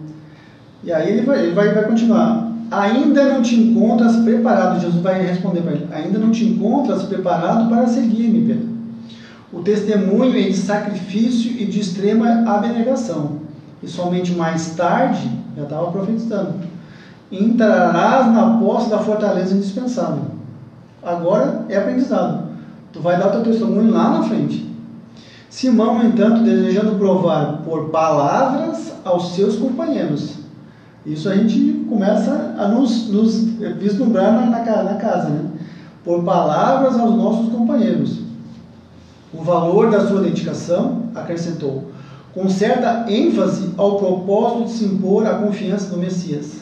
E 0.82 0.92
aí 0.92 1.08
ele 1.08 1.22
vai, 1.22 1.38
ele 1.44 1.54
vai, 1.54 1.72
vai 1.72 1.84
continuar. 1.84 2.50
Ainda 2.68 3.34
não 3.34 3.42
te 3.42 3.54
encontras 3.54 4.16
preparado, 4.16 4.80
Jesus 4.80 5.00
vai 5.00 5.22
responder 5.22 5.60
para 5.60 5.72
ele, 5.72 5.86
ainda 5.92 6.18
não 6.18 6.30
te 6.30 6.44
encontras 6.44 7.04
preparado 7.04 7.68
para 7.68 7.86
seguir-me, 7.86 8.46
Pedro. 8.46 8.71
O 9.52 9.60
testemunho 9.60 10.36
é 10.36 10.42
de 10.48 10.56
sacrifício 10.56 11.50
e 11.50 11.66
de 11.66 11.78
extrema 11.78 12.50
abnegação. 12.50 13.42
E 13.82 13.88
somente 13.88 14.32
mais 14.32 14.74
tarde, 14.74 15.30
já 15.56 15.64
estava 15.64 15.90
profetizando, 15.90 16.54
entrarás 17.30 18.32
na 18.32 18.58
posse 18.58 18.88
da 18.88 18.98
fortaleza 18.98 19.54
indispensável. 19.54 20.24
Agora 21.02 21.66
é 21.68 21.76
aprendizado. 21.76 22.44
Tu 22.92 23.00
vai 23.00 23.18
dar 23.18 23.28
o 23.28 23.30
teu 23.32 23.42
testemunho 23.42 23.90
lá 23.90 24.10
na 24.10 24.22
frente. 24.22 24.70
Simão, 25.50 25.98
no 25.98 26.04
entanto, 26.04 26.42
desejando 26.42 26.96
provar 26.96 27.60
por 27.64 27.90
palavras 27.90 28.94
aos 29.04 29.34
seus 29.34 29.56
companheiros. 29.56 30.36
Isso 31.04 31.28
a 31.28 31.34
gente 31.34 31.84
começa 31.88 32.54
a 32.56 32.68
nos, 32.68 33.08
nos 33.10 33.44
vislumbrar 33.78 34.32
na, 34.32 34.46
na, 34.46 34.82
na 34.82 34.94
casa, 34.94 35.28
né? 35.28 35.50
Por 36.04 36.22
palavras 36.22 36.98
aos 36.98 37.16
nossos 37.16 37.52
companheiros. 37.52 38.21
O 39.32 39.42
valor 39.42 39.90
da 39.90 40.06
sua 40.06 40.20
dedicação, 40.20 41.04
acrescentou, 41.14 41.90
com 42.34 42.48
certa 42.48 43.10
ênfase 43.10 43.70
ao 43.76 43.98
propósito 43.98 44.64
de 44.64 44.70
se 44.72 44.84
impor 44.84 45.26
a 45.26 45.34
confiança 45.34 45.90
do 45.90 45.98
Messias. 45.98 46.60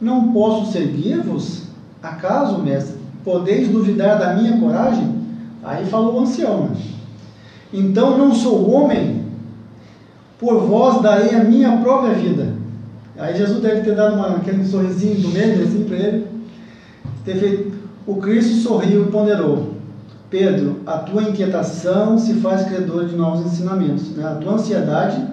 Não 0.00 0.32
posso 0.32 0.72
seguir-vos? 0.72 1.64
Acaso, 2.02 2.58
mestre, 2.58 2.96
podeis 3.24 3.68
duvidar 3.68 4.18
da 4.18 4.34
minha 4.34 4.58
coragem? 4.58 5.14
Aí 5.62 5.86
falou 5.86 6.16
o 6.16 6.20
ancião. 6.20 6.64
né? 6.64 6.76
Então 7.72 8.18
não 8.18 8.34
sou 8.34 8.70
homem, 8.70 9.24
por 10.38 10.60
vós 10.60 11.02
darei 11.02 11.34
a 11.34 11.42
minha 11.42 11.78
própria 11.78 12.14
vida. 12.14 12.54
Aí 13.16 13.36
Jesus 13.36 13.60
deve 13.62 13.82
ter 13.82 13.94
dado 13.94 14.14
uma, 14.14 14.36
aquele 14.36 14.64
sorrisinho 14.64 15.20
do 15.20 15.28
meio 15.28 15.62
assim 15.62 15.84
para 15.84 15.96
ele. 15.96 16.26
Ter 17.24 17.36
feito, 17.36 17.72
o 18.06 18.16
Cristo 18.16 18.56
sorriu 18.56 19.02
e 19.02 19.10
ponderou. 19.10 19.73
Pedro, 20.34 20.80
a 20.84 20.98
tua 20.98 21.22
inquietação 21.22 22.18
se 22.18 22.34
faz 22.34 22.64
credor 22.64 23.04
de 23.04 23.14
novos 23.14 23.46
ensinamentos. 23.46 24.10
Né? 24.16 24.26
A 24.26 24.34
tua 24.34 24.54
ansiedade, 24.54 25.24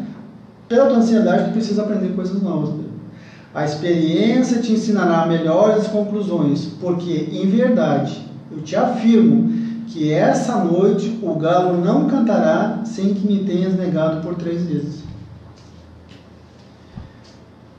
pela 0.70 0.86
tua 0.86 0.98
ansiedade, 0.98 1.46
tu 1.46 1.54
precisa 1.54 1.82
aprender 1.82 2.10
coisas 2.10 2.40
novas. 2.40 2.70
Pedro. 2.70 2.92
A 3.52 3.66
experiência 3.66 4.62
te 4.62 4.74
ensinará 4.74 5.26
melhores 5.26 5.88
conclusões, 5.88 6.66
porque, 6.80 7.30
em 7.32 7.50
verdade, 7.50 8.22
eu 8.52 8.62
te 8.62 8.76
afirmo 8.76 9.52
que 9.88 10.14
essa 10.14 10.64
noite 10.64 11.18
o 11.24 11.34
galo 11.34 11.84
não 11.84 12.06
cantará 12.06 12.82
sem 12.86 13.16
que 13.16 13.26
me 13.26 13.40
tenhas 13.40 13.76
negado 13.76 14.22
por 14.22 14.36
três 14.36 14.68
vezes. 14.68 15.02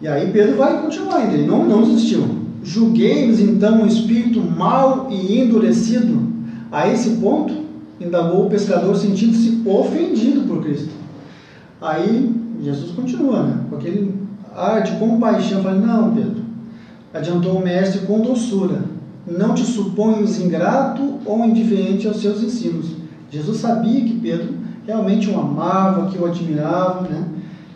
E 0.00 0.08
aí 0.08 0.28
Pedro 0.32 0.56
vai 0.56 0.82
continuar 0.82 1.18
ainda, 1.18 1.34
ele 1.34 1.46
não, 1.46 1.64
não 1.64 1.84
desistiu. 1.84 2.42
Julguei-vos 2.64 3.38
então 3.38 3.82
um 3.82 3.86
espírito 3.86 4.40
mau 4.40 5.06
e 5.08 5.38
endurecido. 5.38 6.31
A 6.72 6.88
esse 6.88 7.10
ponto, 7.16 7.52
indagou 8.00 8.46
o 8.46 8.50
pescador 8.50 8.96
sentindo-se 8.96 9.60
ofendido 9.66 10.48
por 10.48 10.62
Cristo. 10.62 10.90
Aí 11.78 12.34
Jesus 12.62 12.92
continua, 12.92 13.42
né? 13.42 13.60
com 13.68 13.76
aquele 13.76 14.14
ar 14.56 14.82
de 14.82 14.92
compaixão, 14.92 15.62
fala, 15.62 15.74
não 15.74 16.14
Pedro, 16.14 16.42
adiantou 17.12 17.56
o 17.56 17.62
mestre 17.62 18.06
com 18.06 18.20
doçura, 18.20 18.84
não 19.26 19.54
te 19.54 19.64
suponhos 19.64 20.40
ingrato 20.40 21.18
ou 21.26 21.44
indiferente 21.44 22.08
aos 22.08 22.22
seus 22.22 22.42
ensinos. 22.42 22.86
Jesus 23.30 23.58
sabia 23.58 24.00
que 24.00 24.18
Pedro 24.18 24.54
realmente 24.86 25.28
o 25.28 25.38
amava, 25.38 26.10
que 26.10 26.18
o 26.18 26.24
admirava, 26.24 27.02
né? 27.02 27.24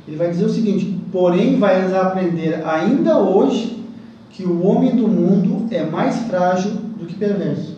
Ele 0.09 0.17
vai 0.17 0.31
dizer 0.31 0.45
o 0.45 0.51
seguinte: 0.51 0.99
porém 1.13 1.59
vais 1.59 1.93
aprender 1.93 2.65
ainda 2.67 3.19
hoje 3.19 3.85
que 4.31 4.45
o 4.45 4.65
homem 4.65 4.97
do 4.97 5.09
mundo 5.09 5.67
é 5.71 5.85
mais 5.85 6.17
frágil 6.23 6.73
do 6.99 7.07
que 7.07 7.15
perverso. 7.15 7.76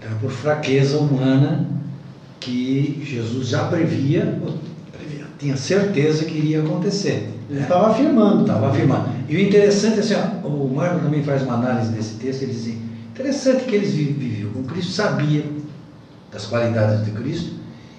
Então 0.00 0.12
é 0.12 0.14
por 0.14 0.30
fraqueza 0.30 0.96
humana 0.96 1.66
que 2.40 3.02
Jesus 3.04 3.48
já 3.48 3.64
previa, 3.64 4.34
previa, 4.90 5.26
tinha 5.38 5.56
certeza 5.58 6.24
que 6.24 6.38
iria 6.38 6.62
acontecer. 6.62 7.28
Ele 7.50 7.58
né? 7.58 7.64
estava 7.64 7.90
afirmando. 7.90 8.40
Estava 8.40 8.70
afirmando. 8.70 9.10
E 9.28 9.36
o 9.36 9.38
interessante 9.38 9.98
é 9.98 10.00
assim, 10.00 10.14
ó, 10.14 10.46
o 10.48 10.74
Marco 10.74 11.00
também 11.00 11.22
faz 11.22 11.42
uma 11.42 11.54
análise 11.54 11.92
desse 11.92 12.14
texto, 12.14 12.42
ele 12.42 12.52
diz 12.52 12.62
assim, 12.62 12.82
interessante 13.12 13.64
que 13.64 13.74
eles 13.74 13.92
vi- 13.92 14.12
viviam 14.12 14.50
com 14.50 14.62
Cristo, 14.64 14.92
sabia 14.92 15.44
das 16.32 16.46
qualidades 16.46 17.04
de 17.04 17.10
Cristo, 17.10 17.52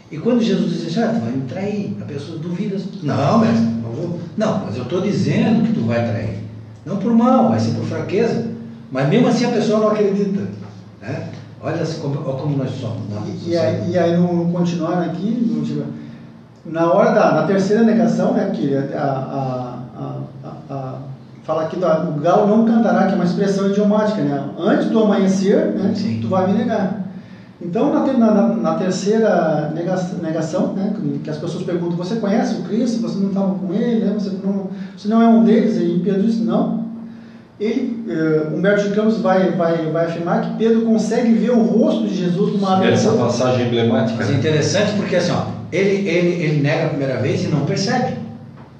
e 0.09 0.17
quando 0.17 0.41
Jesus 0.41 0.71
diz 0.71 0.97
assim, 0.97 0.99
ah, 1.07 1.13
tu 1.13 1.21
vai 1.21 1.31
me 1.31 1.41
trair, 1.43 1.95
a 2.01 2.05
pessoa 2.05 2.39
duvida, 2.39 2.77
não, 3.03 3.39
mestre, 3.39 3.65
não 3.65 3.91
vou. 3.91 4.19
Não, 4.35 4.65
mas 4.65 4.75
eu 4.75 4.83
estou 4.83 5.01
dizendo 5.01 5.63
que 5.63 5.73
tu 5.73 5.85
vai 5.85 6.03
trair. 6.05 6.39
Não 6.85 6.97
por 6.97 7.13
mal, 7.13 7.49
vai 7.49 7.59
ser 7.59 7.71
por 7.71 7.85
fraqueza. 7.85 8.49
Mas 8.91 9.07
mesmo 9.07 9.27
assim 9.27 9.45
a 9.45 9.51
pessoa 9.51 9.79
não 9.79 9.87
acredita. 9.89 10.47
Né? 11.01 11.30
Olha 11.63 11.85
como, 12.01 12.15
olha 12.27 12.37
como 12.37 12.57
nós 12.57 12.71
somos. 12.71 13.01
né? 13.09 13.21
E, 13.45 13.49
e 13.51 13.57
aí, 13.57 13.91
e 13.91 13.97
aí 13.97 14.17
no, 14.17 14.51
continuar 14.51 14.99
aqui, 15.03 15.29
no, 15.29 16.71
na 16.71 16.91
hora 16.91 17.11
da 17.11 17.31
na 17.33 17.43
terceira 17.43 17.83
negação, 17.83 18.33
né, 18.33 18.49
que 18.53 18.73
a, 18.75 18.79
a, 18.99 19.79
a, 19.95 20.17
a, 20.43 20.73
a- 20.73 20.95
fala 21.43 21.63
aqui 21.63 21.75
do 21.75 21.85
o 21.85 22.19
galo 22.21 22.47
não 22.47 22.65
cantará, 22.65 23.05
que 23.05 23.13
é 23.13 23.15
uma 23.15 23.25
expressão 23.25 23.67
idiomática, 23.67 24.21
né? 24.21 24.43
Antes 24.57 24.89
do 24.89 24.99
amanhecer, 24.99 25.67
né, 25.73 25.91
Sim. 25.95 26.19
tu 26.21 26.27
vai 26.27 26.47
me 26.47 26.53
negar. 26.57 27.01
Então, 27.59 27.91
na, 27.91 28.11
na- 28.13 28.43
na 28.55 28.73
terceira 28.75 29.69
negação, 29.73 30.17
negação 30.19 30.73
né, 30.73 30.93
que 31.23 31.29
as 31.29 31.37
pessoas 31.37 31.63
perguntam, 31.63 31.95
você 31.97 32.15
conhece 32.15 32.55
o 32.55 32.63
Cristo? 32.63 33.01
Você 33.01 33.19
não 33.19 33.27
estava 33.29 33.53
com 33.53 33.71
ele? 33.73 34.03
Né? 34.05 34.11
Você, 34.13 34.31
não, 34.43 34.67
você 34.97 35.07
não 35.07 35.21
é 35.21 35.27
um 35.27 35.43
deles? 35.43 35.77
E 35.77 35.99
Pedro 36.03 36.23
diz, 36.23 36.39
não. 36.39 36.80
Ele, 37.61 38.03
eh, 38.09 38.47
Humberto 38.55 38.89
de 38.89 38.95
Campos 38.95 39.19
vai, 39.19 39.51
vai, 39.51 39.91
vai 39.91 40.05
afirmar 40.07 40.41
que 40.41 40.57
Pedro 40.57 40.81
consegue 40.81 41.31
ver 41.33 41.51
o 41.51 41.61
rosto 41.61 42.07
de 42.07 42.15
Jesus 42.15 42.53
numa 42.53 42.77
área 42.77 42.89
Essa 42.89 43.11
passagem 43.11 43.67
emblemática. 43.67 44.17
Mas 44.17 44.31
é 44.31 44.33
interessante 44.33 44.93
porque 44.93 45.15
assim, 45.15 45.31
ó, 45.31 45.45
ele, 45.71 46.09
ele, 46.09 46.43
ele 46.43 46.61
nega 46.61 46.85
a 46.85 46.89
primeira 46.89 47.17
vez 47.21 47.43
e 47.43 47.49
não 47.49 47.59
percebe. 47.65 48.15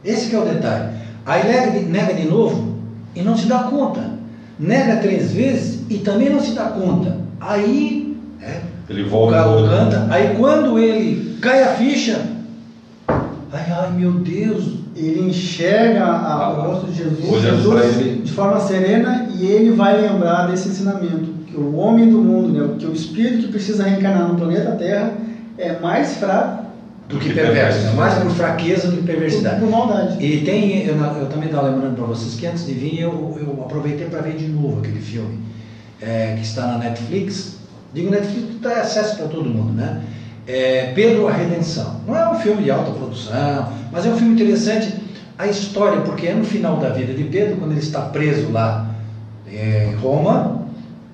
Esse 0.03 0.29
que 0.29 0.35
é 0.35 0.39
o 0.39 0.45
detalhe. 0.45 0.95
Aí 1.27 1.47
nega 1.47 1.71
de, 1.79 1.85
nega 1.85 2.13
de 2.15 2.27
novo 2.27 2.75
e 3.15 3.21
não 3.21 3.37
se 3.37 3.45
dá 3.45 3.59
conta. 3.59 4.01
Nega 4.57 4.95
três 4.95 5.31
vezes 5.31 5.81
e 5.87 5.99
também 5.99 6.31
não 6.31 6.39
se 6.41 6.53
dá 6.53 6.65
conta. 6.65 7.17
Aí 7.39 8.17
é, 8.41 8.61
Ele 8.89 9.03
o 9.03 9.09
volta. 9.09 9.35
galo 9.35 9.69
canta, 9.69 10.07
aí 10.09 10.35
quando 10.35 10.79
ele 10.79 11.37
cai 11.39 11.61
a 11.61 11.75
ficha, 11.75 12.19
ai, 13.07 13.65
ai 13.71 13.91
meu 13.95 14.13
Deus, 14.13 14.80
ele 15.07 15.29
enxerga 15.29 16.03
a- 16.03 16.43
Ah, 16.45 16.49
o 16.51 16.61
rosto 16.71 16.87
de 16.87 16.97
Jesus, 16.97 17.41
Jesus 17.41 18.23
de 18.23 18.31
forma 18.31 18.59
serena 18.59 19.27
e 19.37 19.45
ele 19.45 19.71
vai 19.71 19.99
lembrar 20.01 20.47
desse 20.47 20.69
ensinamento 20.69 21.31
que 21.47 21.57
o 21.57 21.75
homem 21.75 22.09
do 22.09 22.17
mundo, 22.19 22.49
né, 22.53 22.75
que 22.79 22.85
o 22.85 22.93
espírito 22.93 23.43
que 23.43 23.51
precisa 23.51 23.83
reencarnar 23.83 24.27
no 24.27 24.35
planeta 24.35 24.71
Terra 24.71 25.13
é 25.57 25.77
mais 25.79 26.15
fraco 26.17 26.61
do 27.09 27.17
que 27.17 27.33
perverso, 27.33 27.87
é 27.89 27.91
mais 27.93 28.13
por 28.15 28.31
fraqueza 28.31 28.87
do 28.89 28.97
que 28.97 29.03
perversidade. 29.03 29.59
por 29.59 29.69
maldade. 29.69 30.25
E 30.25 30.41
tem, 30.45 30.85
eu, 30.85 30.95
eu 30.95 31.25
também 31.27 31.49
estava 31.49 31.67
lembrando 31.69 31.95
para 31.95 32.05
vocês 32.05 32.35
que 32.35 32.47
antes 32.47 32.65
de 32.65 32.73
vir 32.73 33.01
eu, 33.01 33.37
eu 33.39 33.63
aproveitei 33.65 34.07
para 34.07 34.21
ver 34.21 34.35
de 34.37 34.47
novo 34.47 34.79
aquele 34.79 35.01
filme 35.01 35.39
é, 36.01 36.35
que 36.37 36.41
está 36.43 36.67
na 36.67 36.77
Netflix. 36.77 37.57
Digo 37.93 38.09
Netflix 38.09 38.61
dá 38.61 38.79
acesso 38.79 39.17
para 39.17 39.27
todo 39.27 39.43
mundo, 39.49 39.73
né? 39.73 40.01
É, 40.47 40.91
Pedro 40.95 41.27
a 41.27 41.31
Redenção. 41.31 42.01
Não 42.07 42.15
é 42.15 42.29
um 42.29 42.35
filme 42.39 42.63
de 42.63 42.71
alta 42.71 42.91
produção, 42.91 43.73
mas 43.91 44.05
é 44.05 44.09
um 44.09 44.17
filme 44.17 44.33
interessante. 44.33 44.93
a 45.37 45.47
história, 45.47 46.01
porque 46.01 46.27
é 46.27 46.33
no 46.35 46.43
final 46.43 46.77
da 46.77 46.89
vida 46.89 47.13
de 47.13 47.23
Pedro, 47.23 47.57
quando 47.57 47.71
ele 47.71 47.79
está 47.79 48.01
preso 48.01 48.51
lá 48.51 48.91
em 49.47 49.95
Roma, 49.95 50.67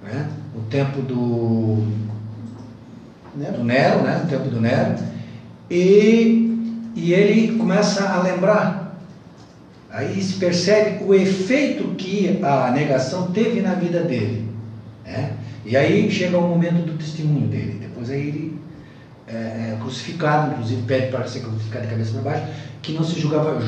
né, 0.04 0.28
no 0.54 0.62
tempo 0.64 1.02
do, 1.02 1.86
do 3.36 3.64
Nero, 3.64 4.04
né, 4.04 4.22
no 4.24 4.30
tempo 4.30 4.50
do 4.50 4.60
Nero, 4.60 4.96
e, 5.70 6.92
e 6.96 7.14
ele 7.14 7.58
começa 7.58 8.10
a 8.10 8.22
lembrar, 8.22 8.98
aí 9.90 10.22
se 10.22 10.34
percebe 10.34 11.04
o 11.04 11.14
efeito 11.14 11.96
que 11.96 12.40
a 12.44 12.72
negação 12.72 13.32
teve 13.32 13.62
na 13.62 13.74
vida 13.74 14.02
dele. 14.02 14.48
Né? 15.06 15.34
E 15.66 15.76
aí 15.76 16.10
chega 16.12 16.38
o 16.38 16.48
momento 16.48 16.86
do 16.86 16.98
testemunho 16.98 17.48
dele. 17.48 17.80
Depois 17.82 18.10
aí 18.10 18.28
ele 18.28 18.57
é, 19.28 19.74
é 19.74 19.78
crucificado, 19.80 20.54
inclusive 20.54 20.82
pede 20.84 21.08
para 21.08 21.28
ser 21.28 21.42
crucificado 21.42 21.86
de 21.86 21.92
cabeça 21.92 22.12
para 22.14 22.22
baixo, 22.22 22.44
que 22.82 22.94
não 22.94 23.04
se 23.04 23.20
julgava 23.20 23.60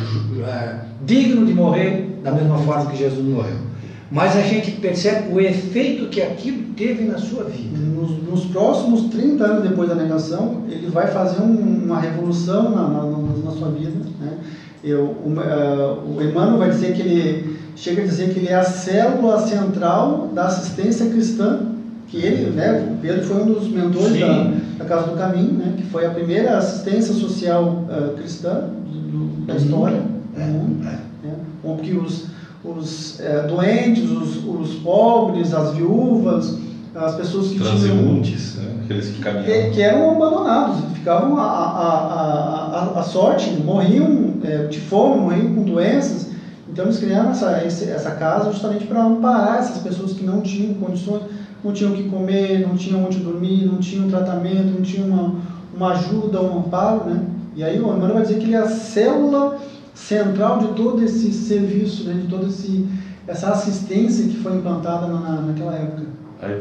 é, 0.48 0.76
digno 1.06 1.46
de 1.46 1.54
morrer 1.54 2.20
da 2.24 2.32
mesma 2.32 2.58
forma 2.60 2.90
que 2.92 2.98
Jesus 2.98 3.24
morreu. 3.26 3.70
Mas 4.12 4.36
a 4.36 4.42
gente 4.42 4.72
percebe 4.72 5.32
o 5.32 5.40
efeito 5.40 6.08
que 6.08 6.22
aquilo 6.22 6.74
teve 6.76 7.04
na 7.04 7.18
sua 7.20 7.44
vida. 7.44 7.78
Nos, 7.78 8.24
nos 8.24 8.46
próximos 8.46 9.04
30 9.12 9.44
anos 9.44 9.70
depois 9.70 9.88
da 9.88 9.96
negação, 9.96 10.64
ele 10.68 10.88
vai 10.88 11.08
fazer 11.08 11.42
um, 11.42 11.84
uma 11.86 12.00
revolução 12.00 12.72
na, 12.72 12.88
na, 12.88 13.04
na, 13.04 13.52
sua 13.52 13.70
vida. 13.70 13.92
Né? 14.20 14.38
Eu, 14.84 15.02
o, 15.04 15.30
uh, 15.30 16.18
o 16.18 16.24
Emmanuel 16.24 16.58
vai 16.58 16.70
dizer 16.70 16.96
que 16.96 17.02
ele 17.02 17.60
chega 17.76 18.02
a 18.02 18.06
dizer 18.06 18.34
que 18.34 18.40
ele 18.40 18.48
é 18.48 18.56
a 18.56 18.64
célula 18.64 19.46
central 19.46 20.32
da 20.34 20.46
assistência 20.46 21.08
cristã 21.08 21.70
que 22.10 22.18
ele, 22.18 22.50
né, 22.52 22.98
Pedro 23.02 23.24
foi 23.24 23.44
um 23.44 23.46
dos 23.46 23.68
mentores 23.70 24.20
da, 24.20 24.52
da, 24.80 24.86
Casa 24.86 25.08
do 25.08 25.18
Caminho, 25.18 25.54
né, 25.54 25.74
que 25.78 25.84
foi 25.84 26.06
a 26.06 26.10
primeira 26.10 26.58
assistência 26.58 27.14
social 27.14 27.86
uh, 27.90 28.16
cristã 28.16 28.70
do, 28.86 29.46
da 29.46 29.56
história. 29.56 30.02
Do 30.02 30.40
mundo, 30.40 30.88
é. 30.88 31.28
né, 31.28 31.36
onde 31.64 31.94
os, 31.94 32.28
os 32.64 33.20
é, 33.20 33.46
doentes, 33.48 34.10
os, 34.10 34.46
os, 34.46 34.76
pobres, 34.76 35.54
as 35.54 35.76
viúvas, 35.76 36.58
as 36.96 37.16
pessoas 37.16 37.50
que 37.50 37.60
Transeuntes, 37.60 38.54
tinham... 38.54 38.66
Né, 38.66 38.82
aqueles 38.86 39.08
que 39.10 39.22
caminhavam. 39.22 39.54
Que, 39.54 39.70
que, 39.72 39.82
eram 39.82 40.12
abandonados, 40.12 40.84
ficavam 40.94 41.38
à 41.38 41.44
a, 41.44 41.46
a, 41.46 42.96
a, 42.96 43.00
a, 43.00 43.04
sorte, 43.04 43.50
morriam 43.52 44.36
é, 44.44 44.68
de 44.68 44.80
fome, 44.80 45.22
morriam 45.22 45.56
com 45.56 45.64
doenças, 45.64 46.28
então 46.72 46.86
eles 46.86 47.00
criaram 47.00 47.32
essa, 47.32 47.52
essa 47.52 48.12
casa 48.12 48.52
justamente 48.52 48.86
para 48.86 49.04
amparar 49.04 49.60
essas 49.60 49.82
pessoas 49.82 50.14
que 50.14 50.24
não 50.24 50.42
tinham 50.42 50.76
condições 50.76 51.24
não 51.64 51.74
tinham 51.74 51.94
o 51.94 51.96
que 51.96 52.10
comer, 52.10 52.68
não 52.68 52.76
tinham 52.76 53.06
onde 53.06 53.20
dormir, 53.20 53.66
não 53.66 53.78
tinham 53.78 54.10
tratamento, 54.10 54.76
não 54.76 54.82
tinham 54.82 55.08
uma, 55.08 55.36
uma 55.76 55.92
ajuda, 55.92 56.42
um 56.42 56.60
amparo, 56.60 57.10
né? 57.10 57.26
E 57.56 57.64
aí 57.64 57.80
o 57.80 57.84
Emmanuel 57.84 58.14
vai 58.14 58.22
dizer 58.22 58.38
que 58.38 58.46
ele 58.46 58.56
é 58.56 58.60
a 58.60 58.68
célula 58.68 59.58
central 59.94 60.60
de 60.60 60.68
todo 60.70 61.04
esse 61.04 61.32
serviço, 61.34 62.06
né? 62.06 62.22
de 62.22 62.28
toda 62.28 62.48
essa 63.28 63.50
assistência 63.52 64.26
que 64.28 64.38
foi 64.38 64.56
implantada 64.56 65.08
na, 65.08 65.42
naquela 65.42 65.76
época. 65.76 66.04
Aí, 66.42 66.54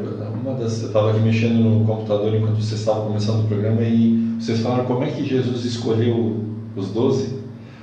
uma 0.43 0.55
das, 0.55 0.83
eu 0.83 0.89
estava 0.89 1.11
aqui 1.11 1.21
mexendo 1.21 1.55
no 1.55 1.85
computador 1.85 2.35
enquanto 2.35 2.57
vocês 2.57 2.81
estavam 2.81 3.07
começando 3.07 3.45
o 3.45 3.47
programa 3.47 3.81
e 3.83 4.37
vocês 4.41 4.59
falaram 4.59 4.85
como 4.87 5.05
é 5.05 5.07
que 5.07 5.25
Jesus 5.25 5.65
escolheu 5.65 6.45
os 6.75 6.89
doze. 6.89 7.39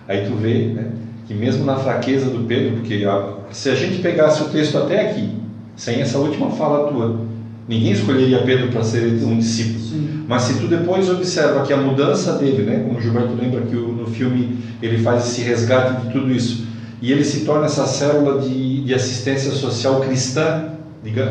Aí 0.08 0.28
tu 0.28 0.36
vê, 0.36 0.74
né, 0.74 0.92
que 1.26 1.34
mesmo 1.34 1.64
na 1.64 1.78
fraqueza 1.78 2.30
do 2.30 2.46
Pedro, 2.46 2.76
porque 2.78 3.06
a, 3.06 3.38
se 3.52 3.70
a 3.70 3.76
gente 3.76 4.02
pegasse 4.02 4.44
o 4.44 4.50
texto 4.50 4.78
até 4.78 5.10
aqui, 5.10 5.30
sem 5.76 6.02
essa 6.02 6.18
última 6.18 6.50
fala 6.52 6.92
tua. 6.92 7.20
Ninguém 7.68 7.92
escolheria 7.92 8.44
Pedro 8.44 8.70
para 8.70 8.84
ser 8.84 9.06
um 9.24 9.38
discípulo. 9.38 9.80
Sim. 9.80 10.26
Mas 10.28 10.44
se 10.44 10.60
tu 10.60 10.68
depois 10.68 11.10
observa 11.10 11.64
que 11.64 11.74
a 11.74 11.78
mudança 11.78 12.34
dele, 12.34 12.64
né, 12.64 12.84
como 12.86 12.98
o 12.98 13.02
Gilberto 13.02 13.34
lembra 13.34 13.62
que 13.62 13.76
no 13.76 14.08
filme 14.08 14.58
ele 14.82 14.98
faz 15.00 15.26
esse 15.26 15.42
resgate 15.42 16.02
de 16.02 16.14
tudo 16.14 16.32
isso, 16.32 16.66
e 17.02 17.12
ele 17.12 17.24
se 17.24 17.42
torna 17.42 17.66
essa 17.66 17.86
célula 17.86 18.42
de, 18.42 18.84
de 18.84 18.94
assistência 18.94 19.52
social 19.52 20.02
cristã, 20.02 20.72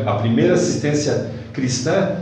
a 0.05 0.13
primeira 0.13 0.53
assistência 0.53 1.31
cristã, 1.51 2.15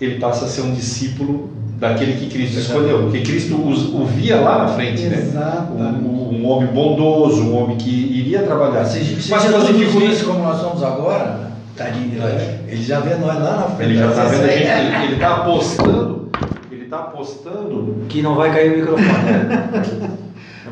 ele 0.00 0.18
passa 0.18 0.46
a 0.46 0.48
ser 0.48 0.62
um 0.62 0.72
discípulo 0.72 1.50
daquele 1.78 2.14
que 2.14 2.26
Cristo 2.26 2.58
escolheu, 2.58 3.02
porque 3.02 3.20
Cristo 3.20 3.54
o, 3.54 4.06
via 4.06 4.40
lá 4.40 4.64
na 4.64 4.68
frente, 4.68 5.02
né? 5.04 5.68
Um, 5.70 6.36
um, 6.36 6.46
homem 6.46 6.68
bondoso, 6.68 7.42
um 7.42 7.56
homem 7.56 7.76
que 7.76 7.90
iria 7.90 8.42
trabalhar. 8.42 8.84
Se, 8.84 9.04
se 9.04 9.30
Mas 9.30 9.42
Jesus 9.42 9.66
dificuldades 9.68 10.22
como 10.22 10.42
nós 10.42 10.60
somos 10.60 10.82
agora, 10.82 11.50
tadinho 11.76 12.22
é. 12.22 12.60
ele 12.68 12.82
já 12.82 13.00
vê 13.00 13.14
nós 13.16 13.38
lá 13.38 13.56
na 13.56 13.76
frente. 13.76 13.90
Ele 13.90 13.98
já 13.98 14.08
está 14.08 14.24
vendo 14.24 14.44
a 14.44 14.48
gente, 14.48 15.04
ele 15.04 15.14
está 15.14 15.34
apostando, 15.36 16.30
ele 16.70 16.84
está 16.84 16.96
apostando 16.98 17.96
que 18.08 18.22
não 18.22 18.34
vai 18.34 18.52
cair 18.52 18.72
o 18.72 18.76
microfone. 18.78 19.08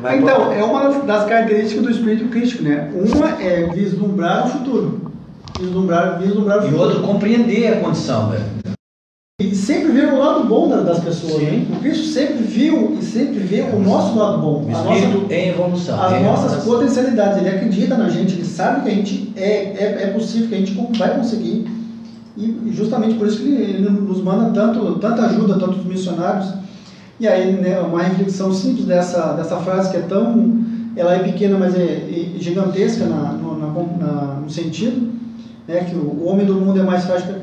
então, 0.17 0.51
é 0.51 0.63
uma 0.63 0.89
das 1.01 1.25
características 1.25 1.83
do 1.83 1.91
espírito 1.91 2.29
crítico, 2.29 2.63
né? 2.63 2.91
Uma 2.93 3.41
é 3.41 3.69
vislumbrar 3.71 4.47
o 4.47 4.49
futuro. 4.49 5.11
Vislumbrar, 5.59 6.19
vislumbrar 6.19 6.57
o 6.57 6.61
futuro. 6.63 6.77
E 6.77 6.83
outro, 6.83 7.01
compreender 7.03 7.73
a 7.73 7.79
condição, 7.79 8.29
velho. 8.29 8.74
E 9.37 9.53
sempre 9.53 9.91
ver 9.91 10.13
o 10.13 10.17
lado 10.17 10.47
bom 10.47 10.69
das 10.69 10.99
pessoas. 10.99 11.43
Né? 11.43 11.67
O 11.69 11.81
Cristo 11.81 12.05
sempre 12.05 12.41
viu 12.41 12.97
e 12.97 13.03
sempre 13.03 13.39
vê 13.39 13.63
o 13.63 13.77
nosso 13.81 14.17
lado 14.17 14.37
bom. 14.37 14.63
O 14.63 14.71
espírito 14.71 15.23
nossa, 15.23 15.33
em 15.33 15.49
evolução. 15.49 16.01
As 16.01 16.21
nossas 16.21 16.63
potencialidades. 16.63 17.39
Ele 17.39 17.49
acredita 17.49 17.97
na 17.97 18.07
gente, 18.07 18.35
ele 18.35 18.45
sabe 18.45 18.83
que 18.83 18.89
a 18.89 18.93
gente 18.93 19.33
é, 19.35 19.43
é, 19.43 20.03
é 20.03 20.07
possível, 20.07 20.47
que 20.47 20.55
a 20.55 20.57
gente 20.59 20.97
vai 20.97 21.17
conseguir. 21.17 21.67
E 22.37 22.71
justamente 22.71 23.15
por 23.15 23.27
isso 23.27 23.39
que 23.39 23.43
ele, 23.43 23.63
ele 23.73 23.89
nos 23.89 24.23
manda 24.23 24.51
tanto, 24.51 24.99
tanta 24.99 25.25
ajuda, 25.25 25.59
tantos 25.59 25.83
missionários. 25.83 26.53
E 27.19 27.27
aí, 27.27 27.51
né, 27.51 27.81
uma 27.81 28.03
reflexão 28.03 28.53
simples 28.53 28.85
dessa, 28.85 29.33
dessa 29.33 29.57
frase 29.57 29.91
que 29.91 29.97
é 29.97 30.01
tão. 30.01 30.63
Ela 30.95 31.13
é 31.13 31.19
pequena, 31.19 31.57
mas 31.57 31.75
é, 31.75 31.81
é 31.83 32.39
gigantesca 32.39 33.05
na, 33.05 33.33
no, 33.33 33.59
na, 33.59 33.67
na, 33.67 34.23
no 34.35 34.49
sentido, 34.49 35.11
né, 35.67 35.83
que 35.89 35.93
o, 35.93 36.21
o 36.21 36.25
homem 36.25 36.45
do 36.45 36.53
mundo 36.53 36.79
é 36.79 36.83
mais 36.83 37.03
frágil 37.03 37.35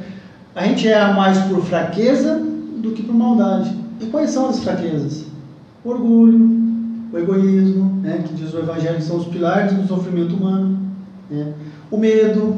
a 0.55 0.66
gente 0.66 0.86
erra 0.86 1.14
mais 1.14 1.38
por 1.44 1.62
fraqueza 1.62 2.38
do 2.76 2.90
que 2.92 3.03
por 3.03 3.14
maldade. 3.14 3.74
E 4.00 4.07
quais 4.07 4.30
são 4.30 4.48
as 4.48 4.62
fraquezas? 4.62 5.24
O 5.84 5.90
orgulho, 5.90 6.61
o 7.12 7.18
egoísmo, 7.18 8.00
né, 8.03 8.22
que 8.26 8.34
diz 8.34 8.53
o 8.53 8.59
Evangelho 8.59 8.96
que 8.96 9.03
são 9.03 9.16
os 9.16 9.26
pilares 9.26 9.72
do 9.72 9.86
sofrimento 9.86 10.34
humano. 10.34 10.78
Né? 11.30 11.53
O 11.90 11.96
medo, 11.96 12.57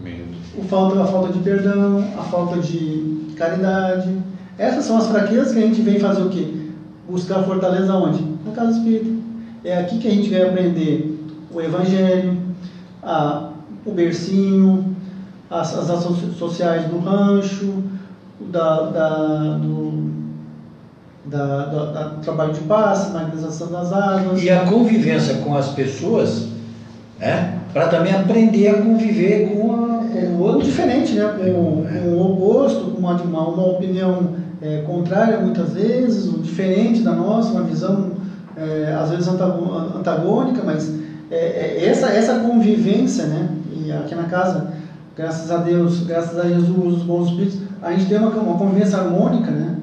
medo. 0.00 0.32
O 0.56 0.62
falta, 0.64 1.02
a 1.02 1.06
falta 1.06 1.32
de 1.32 1.38
perdão, 1.40 2.04
a 2.18 2.22
falta 2.22 2.60
de 2.60 3.34
caridade. 3.36 4.16
Essas 4.58 4.84
são 4.84 4.98
as 4.98 5.06
fraquezas 5.06 5.52
que 5.52 5.58
a 5.58 5.66
gente 5.66 5.80
vem 5.80 5.98
fazer 5.98 6.22
o 6.22 6.28
quê? 6.28 6.46
Buscar 7.08 7.42
fortaleza 7.42 7.94
onde? 7.94 8.22
Na 8.44 8.52
casa 8.52 8.78
espírita. 8.78 9.10
É 9.64 9.78
aqui 9.78 9.98
que 9.98 10.08
a 10.08 10.10
gente 10.10 10.28
vai 10.28 10.42
aprender 10.42 11.18
o 11.52 11.60
Evangelho, 11.60 12.36
a, 13.02 13.50
o 13.84 13.92
bercinho, 13.92 14.91
as, 15.52 15.78
as 15.78 15.90
ações 15.90 16.36
sociais 16.36 16.86
do 16.86 16.98
rancho, 16.98 17.82
da, 18.40 18.82
da, 18.90 19.58
do, 19.58 20.10
da, 21.26 21.66
da, 21.66 21.84
da, 21.84 22.04
trabalho 22.22 22.54
de 22.54 22.60
passe, 22.60 23.12
magnetização 23.12 23.70
das 23.70 23.92
águas. 23.92 24.42
E 24.42 24.48
a 24.48 24.64
convivência 24.64 25.34
com 25.36 25.54
as 25.54 25.68
pessoas, 25.68 26.48
né? 27.20 27.58
para 27.72 27.88
também 27.88 28.14
aprender 28.14 28.68
a 28.68 28.82
conviver 28.82 29.50
com, 29.50 29.72
a, 29.72 29.98
com 29.98 30.26
o 30.36 30.40
outro 30.40 30.62
diferente, 30.62 31.12
né? 31.12 31.24
com, 31.38 31.86
é. 31.86 32.08
o 32.08 32.32
oposto, 32.32 32.90
com 32.90 32.98
uma, 32.98 33.14
uma, 33.20 33.48
uma 33.48 33.66
opinião 33.66 34.34
é, 34.62 34.78
contrária 34.86 35.38
muitas 35.38 35.74
vezes, 35.74 36.26
um 36.28 36.40
diferente 36.40 37.02
da 37.02 37.12
nossa, 37.12 37.50
uma 37.50 37.62
visão 37.62 38.12
é, 38.56 38.94
às 38.94 39.10
vezes 39.10 39.28
antagônica, 39.28 40.62
mas 40.64 40.90
é, 41.30 41.36
é, 41.36 41.84
essa, 41.86 42.06
essa 42.08 42.40
convivência, 42.40 43.26
né? 43.26 43.48
e 43.74 43.92
aqui 43.92 44.14
na 44.14 44.24
casa 44.24 44.81
graças 45.16 45.50
a 45.50 45.58
Deus, 45.58 46.00
graças 46.00 46.38
a 46.38 46.48
Jesus, 46.48 46.94
os 46.94 47.02
bons 47.02 47.28
espíritos, 47.28 47.58
a 47.80 47.92
gente 47.92 48.06
tem 48.06 48.18
uma, 48.18 48.30
uma 48.30 48.58
convivência 48.58 48.98
harmônica, 48.98 49.50
né? 49.50 49.76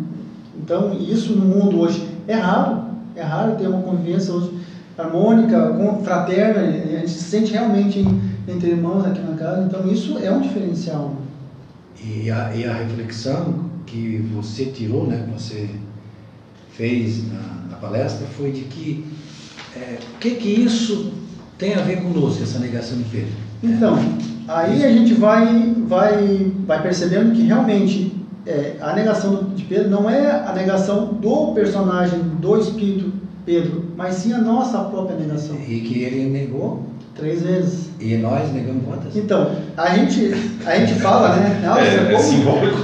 Então, 0.58 0.94
isso 0.94 1.34
no 1.34 1.46
mundo 1.46 1.80
hoje 1.80 2.08
é 2.28 2.36
raro, 2.36 2.84
é 3.16 3.22
raro 3.22 3.56
ter 3.56 3.68
uma 3.68 3.82
convivência 3.82 4.34
hoje 4.34 4.60
harmônica, 4.98 5.76
fraterna, 6.04 6.62
a 6.62 7.00
gente 7.00 7.10
se 7.10 7.24
sente 7.24 7.52
realmente 7.54 8.06
entre 8.48 8.72
irmãos 8.72 9.06
aqui 9.06 9.22
na 9.22 9.36
casa, 9.36 9.64
então 9.64 9.90
isso 9.90 10.18
é 10.18 10.32
um 10.32 10.42
diferencial. 10.42 11.16
E 12.04 12.30
a, 12.30 12.54
e 12.56 12.66
a 12.66 12.74
reflexão 12.74 13.70
que 13.86 14.18
você 14.34 14.66
tirou, 14.66 15.08
né, 15.08 15.26
que 15.26 15.42
você 15.42 15.70
fez 16.74 17.28
na, 17.32 17.68
na 17.72 17.76
palestra, 17.78 18.28
foi 18.38 18.52
de 18.52 18.62
que 18.62 19.06
é, 19.76 19.98
o 20.16 20.20
que 20.20 20.32
que 20.32 20.50
isso 20.50 21.14
tem 21.58 21.76
a 21.76 21.82
ver 21.82 22.02
conosco, 22.02 22.44
essa 22.44 22.60
negação 22.60 22.98
de 22.98 23.04
Pedro? 23.06 23.34
Então, 23.64 23.98
Aí 24.50 24.84
a 24.84 24.92
gente 24.92 25.14
vai, 25.14 25.76
vai, 25.88 26.52
vai 26.66 26.82
percebendo 26.82 27.34
que 27.34 27.44
realmente 27.44 28.12
é, 28.48 28.78
a 28.82 28.94
negação 28.94 29.44
de 29.56 29.64
Pedro 29.64 29.92
não 29.92 30.10
é 30.10 30.32
a 30.32 30.52
negação 30.54 31.14
do 31.14 31.54
personagem, 31.54 32.20
do 32.40 32.58
espírito 32.58 33.12
Pedro, 33.46 33.86
mas 33.96 34.16
sim 34.16 34.34
a 34.34 34.40
nossa 34.40 34.80
própria 34.80 35.18
negação. 35.18 35.56
E 35.68 35.82
que 35.82 36.02
ele 36.02 36.28
negou 36.30 36.84
três 37.16 37.44
vezes. 37.44 37.90
E 38.00 38.18
nós 38.18 38.52
negamos 38.52 38.86
quantas? 38.86 39.16
Então, 39.16 39.52
a 39.78 39.96
gente, 39.96 40.34
a 40.66 40.76
gente 40.78 41.00
fala, 41.00 41.36
né? 41.36 41.62
Nossa, 41.64 41.82
é, 41.82 42.06
como, 42.06 42.16
é 42.16 42.20
simbólico. 42.20 42.78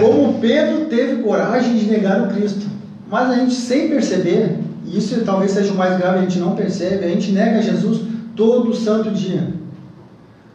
como 0.00 0.34
Pedro 0.38 0.84
teve 0.86 1.22
coragem 1.22 1.78
de 1.78 1.86
negar 1.86 2.20
o 2.20 2.34
Cristo. 2.34 2.66
Mas 3.10 3.30
a 3.30 3.36
gente, 3.36 3.54
sem 3.54 3.88
perceber, 3.88 4.58
e 4.84 4.98
isso 4.98 5.18
talvez 5.24 5.52
seja 5.52 5.72
o 5.72 5.76
mais 5.76 5.96
grave, 5.96 6.18
a 6.18 6.22
gente 6.22 6.38
não 6.38 6.54
percebe, 6.54 7.06
a 7.06 7.08
gente 7.08 7.32
nega 7.32 7.62
Jesus 7.62 8.02
todo 8.36 8.74
santo 8.74 9.10
dia. 9.10 9.59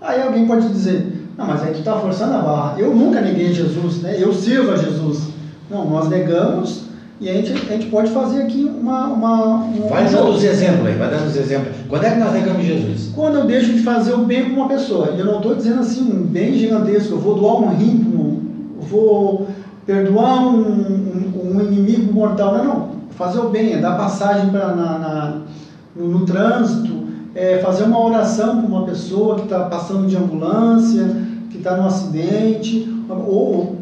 Aí 0.01 0.21
alguém 0.21 0.45
pode 0.45 0.67
dizer, 0.69 1.29
não, 1.37 1.47
mas 1.47 1.63
aí 1.63 1.73
tu 1.73 1.79
está 1.79 1.95
forçando 1.97 2.33
a 2.33 2.39
barra. 2.39 2.75
Eu 2.79 2.95
nunca 2.95 3.21
neguei 3.21 3.53
Jesus, 3.53 4.01
né? 4.01 4.15
eu 4.19 4.33
sirvo 4.33 4.71
a 4.71 4.77
Jesus. 4.77 5.29
Não, 5.69 5.89
nós 5.89 6.09
negamos 6.09 6.85
e 7.19 7.29
a 7.29 7.33
gente, 7.33 7.53
a 7.53 7.71
gente 7.71 7.85
pode 7.87 8.11
fazer 8.11 8.41
aqui 8.41 8.65
uma. 8.65 9.07
uma, 9.07 9.43
uma 9.55 9.87
vai 9.87 10.03
dando 10.03 10.31
os 10.31 10.43
exemplos 10.43 10.85
aí, 10.85 10.95
vai 10.95 11.09
dando 11.09 11.27
os 11.27 11.35
exemplos. 11.37 11.73
Quando 11.87 12.03
é 12.03 12.11
que 12.11 12.19
nós 12.19 12.33
negamos 12.33 12.65
Jesus? 12.65 13.11
Quando 13.15 13.35
eu 13.35 13.45
deixo 13.45 13.71
de 13.71 13.79
fazer 13.83 14.13
o 14.13 14.25
bem 14.25 14.49
para 14.49 14.53
uma 14.53 14.67
pessoa. 14.67 15.13
E 15.15 15.19
eu 15.19 15.25
não 15.25 15.37
estou 15.37 15.55
dizendo 15.55 15.79
assim, 15.79 16.01
um 16.01 16.23
bem 16.23 16.57
gigantesco, 16.57 17.13
eu 17.13 17.19
vou 17.19 17.35
doar 17.35 17.55
um 17.61 17.75
rim, 17.75 18.41
eu 18.77 18.85
vou 18.85 19.47
perdoar 19.85 20.45
um, 20.45 20.59
um, 20.59 21.55
um, 21.55 21.61
inimigo 21.61 22.11
mortal. 22.11 22.57
Não, 22.57 22.65
não. 22.65 22.89
Fazer 23.11 23.39
o 23.39 23.49
bem, 23.49 23.71
é 23.71 23.77
dar 23.77 23.95
passagem 23.95 24.49
pra, 24.49 24.75
na, 24.75 24.99
na 24.99 25.41
no, 25.95 26.09
no, 26.09 26.25
trânsito, 26.25 27.04
é 27.35 27.59
fazer 27.59 27.83
uma 27.83 28.01
oração 28.01 28.61
para 28.61 28.67
uma 28.67 28.85
pessoa 28.85 29.35
que 29.35 29.43
está 29.43 29.65
passando 29.65 30.07
de 30.07 30.15
ambulância, 30.15 31.05
que 31.51 31.57
está 31.57 31.75
no 31.75 31.85
acidente, 31.85 32.87
ou 33.09 33.75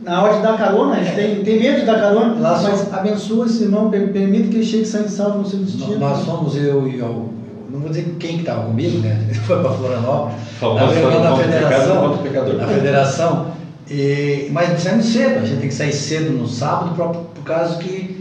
na 0.00 0.22
hora 0.22 0.36
de 0.36 0.42
dar 0.42 0.56
carona, 0.56 0.94
a 0.94 1.02
gente 1.02 1.16
tem, 1.16 1.42
tem 1.42 1.58
medo 1.58 1.80
de 1.80 1.86
dar 1.86 1.98
carona, 1.98 2.34
Lá 2.40 2.52
mas 2.52 2.60
somos... 2.60 2.92
abençoa 2.92 3.46
esse 3.46 3.64
irmão, 3.64 3.90
permite 3.90 4.48
que 4.48 4.56
ele 4.56 4.64
chegue 4.64 4.84
e 4.84 5.10
salvo 5.10 5.38
no 5.38 5.46
seu 5.46 5.58
destino. 5.58 5.98
Nós 5.98 6.24
somos 6.24 6.56
eu 6.56 6.86
e 6.86 6.98
eu, 6.98 7.30
não 7.70 7.80
vou 7.80 7.88
dizer 7.88 8.14
quem 8.20 8.34
que 8.34 8.40
estava 8.40 8.66
comigo, 8.66 8.98
né? 8.98 9.24
Ele 9.28 9.34
foi 9.40 9.60
para 9.60 9.70
Florianópolis, 9.70 10.36
na, 10.60 11.30
na, 11.30 11.36
federação, 11.36 12.56
na 12.58 12.66
federação, 12.66 13.46
e, 13.90 14.48
mas 14.52 14.80
saímos 14.80 15.06
cedo, 15.06 15.38
a 15.40 15.44
gente 15.44 15.60
tem 15.60 15.68
que 15.68 15.74
sair 15.74 15.92
cedo 15.92 16.32
no 16.32 16.46
sábado 16.46 16.94
por, 16.94 17.08
por 17.08 17.44
causa 17.44 17.78
que 17.78 18.13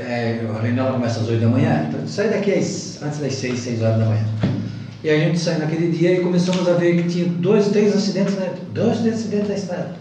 é, 0.00 0.46
a 0.48 0.60
reunião 0.60 0.92
começa 0.92 1.20
às 1.20 1.28
8 1.28 1.40
da 1.40 1.48
manhã, 1.48 1.86
então 1.88 2.06
sai 2.06 2.28
daqui 2.28 2.52
às, 2.52 3.02
antes 3.02 3.18
das 3.18 3.34
6, 3.34 3.58
6 3.58 3.82
horas 3.82 3.98
da 3.98 4.04
manhã. 4.06 4.24
E 5.02 5.08
a 5.08 5.18
gente 5.18 5.38
saiu 5.38 5.60
naquele 5.60 5.90
dia 5.90 6.12
e 6.12 6.20
começamos 6.20 6.68
a 6.68 6.74
ver 6.74 7.02
que 7.02 7.08
tinha 7.08 7.24
dois, 7.26 7.68
três 7.68 7.94
acidentes, 7.94 8.34
né? 8.34 8.52
dois 8.74 8.98
acidentes 9.06 9.48
na 9.48 9.54
estrada. 9.54 9.94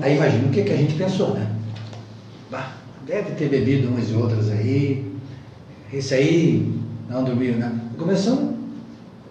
Aí 0.00 0.16
imagina 0.16 0.46
o 0.46 0.50
que, 0.50 0.62
que 0.62 0.72
a 0.72 0.76
gente 0.76 0.94
pensou, 0.94 1.34
né? 1.34 1.46
Bah, 2.50 2.74
deve 3.06 3.32
ter 3.32 3.48
bebido 3.48 3.88
umas 3.88 4.08
e 4.08 4.14
outras 4.14 4.50
aí. 4.50 5.04
Esse 5.92 6.14
aí 6.14 6.72
não 7.10 7.24
dormiu, 7.24 7.56
né? 7.56 7.72
Começamos, 7.96 8.54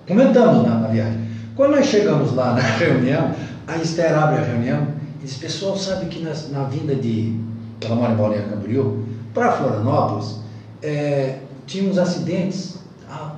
comentamos 0.06 0.68
na, 0.68 0.80
na 0.80 0.88
viagem. 0.90 1.28
Quando 1.56 1.72
nós 1.72 1.86
chegamos 1.86 2.34
lá 2.36 2.54
na 2.54 2.62
reunião, 2.78 3.34
a 3.66 3.78
Esther 3.78 4.14
abre 4.18 4.40
a 4.40 4.44
reunião 4.44 4.88
e 5.22 5.26
diz, 5.26 5.38
pessoal, 5.38 5.78
sabe 5.78 6.08
que 6.08 6.22
na, 6.22 6.34
na 6.52 6.66
vinda 6.66 6.94
de, 6.94 7.40
ela 7.80 7.96
mora 7.96 8.14
em 8.14 8.18
Balneário 8.18 8.50
Camboriú, 8.50 9.06
para 9.34 9.52
Florianópolis, 9.54 10.40
é, 10.82 11.40
tinha 11.66 11.90
uns 11.90 11.98
acidentes. 11.98 12.80
Ah, 13.10 13.34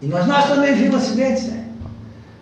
e 0.00 0.06
nós, 0.06 0.26
nós 0.26 0.46
também 0.46 0.74
vimos 0.74 0.96
acidentes, 0.96 1.48
né? 1.48 1.68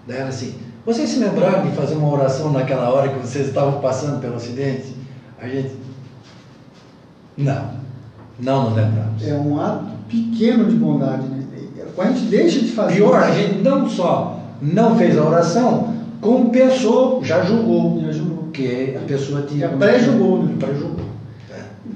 Daí 0.07 0.19
ela 0.19 0.29
assim, 0.29 0.55
vocês 0.87 1.11
se 1.11 1.19
lembraram 1.19 1.69
de 1.69 1.77
fazer 1.77 1.95
uma 1.95 2.11
oração 2.11 2.53
naquela 2.53 2.89
hora 2.91 3.09
que 3.11 3.19
vocês 3.19 3.49
estavam 3.49 3.81
passando 3.81 4.21
pelo 4.21 4.37
acidente? 4.37 4.95
A 5.41 5.47
gente. 5.47 5.77
Não. 7.37 7.79
Não 8.41 8.71
nos 8.71 8.77
lembramos. 8.77 9.27
É 9.27 9.35
um 9.35 9.61
ato 9.61 9.87
pequeno 10.09 10.65
de 10.65 10.77
bondade, 10.77 11.27
né? 11.29 11.45
Quando 11.95 12.09
a 12.09 12.13
gente 12.13 12.27
deixa 12.27 12.61
de 12.61 12.69
fazer. 12.69 12.95
Pior, 12.95 13.23
a 13.23 13.33
gente 13.33 13.61
não 13.61 13.89
só 13.89 14.41
não 14.61 14.97
fez 14.97 15.19
a 15.19 15.25
oração, 15.25 15.95
como 16.21 16.51
pensou, 16.51 17.23
já 17.25 17.45
julgou. 17.45 18.01
Já 18.01 18.13
julgou. 18.13 18.49
Que 18.53 18.97
a 18.97 19.07
pessoa 19.07 19.43
tinha. 19.43 19.69
Já 19.69 19.77
pré-julgou, 19.77 20.43
né? 20.43 20.57
Pré-julgou. 20.59 21.08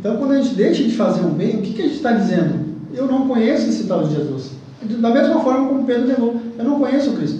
Então, 0.02 0.16
quando 0.16 0.32
a 0.32 0.42
gente 0.42 0.56
deixa 0.56 0.82
de 0.82 0.96
fazer 0.96 1.20
um 1.20 1.30
bem, 1.30 1.58
o 1.58 1.62
que, 1.62 1.74
que 1.74 1.80
a 1.80 1.84
gente 1.84 1.94
está 1.94 2.10
dizendo? 2.10 2.54
Eu 2.92 3.06
não 3.06 3.28
conheço 3.28 3.68
esse 3.68 3.84
tal 3.84 4.02
de 4.02 4.16
Jesus. 4.16 4.50
Da 4.98 5.10
mesma 5.10 5.38
forma 5.38 5.68
como 5.68 5.84
Pedro 5.84 6.08
negou, 6.08 6.42
eu 6.58 6.64
não 6.64 6.80
conheço 6.80 7.10
o 7.10 7.12
Cristo. 7.12 7.38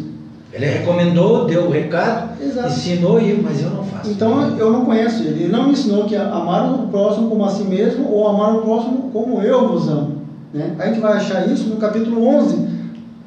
Ele 0.53 0.67
recomendou, 0.67 1.45
deu 1.45 1.65
o 1.65 1.71
recado, 1.73 2.41
Exato. 2.41 2.69
ensinou, 2.69 3.19
mas 3.43 3.61
eu 3.61 3.71
não 3.71 3.83
faço. 3.83 4.11
Então 4.11 4.57
eu 4.57 4.71
não 4.71 4.85
conheço 4.85 5.25
ele. 5.25 5.43
Ele 5.43 5.53
não 5.53 5.65
me 5.65 5.73
ensinou 5.73 6.05
que 6.05 6.15
amar 6.15 6.73
o 6.73 6.87
próximo 6.87 7.29
como 7.29 7.45
a 7.45 7.49
si 7.49 7.65
mesmo 7.65 8.09
ou 8.09 8.29
amar 8.29 8.55
o 8.55 8.63
próximo 8.63 9.11
como 9.13 9.43
eu 9.43 9.67
vos 9.67 9.89
amo. 9.89 10.23
Né? 10.55 10.77
A 10.79 10.87
gente 10.87 11.01
vai 11.01 11.15
achar 11.15 11.49
isso 11.49 11.69
no 11.69 11.79
capítulo 11.79 12.25
11 12.25 12.69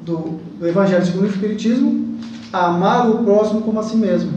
do, 0.05 0.39
do 0.57 0.65
Evangelho 0.65 1.05
segundo 1.05 1.23
o 1.23 1.29
Espiritismo, 1.29 2.17
amar 2.53 3.09
o 3.09 3.17
próximo 3.25 3.61
como 3.63 3.81
a 3.81 3.83
si 3.83 3.97
mesmo. 3.97 4.31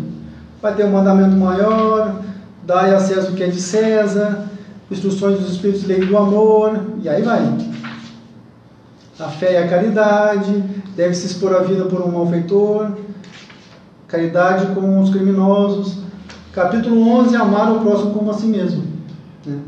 Vai 0.61 0.74
ter 0.74 0.84
um 0.86 0.90
mandamento 0.90 1.36
maior, 1.36 2.20
dai 2.66 2.92
a 2.92 2.99
César 2.99 3.30
o 3.30 3.34
que 3.34 3.44
é 3.44 3.46
de 3.46 3.61
César, 3.61 4.49
instruções 4.91 5.39
dos 5.39 5.53
Espíritos, 5.53 5.84
lei 5.84 6.05
do 6.05 6.16
amor, 6.16 6.80
e 7.03 7.09
aí 7.09 7.22
vai. 7.22 7.43
A 9.18 9.28
fé 9.28 9.55
e 9.55 9.57
a 9.57 9.68
caridade, 9.68 10.62
deve 10.97 11.14
se 11.14 11.26
expor 11.26 11.55
a 11.55 11.61
vida 11.61 11.84
por 11.84 12.01
um 12.03 12.11
malfeitor, 12.11 12.93
caridade 14.07 14.74
com 14.74 15.01
os 15.01 15.11
criminosos. 15.11 15.99
Capítulo 16.53 17.09
11, 17.20 17.36
amar 17.36 17.70
o 17.72 17.80
próximo 17.80 18.12
como 18.12 18.30
a 18.30 18.34
si 18.34 18.47
mesmo. 18.47 18.84
Né? 19.45 19.59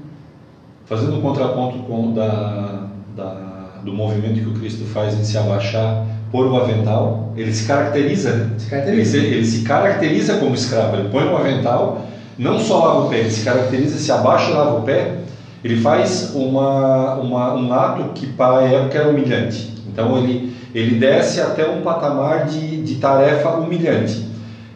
Fazendo 0.86 1.16
um 1.16 1.20
contraponto 1.20 1.78
com 1.80 2.12
da, 2.12 2.86
da, 3.14 3.80
do 3.84 3.92
movimento 3.92 4.40
que 4.40 4.48
o 4.48 4.54
Cristo 4.54 4.84
faz 4.86 5.14
em 5.14 5.22
se 5.22 5.36
abaixar 5.36 6.06
por 6.32 6.46
o 6.46 6.56
avental, 6.56 7.32
ele 7.36 7.52
se 7.52 7.66
caracteriza, 7.66 8.50
se 8.56 8.70
caracteriza. 8.70 9.16
Ele, 9.16 9.26
ele, 9.26 9.44
se 9.44 9.62
caracteriza 9.62 10.36
como 10.38 10.54
escravo, 10.54 10.96
ele 10.96 11.08
põe 11.08 11.24
o 11.24 11.36
avental, 11.36 12.06
não 12.40 12.58
só 12.58 12.86
lava 12.86 13.06
o 13.06 13.10
pé, 13.10 13.18
ele 13.18 13.30
se 13.30 13.44
caracteriza, 13.44 13.98
se 13.98 14.10
abaixa 14.10 14.50
e 14.50 14.54
lava 14.54 14.78
o 14.78 14.82
pé, 14.82 15.18
ele 15.62 15.78
faz 15.78 16.32
uma, 16.34 17.16
uma, 17.16 17.54
um 17.54 17.70
ato 17.70 18.14
que 18.14 18.28
para 18.28 18.60
a 18.60 18.62
época 18.62 18.98
era 18.98 19.08
humilhante. 19.10 19.74
Então 19.86 20.16
ele, 20.16 20.56
ele 20.74 20.98
desce 20.98 21.38
até 21.38 21.68
um 21.68 21.82
patamar 21.82 22.46
de, 22.46 22.82
de 22.82 22.94
tarefa 22.94 23.50
humilhante. 23.50 24.26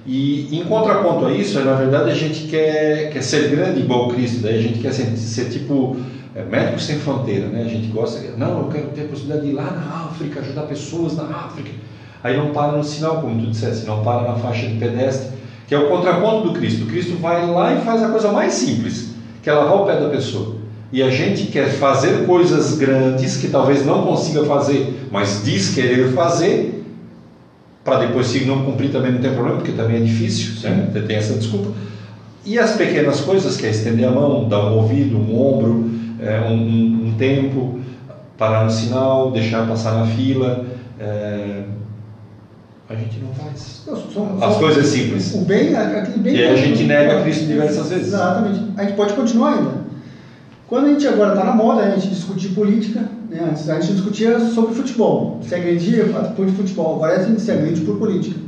E 0.05 0.55
em 0.55 0.65
contraponto 0.65 1.25
a 1.25 1.33
isso, 1.33 1.59
na 1.61 1.73
verdade 1.73 2.11
a 2.11 2.15
gente 2.15 2.49
quer, 2.49 3.09
quer 3.11 3.23
ser 3.23 3.49
grande 3.49 3.81
igual 3.81 4.09
Cristo, 4.09 4.43
daí 4.43 4.59
a 4.59 4.62
gente 4.62 4.81
quer 4.81 4.93
ser, 4.93 5.17
ser 5.17 5.49
tipo 5.49 5.97
é, 6.35 6.45
médico 6.45 6.79
sem 6.79 6.99
fronteira, 6.99 7.47
né? 7.47 7.62
A 7.62 7.69
gente 7.69 7.87
gosta, 7.87 8.21
não, 8.37 8.59
eu 8.59 8.69
quero 8.69 8.89
ter 8.89 9.07
a 9.07 9.09
possibilidade 9.09 9.47
de 9.47 9.53
ir 9.53 9.55
lá 9.55 9.71
na 9.71 10.05
África, 10.11 10.41
ajudar 10.41 10.62
pessoas 10.62 11.17
na 11.17 11.25
África. 11.25 11.71
Aí 12.23 12.37
não 12.37 12.51
para 12.51 12.73
no 12.73 12.85
sinal, 12.85 13.23
como 13.23 13.41
tu 13.41 13.51
disseste, 13.51 13.87
não 13.87 14.05
para 14.05 14.29
na 14.29 14.35
faixa 14.35 14.67
de 14.67 14.75
pedestre, 14.75 15.35
que 15.67 15.75
é 15.75 15.79
o 15.79 15.89
contraponto 15.89 16.49
do 16.49 16.59
Cristo. 16.59 16.85
O 16.85 16.87
Cristo 16.87 17.17
vai 17.17 17.47
lá 17.47 17.75
e 17.75 17.85
faz 17.85 18.03
a 18.03 18.09
coisa 18.09 18.31
mais 18.33 18.53
simples, 18.53 19.15
que 19.43 19.49
é 19.49 19.53
lavar 19.53 19.83
o 19.83 19.87
pé 19.87 19.99
da 19.99 20.09
pessoa 20.09 20.65
e 20.95 21.03
a 21.03 21.11
gente 21.11 21.47
quer 21.47 21.71
fazer 21.71 22.25
coisas 22.25 22.79
grandes 22.79 23.37
que 23.37 23.49
talvez 23.49 23.85
não 23.85 24.07
consiga 24.07 24.45
fazer, 24.45 25.09
mas 25.11 25.43
diz 25.45 25.75
querer 25.75 26.12
fazer, 26.12 26.85
para 27.83 28.07
depois 28.07 28.29
se 28.29 28.45
não 28.45 28.65
cumprir 28.65 28.93
também 28.93 29.11
não 29.11 29.21
tem 29.21 29.33
problema, 29.33 29.57
porque 29.57 29.73
também 29.73 29.97
é 29.97 30.01
difícil, 30.01 30.53
né? 30.71 30.89
tem 31.05 31.17
essa 31.17 31.35
desculpa. 31.35 31.73
E 32.47 32.61
as 32.61 32.77
pequenas 32.77 33.23
coisas, 33.23 33.57
que 33.57 33.67
é 33.67 33.71
estender 33.71 34.07
a 34.07 34.12
mão, 34.12 34.49
dar 34.49 34.67
um 34.67 34.77
ouvido, 34.77 35.17
um 35.17 35.37
ombro, 35.37 35.91
é, 36.21 36.41
um, 36.43 37.09
um, 37.09 37.15
tempo, 37.19 37.81
parar 38.39 38.62
no 38.65 38.71
sinal, 38.71 39.33
deixar 39.33 39.67
passar 39.67 39.99
na 39.99 40.07
fila, 40.07 40.65
é, 41.01 41.62
a 42.89 42.95
gente 42.95 43.18
não 43.18 43.32
faz. 43.32 43.82
Não, 43.87 44.47
As 44.47 44.57
coisas 44.57 44.87
simples. 44.87 45.35
O 45.35 45.39
bem, 45.39 45.74
aquele 45.74 46.18
bem. 46.18 46.37
E 46.37 46.45
a 46.45 46.55
gente 46.55 46.85
nega 46.85 47.22
Cristo 47.22 47.47
diversas 47.47 47.89
vezes. 47.89 48.09
Exatamente. 48.09 48.61
A 48.76 48.85
gente 48.85 48.95
pode 48.95 49.14
continuar 49.14 49.55
ainda. 49.55 49.85
Quando 50.68 50.87
a 50.87 50.89
gente 50.91 51.07
agora 51.07 51.35
está 51.35 51.45
na 51.45 51.55
moda, 51.55 51.82
a 51.82 51.91
gente 51.91 52.09
discutir 52.09 52.49
política, 52.49 53.09
né? 53.30 53.49
Antes 53.51 53.68
a 53.68 53.80
gente 53.80 53.95
discutia 53.95 54.39
sobre 54.41 54.74
futebol, 54.74 55.41
se 55.43 55.55
agredia 55.55 56.05
por 56.37 56.49
futebol, 56.49 56.97
agora 56.97 57.20
a 57.20 57.22
gente 57.22 57.41
se 57.41 57.51
agride 57.51 57.80
por 57.82 57.97
política. 57.97 58.39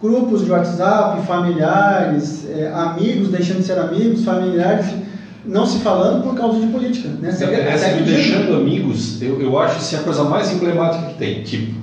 Grupos 0.00 0.44
de 0.44 0.50
WhatsApp, 0.50 1.24
familiares, 1.26 2.46
é, 2.50 2.72
amigos 2.74 3.28
deixando 3.28 3.58
de 3.58 3.64
ser 3.64 3.78
amigos, 3.78 4.24
familiares 4.24 4.86
não 5.44 5.66
se 5.66 5.78
falando 5.78 6.22
por 6.22 6.34
causa 6.34 6.60
de 6.60 6.66
política. 6.66 7.08
Né? 7.08 7.28
Essa, 7.28 7.44
essa 7.44 7.96
de 7.96 8.02
deixando 8.02 8.54
amigos, 8.54 9.20
eu, 9.22 9.40
eu 9.40 9.58
acho 9.58 9.76
assim, 9.76 9.96
a 9.96 10.00
coisa 10.00 10.24
mais 10.24 10.52
emblemática 10.52 11.06
que 11.06 11.14
tem. 11.14 11.42
Tipo, 11.42 11.81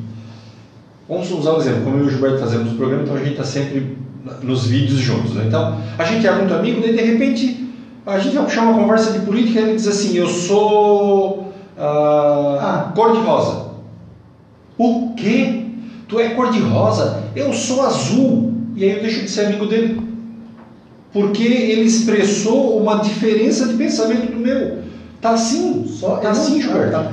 vamos 1.10 1.32
usar 1.32 1.54
um 1.54 1.58
exemplo, 1.58 1.82
como 1.84 1.98
eu 1.98 2.04
e 2.04 2.08
o 2.08 2.10
Gilberto 2.12 2.38
fazemos 2.38 2.72
o 2.72 2.76
programa, 2.76 3.04
então 3.04 3.16
a 3.16 3.20
gente 3.20 3.32
está 3.32 3.44
sempre 3.44 3.98
nos 4.44 4.68
vídeos 4.68 5.00
juntos. 5.00 5.34
Né? 5.34 5.46
Então, 5.48 5.78
a 5.98 6.04
gente 6.04 6.26
é 6.28 6.32
muito 6.36 6.54
amigo, 6.54 6.82
daí 6.82 6.96
de 6.96 7.02
repente 7.02 7.68
a 8.06 8.20
gente 8.20 8.36
vai 8.36 8.46
puxar 8.46 8.64
uma 8.64 8.82
conversa 8.82 9.12
de 9.12 9.26
política 9.26 9.60
e 9.60 9.64
ele 9.64 9.76
diz 9.76 9.88
assim: 9.88 10.16
Eu 10.16 10.28
sou 10.28 11.40
uh, 11.78 12.60
ah, 12.60 12.92
cor-de-rosa. 12.96 13.70
O 14.78 15.14
quê? 15.16 15.66
Tu 16.08 16.20
é 16.20 16.30
cor-de-rosa? 16.30 17.24
Eu 17.36 17.54
sou 17.54 17.86
azul. 17.86 18.54
E 18.76 18.84
aí 18.84 18.92
eu 18.96 19.02
deixo 19.02 19.22
de 19.22 19.30
ser 19.30 19.48
amigo 19.48 19.66
dele. 19.66 20.02
Porque 21.12 21.44
ele 21.44 21.82
expressou 21.82 22.80
uma 22.80 22.98
diferença 23.00 23.68
de 23.68 23.74
pensamento 23.76 24.32
do 24.32 24.40
meu. 24.40 24.80
Tá 25.22 25.32
assim, 25.32 25.86
só 25.88 26.18
tá 26.18 26.32
assim, 26.32 26.62
Gilberto. 26.62 26.92
Tá. 26.92 27.12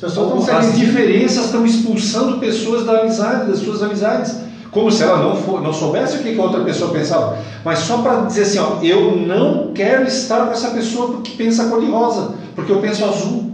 As 0.00 0.12
pessoas 0.12 0.40
estão 0.40 0.58
As 0.58 0.76
diferenças 0.76 1.46
estão 1.46 1.66
expulsando 1.66 2.38
pessoas 2.38 2.86
da 2.86 3.00
amizade, 3.00 3.50
das 3.50 3.58
suas 3.58 3.82
amizades 3.82 4.48
como 4.70 4.90
se 4.90 5.02
ela 5.02 5.18
não, 5.18 5.34
for, 5.34 5.62
não 5.62 5.72
soubesse 5.72 6.18
o 6.18 6.22
que 6.22 6.38
a 6.38 6.42
outra 6.42 6.60
pessoa 6.60 6.92
pensava, 6.92 7.38
mas 7.64 7.80
só 7.80 7.98
para 7.98 8.26
dizer 8.26 8.42
assim, 8.42 8.58
ó, 8.58 8.78
eu 8.82 9.16
não 9.16 9.72
quero 9.72 10.06
estar 10.06 10.46
com 10.46 10.52
essa 10.52 10.70
pessoa 10.70 11.08
porque 11.12 11.32
pensa 11.32 11.68
cor 11.68 11.80
de 11.80 11.90
rosa, 11.90 12.34
porque 12.54 12.70
eu 12.70 12.78
penso 12.78 13.04
azul. 13.04 13.50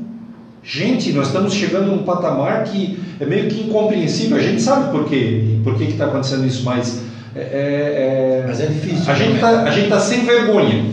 Gente, 0.62 1.12
nós 1.12 1.26
estamos 1.26 1.52
chegando 1.52 1.86
num 1.86 2.02
patamar 2.04 2.64
que 2.64 2.98
é 3.20 3.26
meio 3.26 3.48
que 3.48 3.60
incompreensível. 3.60 4.36
A 4.36 4.40
gente 4.40 4.62
sabe 4.62 4.90
por 4.90 5.04
quê, 5.04 5.58
por 5.62 5.76
que 5.76 5.84
está 5.84 6.06
acontecendo 6.06 6.46
isso, 6.46 6.64
mas 6.64 7.00
é, 7.36 7.40
é, 7.40 7.42
é, 7.42 8.44
mas 8.46 8.60
é 8.60 8.66
difícil. 8.66 9.04
A 9.06 9.14
gente 9.14 9.34
está 9.34 9.96
tá 9.96 10.00
sem 10.00 10.24
vergonha. 10.24 10.86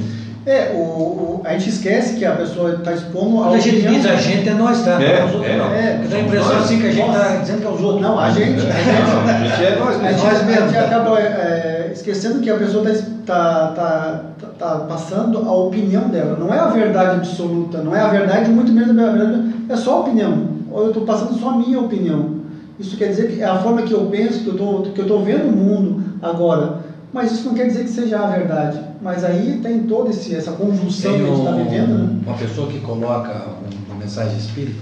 É, 0.44 0.72
o, 0.74 0.80
o, 0.80 1.42
a 1.46 1.54
gente 1.54 1.70
esquece 1.70 2.16
que 2.16 2.26
a 2.26 2.32
pessoa 2.32 2.74
está 2.74 2.94
expondo 2.94 3.38
Quando 3.38 3.54
a 3.54 3.60
gente 3.60 3.82
diz 3.82 4.06
a 4.08 4.16
gente, 4.16 4.50
é 4.50 4.54
nós, 4.54 4.84
tá? 4.84 4.94
É, 4.94 4.98
não 4.98 5.06
é 5.06 5.24
outros, 5.24 5.46
é, 5.46 5.58
não. 5.58 5.66
é, 5.72 5.98
Porque 5.98 6.08
dá 6.08 6.16
a 6.16 6.20
impressão 6.22 6.54
nós, 6.54 6.64
assim 6.64 6.80
que 6.80 6.88
a 6.88 6.92
gente 6.92 7.08
está 7.08 7.36
dizendo 7.36 7.62
que 7.62 7.68
é 7.68 7.70
os 7.70 7.82
outros. 7.82 8.02
Não, 8.02 8.20
a 8.20 8.32
gente, 8.32 8.48
a 8.48 8.54
gente, 8.54 8.66
Não, 8.66 9.30
a 9.30 9.34
gente 9.34 9.64
é 9.64 9.76
nós 9.78 10.04
a 10.04 10.12
gente, 10.12 10.24
nós 10.24 10.50
a 10.50 10.68
gente 10.68 10.78
acaba 10.78 11.20
é, 11.20 11.92
esquecendo 11.94 12.40
que 12.40 12.50
a 12.50 12.56
pessoa 12.58 12.90
está 12.90 13.68
tá, 13.76 14.24
tá, 14.40 14.48
tá, 14.58 14.76
passando 14.88 15.38
a 15.48 15.54
opinião 15.54 16.10
dela. 16.10 16.36
Não 16.40 16.52
é 16.52 16.58
a 16.58 16.68
verdade 16.68 17.18
absoluta, 17.18 17.78
não 17.78 17.96
é 17.96 18.02
a 18.02 18.08
verdade, 18.08 18.50
muito 18.50 18.72
menos 18.72 18.98
a 18.98 19.12
verdade, 19.12 19.54
é 19.70 19.76
só 19.76 19.98
a 19.98 20.00
opinião. 20.00 20.50
Ou 20.72 20.84
eu 20.84 20.88
estou 20.88 21.04
passando 21.04 21.40
só 21.40 21.50
a 21.50 21.58
minha 21.58 21.80
opinião. 21.80 22.42
Isso 22.80 22.98
quer 22.98 23.10
dizer 23.10 23.32
que 23.32 23.44
é 23.44 23.46
a 23.46 23.60
forma 23.60 23.84
que 23.84 23.94
eu 23.94 24.08
penso, 24.08 24.44
que 24.44 24.48
eu 24.48 24.58
tô, 24.58 24.82
que 24.90 25.00
eu 25.00 25.06
estou 25.06 25.24
vendo 25.24 25.50
o 25.50 25.52
mundo 25.52 26.04
agora. 26.20 26.80
Mas 27.14 27.32
isso 27.34 27.48
não 27.48 27.54
quer 27.56 27.68
dizer 27.68 27.84
que 27.84 27.90
seja 27.90 28.20
a 28.20 28.28
verdade. 28.28 28.80
Mas 29.02 29.24
aí 29.24 29.60
tem 29.62 29.80
toda 29.84 30.10
esse, 30.12 30.34
essa 30.36 30.52
conjunção 30.54 31.12
Tem 31.12 31.22
que 31.22 31.26
a 31.26 31.30
gente 31.30 31.40
está 31.40 31.52
um- 31.52 31.64
vivendo, 31.66 31.98
né? 31.98 32.20
uma 32.26 32.38
pessoa 32.38 32.68
que 32.68 32.80
coloca 32.80 33.30
um- 33.32 33.92
uma 33.92 34.00
mensagem 34.00 34.38
espírita 34.38 34.80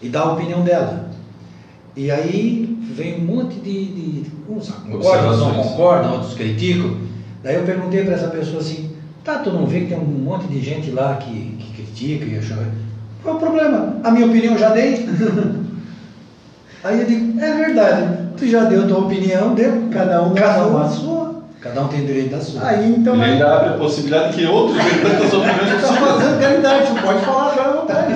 e 0.00 0.08
dá 0.08 0.20
a 0.20 0.32
opinião 0.34 0.62
dela. 0.62 1.06
E 1.96 2.10
aí 2.10 2.78
vem 2.94 3.20
um 3.20 3.24
monte 3.24 3.58
de. 3.58 3.86
de 3.86 4.30
uns 4.48 4.68
concordam, 4.70 5.36
não 5.38 5.54
concordam, 5.54 6.12
outros 6.12 6.34
criticam. 6.34 6.98
Daí 7.42 7.54
eu 7.56 7.62
perguntei 7.62 8.04
para 8.04 8.14
essa 8.14 8.28
pessoa 8.28 8.58
assim: 8.60 8.90
tá, 9.24 9.38
tu 9.38 9.50
não 9.50 9.66
vê 9.66 9.80
que 9.80 9.86
tem 9.86 9.98
um 9.98 10.04
monte 10.04 10.46
de 10.46 10.60
gente 10.60 10.90
lá 10.90 11.16
que, 11.16 11.56
que 11.58 11.82
critica 11.82 12.26
e 12.26 12.36
acha. 12.38 12.56
Qual 13.22 13.34
é 13.34 13.38
o 13.38 13.40
problema? 13.40 13.96
A 14.04 14.10
minha 14.10 14.26
opinião 14.26 14.52
eu 14.52 14.58
já 14.58 14.68
dei. 14.70 15.08
aí 16.84 17.00
eu 17.00 17.06
digo: 17.06 17.40
é 17.40 17.52
verdade, 17.52 18.18
tu 18.36 18.46
já 18.46 18.64
deu 18.64 18.82
a 18.82 18.86
tua 18.86 18.98
opinião, 18.98 19.54
deu. 19.54 19.88
Cada 19.90 20.22
um 20.22 20.34
Cada 20.34 20.66
um 20.68 20.78
a 20.78 20.88
sua. 20.88 21.15
Cada 21.66 21.84
um 21.84 21.88
tem 21.88 22.06
direito 22.06 22.30
da 22.30 22.40
sua. 22.40 22.66
Aí 22.66 22.94
então. 22.96 23.14
Ele 23.14 23.24
ainda 23.24 23.56
abre 23.56 23.68
a 23.70 23.72
possibilidade 23.72 24.36
que 24.36 24.46
outros 24.46 24.76
tenham 24.76 25.02
tantas 25.02 25.32
opiniões 25.32 25.74
Está 25.74 25.92
fazendo 25.92 26.40
caridade, 26.40 27.00
pode 27.02 27.20
falar 27.24 27.52
agora 27.52 27.68
à 27.68 27.76
vontade. 27.80 28.14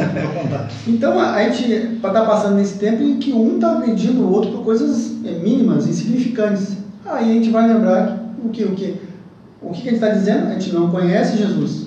Então 0.87 1.19
a 1.19 1.43
gente 1.43 1.73
está 1.73 2.25
passando 2.25 2.57
nesse 2.57 2.79
tempo 2.79 3.03
em 3.03 3.19
que 3.19 3.33
um 3.33 3.57
está 3.57 3.73
agredindo 3.73 4.23
o 4.23 4.33
outro 4.33 4.53
por 4.53 4.65
coisas 4.65 5.13
é, 5.25 5.33
mínimas, 5.33 5.87
insignificantes. 5.87 6.77
Aí 7.05 7.31
a 7.31 7.35
gente 7.35 7.51
vai 7.51 7.67
lembrar 7.67 8.19
o 8.45 8.49
que 8.51 8.65
o 8.65 8.73
que 8.73 8.97
o 9.63 9.71
que 9.73 9.81
a 9.81 9.85
gente 9.85 9.95
está 9.95 10.09
dizendo? 10.09 10.49
A 10.49 10.53
gente 10.53 10.73
não 10.73 10.91
conhece 10.91 11.37
Jesus. 11.37 11.87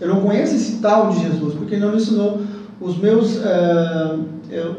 Eu 0.00 0.08
não 0.08 0.20
conheço 0.20 0.54
esse 0.54 0.78
tal 0.78 1.10
de 1.10 1.22
Jesus 1.22 1.54
porque 1.54 1.74
ele 1.74 1.84
não 1.84 1.92
me 1.92 1.96
ensinou 1.96 2.42
os 2.80 2.98
meus 2.98 3.40
eh, 3.42 4.16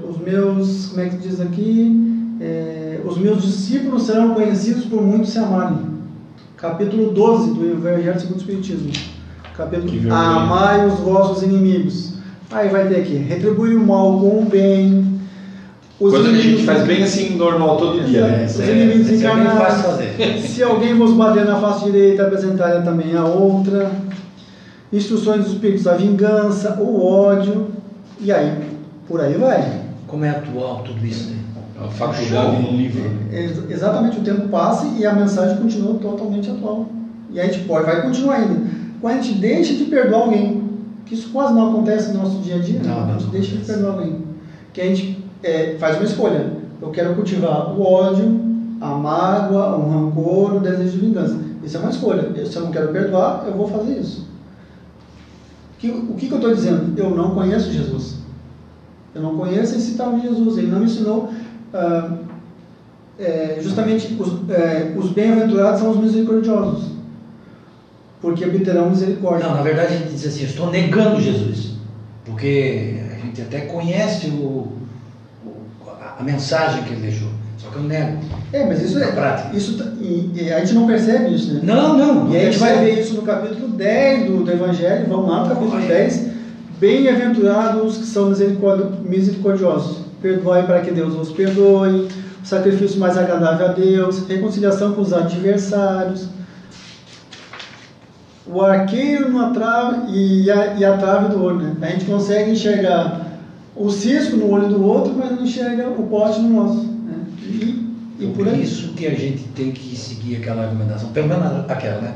os 0.07 0.17
meus 0.19 0.87
como 0.87 1.01
é 1.01 1.09
que 1.09 1.17
diz 1.17 1.41
aqui 1.41 2.07
Eh, 2.39 3.01
os 3.03 3.17
meus 3.17 3.41
discípulos 3.41 4.03
serão 4.03 4.33
conhecidos 4.33 4.85
por 4.85 5.01
muitos 5.01 5.31
se 5.31 5.39
amarem. 5.39 5.96
Capítulo 6.57 7.11
12 7.11 7.51
do 7.53 7.65
Evangelho 7.71 8.19
segundo 8.19 8.37
o 8.37 8.39
Espiritismo. 8.39 8.91
Capítulo. 9.55 10.13
Amai 10.13 10.87
os 10.87 10.99
vossos 10.99 11.43
inimigos. 11.43 12.13
Aí 12.51 12.69
vai 12.69 12.87
ter 12.87 12.97
aqui, 13.01 13.15
retribui 13.15 13.75
o 13.75 13.85
mal 13.85 14.19
com 14.19 14.39
o 14.41 14.45
bem. 14.49 15.17
Os 15.99 16.11
Coisa 16.11 16.29
que 16.29 16.33
a 16.33 16.37
gente 16.37 16.47
inimigos- 16.47 16.65
faz 16.65 16.87
bem 16.87 17.03
assim, 17.03 17.35
normal, 17.35 17.77
todo 17.77 18.03
dia. 18.05 18.19
Exato. 18.19 18.31
né? 18.31 18.45
Os 18.45 18.59
é- 18.59 18.71
inimigos 18.83 19.09
é 19.11 19.15
encarnados. 19.15 20.45
Se 20.49 20.63
alguém 20.63 20.93
vos 20.95 21.13
bater 21.13 21.45
na 21.45 21.59
face 21.59 21.85
direita, 21.85 22.23
apresentai 22.23 22.83
também 22.83 23.15
a 23.15 23.25
outra. 23.25 23.91
Instruções 24.93 25.43
dos 25.43 25.53
espíritos, 25.53 25.85
a 25.87 25.93
vingança, 25.95 26.77
o 26.79 27.03
ódio. 27.05 27.67
E 28.21 28.31
aí, 28.31 28.53
por 29.07 29.19
aí 29.21 29.33
vai. 29.35 29.81
Como 30.07 30.23
é 30.23 30.29
atual 30.29 30.81
tudo 30.85 31.05
isso, 31.05 31.31
né? 31.31 31.37
É 31.77 31.81
uma 31.81 31.91
faculdade 31.91 32.61
num 32.61 32.75
livro. 32.77 33.11
Ex- 33.31 33.69
Exatamente, 33.69 34.17
o 34.19 34.23
tempo 34.23 34.47
passa 34.49 34.87
e 34.97 35.05
a 35.05 35.13
mensagem 35.13 35.57
continua 35.57 35.95
totalmente 35.95 36.49
atual. 36.49 36.87
E 37.31 37.39
a 37.39 37.45
gente 37.45 37.65
pode, 37.67 37.85
vai 37.85 38.01
continuar 38.01 38.35
ainda. 38.35 38.61
Quando 38.99 39.17
a 39.19 39.21
gente 39.21 39.37
deixa 39.39 39.73
de 39.75 39.85
perdoar 39.85 40.21
alguém, 40.21 40.63
que 41.05 41.13
isso 41.13 41.29
quase 41.29 41.53
não 41.53 41.69
acontece 41.69 42.11
no 42.11 42.19
nosso 42.23 42.39
dia 42.39 42.55
a 42.55 42.59
dia? 42.59 42.79
Não, 42.83 43.05
não, 43.07 43.15
a 43.15 43.19
gente 43.19 43.29
deixa 43.31 43.55
de 43.57 43.63
perdoar 43.65 43.93
alguém. 43.93 44.23
Que 44.73 44.81
a 44.81 44.85
gente 44.85 45.23
é, 45.43 45.75
faz 45.79 45.97
uma 45.97 46.05
escolha. 46.05 46.51
Eu 46.81 46.89
quero 46.89 47.13
cultivar 47.15 47.71
o 47.77 47.81
ódio, 47.81 48.39
a 48.81 48.87
mágoa, 48.95 49.75
o 49.77 49.89
rancor, 49.89 50.55
o 50.55 50.59
desejo 50.59 50.91
de 50.91 50.97
vingança. 51.05 51.37
Isso 51.63 51.77
é 51.77 51.79
uma 51.79 51.89
escolha. 51.91 52.31
Eu- 52.35 52.45
Se 52.45 52.55
eu 52.55 52.63
não 52.63 52.71
quero 52.71 52.87
perdoar, 52.89 53.43
eu 53.47 53.53
vou 53.53 53.67
fazer 53.67 53.99
isso. 53.99 54.25
Que- 55.79 55.91
o 55.91 56.15
que, 56.15 56.27
que 56.27 56.31
eu 56.33 56.37
estou 56.37 56.53
dizendo? 56.55 56.93
Eu 56.99 57.11
não 57.11 57.31
conheço 57.35 57.71
Jesus. 57.71 58.15
Eu 59.13 59.21
não 59.21 59.35
conheço 59.37 59.75
esse 59.75 59.93
tal 59.95 60.13
de 60.13 60.21
Jesus. 60.21 60.57
Ele 60.57 60.67
não 60.71 60.79
me 60.79 60.85
ensinou. 60.85 61.29
Ah, 61.73 62.11
é, 63.19 63.57
justamente 63.61 64.15
os, 64.19 64.49
é, 64.49 64.93
os 64.95 65.09
bem-aventurados 65.11 65.79
são 65.79 65.91
os 65.91 65.97
misericordiosos, 65.97 66.91
porque 68.21 68.45
obterão 68.45 68.89
misericórdia. 68.89 69.47
Não, 69.47 69.55
na 69.55 69.61
verdade 69.61 69.93
a 69.93 69.97
gente 69.97 70.11
diz 70.11 70.25
assim, 70.27 70.41
eu 70.41 70.47
estou 70.47 70.69
negando 70.71 71.19
Jesus. 71.21 71.77
Porque 72.25 72.99
a 73.15 73.25
gente 73.25 73.41
até 73.41 73.61
conhece 73.61 74.27
o, 74.27 74.67
o- 75.45 75.57
a, 76.19 76.21
mensagem 76.23 76.83
que 76.83 76.91
ele 76.93 77.01
deixou. 77.01 77.29
Só 77.57 77.69
que 77.69 77.77
eu 77.77 77.83
nego. 77.83 78.17
É, 78.53 78.65
mas 78.65 78.81
isso 78.83 78.99
é 78.99 79.11
prática. 79.11 79.55
Isso, 79.55 79.77
tá- 79.77 79.91
e, 79.99 80.31
e 80.35 80.51
a 80.53 80.59
gente 80.59 80.73
não 80.73 80.85
percebe 80.85 81.33
isso, 81.33 81.53
né? 81.53 81.61
Não, 81.63 81.97
não. 81.97 82.25
não 82.25 82.31
E 82.33 82.37
a 82.37 82.45
gente 82.45 82.57
vai 82.59 82.77
ver 82.79 82.99
isso 82.99 83.15
no 83.15 83.21
capítulo 83.23 83.69
10 83.69 84.27
do, 84.29 84.43
do 84.43 84.51
Evangelho, 84.51 85.05
vamos 85.07 85.29
lá 85.29 85.43
no 85.43 85.49
capítulo 85.49 85.75
Olha. 85.77 85.87
10. 85.87 86.27
Bem-aventurados 86.79 87.83
os 87.93 87.97
que 87.97 88.05
são 88.05 88.29
misericordi- 88.29 89.01
misericordiosos. 89.07 90.06
Perdoai 90.21 90.65
para 90.65 90.81
que 90.81 90.91
Deus 90.91 91.13
vos 91.13 91.31
perdoe. 91.31 92.07
O 92.43 92.45
sacrifício 92.45 92.99
mais 92.99 93.17
agradável 93.17 93.67
a 93.67 93.71
Deus. 93.71 94.27
Reconciliação 94.27 94.93
com 94.93 95.01
os 95.01 95.13
adversários. 95.13 96.27
O 98.45 98.61
arqueiro 98.61 99.29
no 99.29 99.53
trave 99.53 100.11
e 100.11 100.49
a, 100.49 100.73
e 100.75 100.85
a 100.85 100.97
trave 100.97 101.29
do 101.29 101.43
olho. 101.43 101.59
Né? 101.59 101.75
A 101.81 101.89
gente 101.91 102.05
consegue 102.05 102.51
enxergar 102.51 103.39
o 103.75 103.91
cisco 103.91 104.37
no 104.37 104.49
olho 104.49 104.69
do 104.69 104.83
outro, 104.83 105.13
mas 105.13 105.31
não 105.31 105.43
enxerga 105.43 105.89
o 105.89 106.07
pote 106.07 106.39
no 106.39 106.49
nosso. 106.49 106.83
Né? 106.83 107.25
E, 107.41 107.87
e 108.19 108.27
por 108.27 108.45
Por 108.45 108.47
aí. 108.47 108.63
isso 108.63 108.93
que 108.93 109.05
a 109.05 109.13
gente 109.13 109.43
tem 109.49 109.71
que 109.71 109.95
seguir 109.95 110.37
aquela 110.37 110.63
argumentação, 110.63 111.09
pelo 111.09 111.27
menos 111.27 111.69
aquela, 111.69 112.01
né? 112.01 112.13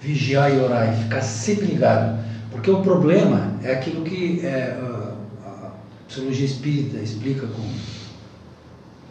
Vigiar 0.00 0.54
e 0.54 0.60
orar 0.60 0.92
e 0.92 1.02
ficar 1.02 1.20
sempre 1.22 1.66
ligado. 1.66 2.18
Porque 2.52 2.70
o 2.70 2.80
problema 2.82 3.52
é 3.62 3.72
aquilo 3.72 4.02
que 4.04 4.40
é, 4.44 4.76
psicologia 6.10 6.44
espírita 6.46 6.98
explica 6.98 7.46
com, 7.46 7.62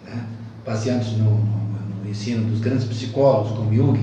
né, 0.10 0.24
baseados 0.66 1.14
no, 1.14 1.24
no- 1.32 2.04
no 2.04 2.10
ensino 2.10 2.43
dos 2.50 2.60
grandes 2.60 2.86
psicólogos 2.86 3.52
como 3.58 3.74
Jung, 3.74 3.97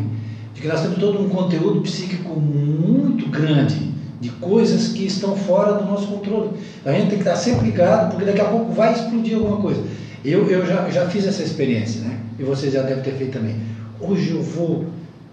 de 0.54 0.60
que 0.62 0.66
nós 0.68 0.80
temos 0.80 0.98
todo 0.98 1.20
um 1.20 1.28
conteúdo 1.28 1.82
psíquico 1.82 2.38
muito 2.40 3.28
grande 3.28 3.94
de 4.20 4.30
coisas 4.30 4.88
que 4.88 5.04
estão 5.04 5.36
fora 5.36 5.74
do 5.74 5.84
nosso 5.84 6.06
controle. 6.06 6.50
A 6.84 6.92
gente 6.92 7.08
tem 7.10 7.18
que 7.18 7.24
estar 7.28 7.36
sempre 7.36 7.66
ligado, 7.66 8.10
porque 8.10 8.24
daqui 8.24 8.40
a 8.40 8.46
pouco 8.46 8.72
vai 8.72 8.94
explodir 8.94 9.36
alguma 9.36 9.58
coisa. 9.58 9.82
Eu, 10.24 10.46
eu 10.50 10.64
já, 10.66 10.88
já 10.88 11.06
fiz 11.10 11.26
essa 11.26 11.42
experiência, 11.42 12.00
né? 12.00 12.18
E 12.38 12.42
vocês 12.42 12.72
já 12.72 12.82
devem 12.82 13.04
ter 13.04 13.12
feito 13.12 13.32
também. 13.38 13.56
Hoje 14.00 14.30
eu 14.30 14.42
vou 14.42 14.86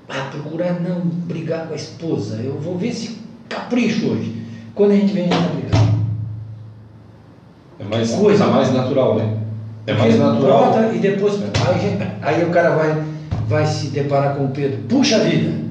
ah, 0.09 0.29
procurar 0.31 0.79
não 0.81 0.99
brigar 1.01 1.67
com 1.67 1.73
a 1.73 1.77
esposa. 1.77 2.35
Eu 2.43 2.59
vou 2.59 2.77
ver 2.77 2.93
se 2.93 3.17
capricho 3.47 4.07
hoje. 4.07 4.35
Quando 4.75 4.91
a 4.91 4.95
gente 4.95 5.13
vem, 5.13 5.23
a 5.23 5.33
gente 5.33 5.37
está 5.41 5.53
brigando. 5.53 5.92
É 7.85 7.95
mais, 7.95 8.11
Coisa. 8.11 8.43
é 8.43 8.47
mais 8.47 8.73
natural, 8.73 9.15
né? 9.15 9.33
É 9.85 9.93
mais 9.93 10.15
Porque 10.15 10.29
natural. 10.31 10.71
brota 10.71 10.93
e 10.95 10.99
depois. 10.99 11.39
Aí, 11.67 11.97
aí 12.21 12.43
o 12.43 12.49
cara 12.49 12.71
vai, 12.75 13.03
vai 13.47 13.65
se 13.65 13.87
deparar 13.87 14.35
com 14.35 14.45
o 14.45 14.49
Pedro. 14.49 14.79
Puxa 14.87 15.19
vida! 15.19 15.63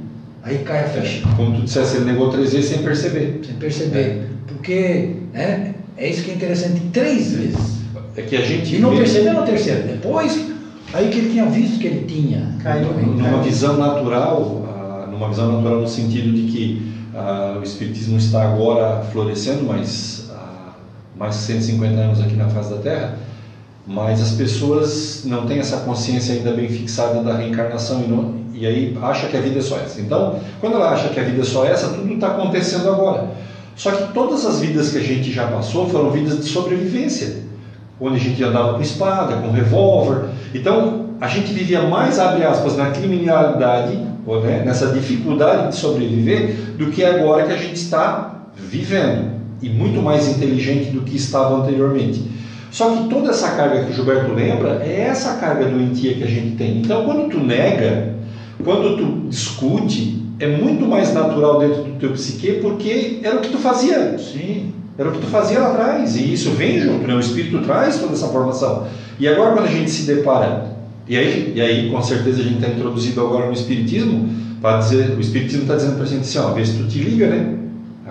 Aí 0.42 0.58
cai 0.58 0.80
a 0.80 0.88
ficha. 0.88 1.26
É, 1.26 1.36
como 1.36 1.54
tu 1.56 1.62
disseste, 1.62 1.96
ele 1.96 2.06
negou 2.06 2.28
três 2.28 2.52
vezes 2.52 2.68
sem 2.70 2.82
perceber. 2.82 3.40
Sem 3.44 3.54
perceber. 3.54 4.26
Porque 4.46 5.16
né, 5.32 5.74
é 5.96 6.10
isso 6.10 6.24
que 6.24 6.32
é 6.32 6.34
interessante. 6.34 6.80
Três 6.92 7.32
vezes. 7.32 7.82
É 8.16 8.22
que 8.22 8.36
a 8.36 8.40
gente 8.42 8.76
E 8.76 8.78
não 8.78 8.90
vê 8.90 8.96
percebeu 8.98 9.34
na 9.34 9.42
terceira. 9.42 9.82
Depois, 9.82 10.46
aí 10.92 11.08
que 11.08 11.18
ele 11.18 11.30
tinha 11.30 11.46
visto 11.46 11.78
que 11.78 11.86
ele 11.86 12.04
tinha. 12.06 12.56
Caiu. 12.62 12.88
numa 12.92 13.42
visão 13.42 13.76
natural, 13.78 15.06
numa 15.10 15.28
visão 15.28 15.52
natural 15.52 15.80
no 15.80 15.88
sentido 15.88 16.32
de 16.32 16.42
que 16.42 16.92
ah, 17.14 17.56
o 17.60 17.62
espiritismo 17.62 18.18
está 18.18 18.42
agora 18.42 19.02
florescendo, 19.12 19.64
mas 19.64 20.21
mais 21.22 21.36
de 21.36 21.42
150 21.42 22.00
anos 22.00 22.20
aqui 22.20 22.34
na 22.34 22.48
face 22.48 22.70
da 22.70 22.78
Terra, 22.78 23.14
mas 23.86 24.20
as 24.20 24.32
pessoas 24.32 25.22
não 25.24 25.46
têm 25.46 25.60
essa 25.60 25.76
consciência 25.78 26.34
ainda 26.34 26.50
bem 26.50 26.68
fixada 26.68 27.22
da 27.22 27.36
reencarnação 27.36 28.02
e, 28.02 28.08
não, 28.08 28.34
e 28.52 28.66
aí 28.66 28.98
acha 29.00 29.28
que 29.28 29.36
a 29.36 29.40
vida 29.40 29.60
é 29.60 29.62
só 29.62 29.76
essa. 29.76 30.00
Então, 30.00 30.40
quando 30.60 30.74
ela 30.74 30.90
acha 30.90 31.10
que 31.10 31.20
a 31.20 31.22
vida 31.22 31.40
é 31.40 31.44
só 31.44 31.64
essa, 31.64 31.90
tudo 31.90 32.12
está 32.12 32.26
acontecendo 32.28 32.88
agora. 32.88 33.30
Só 33.76 33.92
que 33.92 34.12
todas 34.12 34.44
as 34.44 34.60
vidas 34.60 34.90
que 34.90 34.98
a 34.98 35.02
gente 35.02 35.30
já 35.30 35.46
passou 35.46 35.88
foram 35.88 36.10
vidas 36.10 36.38
de 36.38 36.44
sobrevivência, 36.44 37.44
onde 38.00 38.16
a 38.16 38.20
gente 38.20 38.42
andava 38.42 38.74
com 38.74 38.80
espada, 38.80 39.36
com 39.36 39.52
revólver. 39.52 40.28
Então, 40.52 41.10
a 41.20 41.28
gente 41.28 41.52
vivia 41.52 41.82
mais, 41.82 42.18
abre 42.18 42.44
aspas, 42.44 42.76
na 42.76 42.90
criminalidade, 42.90 43.94
né, 43.96 44.62
nessa 44.66 44.88
dificuldade 44.88 45.68
de 45.68 45.76
sobreviver, 45.76 46.74
do 46.76 46.90
que 46.90 47.04
agora 47.04 47.46
que 47.46 47.52
a 47.52 47.56
gente 47.56 47.76
está 47.76 48.48
vivendo. 48.56 49.41
E 49.62 49.68
muito 49.68 50.02
mais 50.02 50.28
inteligente 50.28 50.90
do 50.90 51.02
que 51.02 51.16
estava 51.16 51.62
anteriormente. 51.62 52.22
Só 52.70 52.90
que 52.90 53.08
toda 53.08 53.30
essa 53.30 53.50
carga 53.50 53.84
que 53.84 53.92
o 53.92 53.94
Gilberto 53.94 54.32
lembra 54.32 54.82
é 54.82 55.02
essa 55.02 55.34
carga 55.34 55.66
doentia 55.66 56.14
que 56.14 56.24
a 56.24 56.26
gente 56.26 56.56
tem. 56.56 56.78
Então, 56.78 57.04
quando 57.04 57.30
tu 57.30 57.38
nega, 57.38 58.14
quando 58.64 58.96
tu 58.96 59.28
discute, 59.28 60.22
é 60.38 60.46
muito 60.46 60.86
mais 60.86 61.12
natural 61.12 61.60
dentro 61.60 61.84
do 61.84 61.98
teu 61.98 62.10
psique 62.12 62.60
porque 62.62 63.20
era 63.22 63.36
o 63.36 63.40
que 63.40 63.50
tu 63.50 63.58
fazia. 63.58 64.16
Sim. 64.18 64.72
Era 64.98 65.08
o 65.08 65.12
que 65.12 65.20
tu 65.20 65.26
fazia 65.26 65.60
lá 65.60 65.72
atrás. 65.72 66.16
E 66.16 66.32
isso 66.32 66.50
vem 66.52 66.80
junto, 66.80 67.06
né? 67.06 67.14
o 67.14 67.20
Espírito 67.20 67.60
traz 67.60 67.98
toda 67.98 68.14
essa 68.14 68.28
formação. 68.28 68.86
E 69.18 69.28
agora, 69.28 69.52
quando 69.52 69.66
a 69.66 69.70
gente 69.70 69.90
se 69.90 70.02
depara, 70.02 70.72
e 71.06 71.16
aí, 71.16 71.52
e 71.54 71.60
aí 71.60 71.90
com 71.90 72.00
certeza 72.02 72.40
a 72.40 72.44
gente 72.44 72.56
está 72.56 72.68
introduzido 72.68 73.20
agora 73.20 73.46
no 73.46 73.52
Espiritismo, 73.52 74.28
para 74.60 74.78
dizer, 74.78 75.10
o 75.16 75.20
Espiritismo 75.20 75.62
está 75.62 75.76
dizendo 75.76 75.96
para 75.96 76.04
a 76.04 76.08
gente 76.08 76.22
assim: 76.22 76.38
ó, 76.38 76.52
vê 76.52 76.64
se 76.64 76.78
tu 76.78 76.86
te 76.86 76.98
liga, 76.98 77.28
né? 77.28 77.61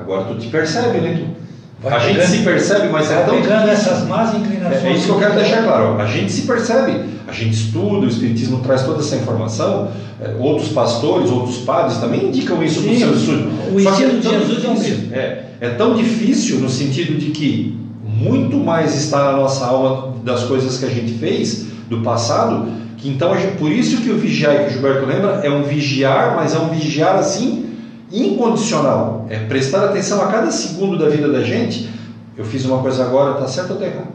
Agora 0.01 0.25
tu 0.25 0.35
te 0.35 0.47
percebe, 0.47 0.99
né? 0.99 1.19
Tu, 1.19 1.87
a 1.87 1.99
gente 1.99 2.25
se 2.27 2.39
percebe, 2.39 2.89
mas 2.89 3.09
é 3.09 3.23
tão 3.23 3.41
difícil. 3.41 3.71
essas 3.71 4.07
más 4.07 4.35
inclinações. 4.35 4.83
É, 4.83 4.89
é 4.89 4.93
isso 4.93 5.05
que 5.05 5.11
eu 5.11 5.19
quero 5.19 5.35
deixar 5.35 5.63
claro. 5.63 5.99
A 5.99 6.05
gente 6.05 6.31
se 6.31 6.41
percebe, 6.43 7.05
a 7.27 7.31
gente 7.31 7.55
estuda, 7.55 8.05
o 8.05 8.07
Espiritismo 8.07 8.59
traz 8.59 8.83
toda 8.83 8.99
essa 8.99 9.15
informação. 9.15 9.89
é, 10.21 10.35
outros 10.39 10.69
pastores, 10.69 11.31
outros 11.31 11.57
padres 11.59 11.97
também 11.97 12.27
indicam 12.27 12.61
isso 12.63 12.81
no 12.81 12.95
seu 12.95 13.13
estudo. 13.13 13.49
o 13.73 13.79
Só 13.79 13.93
ensino 13.93 14.19
de 14.19 14.27
tão 14.27 14.39
Jesus 14.39 14.63
é 14.63 14.67
o 14.67 14.79
mesmo. 14.79 15.15
É, 15.15 15.43
é 15.59 15.69
tão 15.69 15.95
difícil 15.95 16.59
no 16.59 16.69
sentido 16.69 17.17
de 17.17 17.31
que 17.31 17.77
muito 18.05 18.57
mais 18.57 18.95
está 18.95 19.31
na 19.31 19.37
nossa 19.37 19.65
alma 19.65 20.15
das 20.23 20.43
coisas 20.43 20.77
que 20.77 20.85
a 20.85 20.89
gente 20.89 21.13
fez 21.13 21.65
do 21.89 22.01
passado, 22.01 22.71
que 22.97 23.09
então 23.09 23.33
a 23.33 23.37
gente, 23.37 23.57
por 23.57 23.71
isso 23.71 23.97
que 24.01 24.11
o 24.11 24.17
vigiar 24.17 24.65
que 24.65 24.69
o 24.69 24.73
Gilberto 24.73 25.05
lembra 25.07 25.41
é 25.43 25.49
um 25.49 25.63
vigiar, 25.63 26.35
mas 26.35 26.53
é 26.53 26.59
um 26.59 26.69
vigiar 26.69 27.15
assim 27.15 27.70
incondicional. 28.11 29.25
É 29.29 29.39
prestar 29.39 29.85
atenção 29.85 30.21
a 30.21 30.27
cada 30.27 30.51
segundo 30.51 30.97
da 30.97 31.09
vida 31.09 31.27
da 31.31 31.41
gente. 31.43 31.89
Eu 32.37 32.45
fiz 32.45 32.65
uma 32.65 32.79
coisa 32.79 33.03
agora, 33.03 33.33
tá 33.35 33.47
certo 33.47 33.71
ou 33.71 33.77
tá 33.77 33.85
errado? 33.85 34.07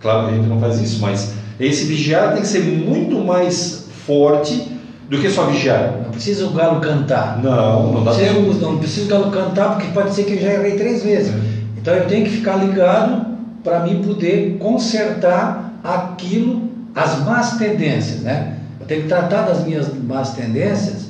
Claro 0.00 0.26
que 0.28 0.32
a 0.34 0.36
gente 0.36 0.46
não 0.48 0.60
faz 0.60 0.80
isso, 0.80 1.00
mas 1.00 1.32
esse 1.58 1.84
vigiar 1.86 2.32
tem 2.32 2.42
que 2.42 2.48
ser 2.48 2.62
muito 2.62 3.18
mais 3.18 3.86
forte 4.06 4.72
do 5.10 5.18
que 5.18 5.28
só 5.30 5.44
vigiar. 5.46 5.94
Não 6.04 6.10
precisa 6.10 6.46
o 6.46 6.50
galo 6.50 6.80
cantar. 6.80 7.40
Não, 7.42 7.92
não 7.92 8.04
dá 8.04 8.12
Precisa- 8.12 8.34
tempo. 8.34 8.54
não 8.54 8.78
precisa 8.78 9.06
o 9.06 9.08
galo 9.08 9.30
cantar, 9.30 9.70
porque 9.70 9.88
pode 9.88 10.14
ser 10.14 10.24
que 10.24 10.34
eu 10.34 10.40
já 10.40 10.52
errei 10.54 10.76
três 10.76 11.02
vezes. 11.02 11.32
É. 11.34 11.38
Então 11.78 11.94
eu 11.94 12.06
tenho 12.06 12.24
que 12.24 12.30
ficar 12.30 12.56
ligado 12.56 13.26
para 13.64 13.80
mim 13.80 14.02
poder 14.02 14.56
consertar 14.60 15.80
aquilo, 15.82 16.68
as 16.94 17.18
más 17.24 17.52
tendências, 17.56 18.20
né? 18.20 18.54
Eu 18.80 18.86
tenho 18.86 19.02
que 19.02 19.08
tratar 19.08 19.42
das 19.42 19.64
minhas 19.64 19.88
más 20.04 20.30
tendências 20.30 21.07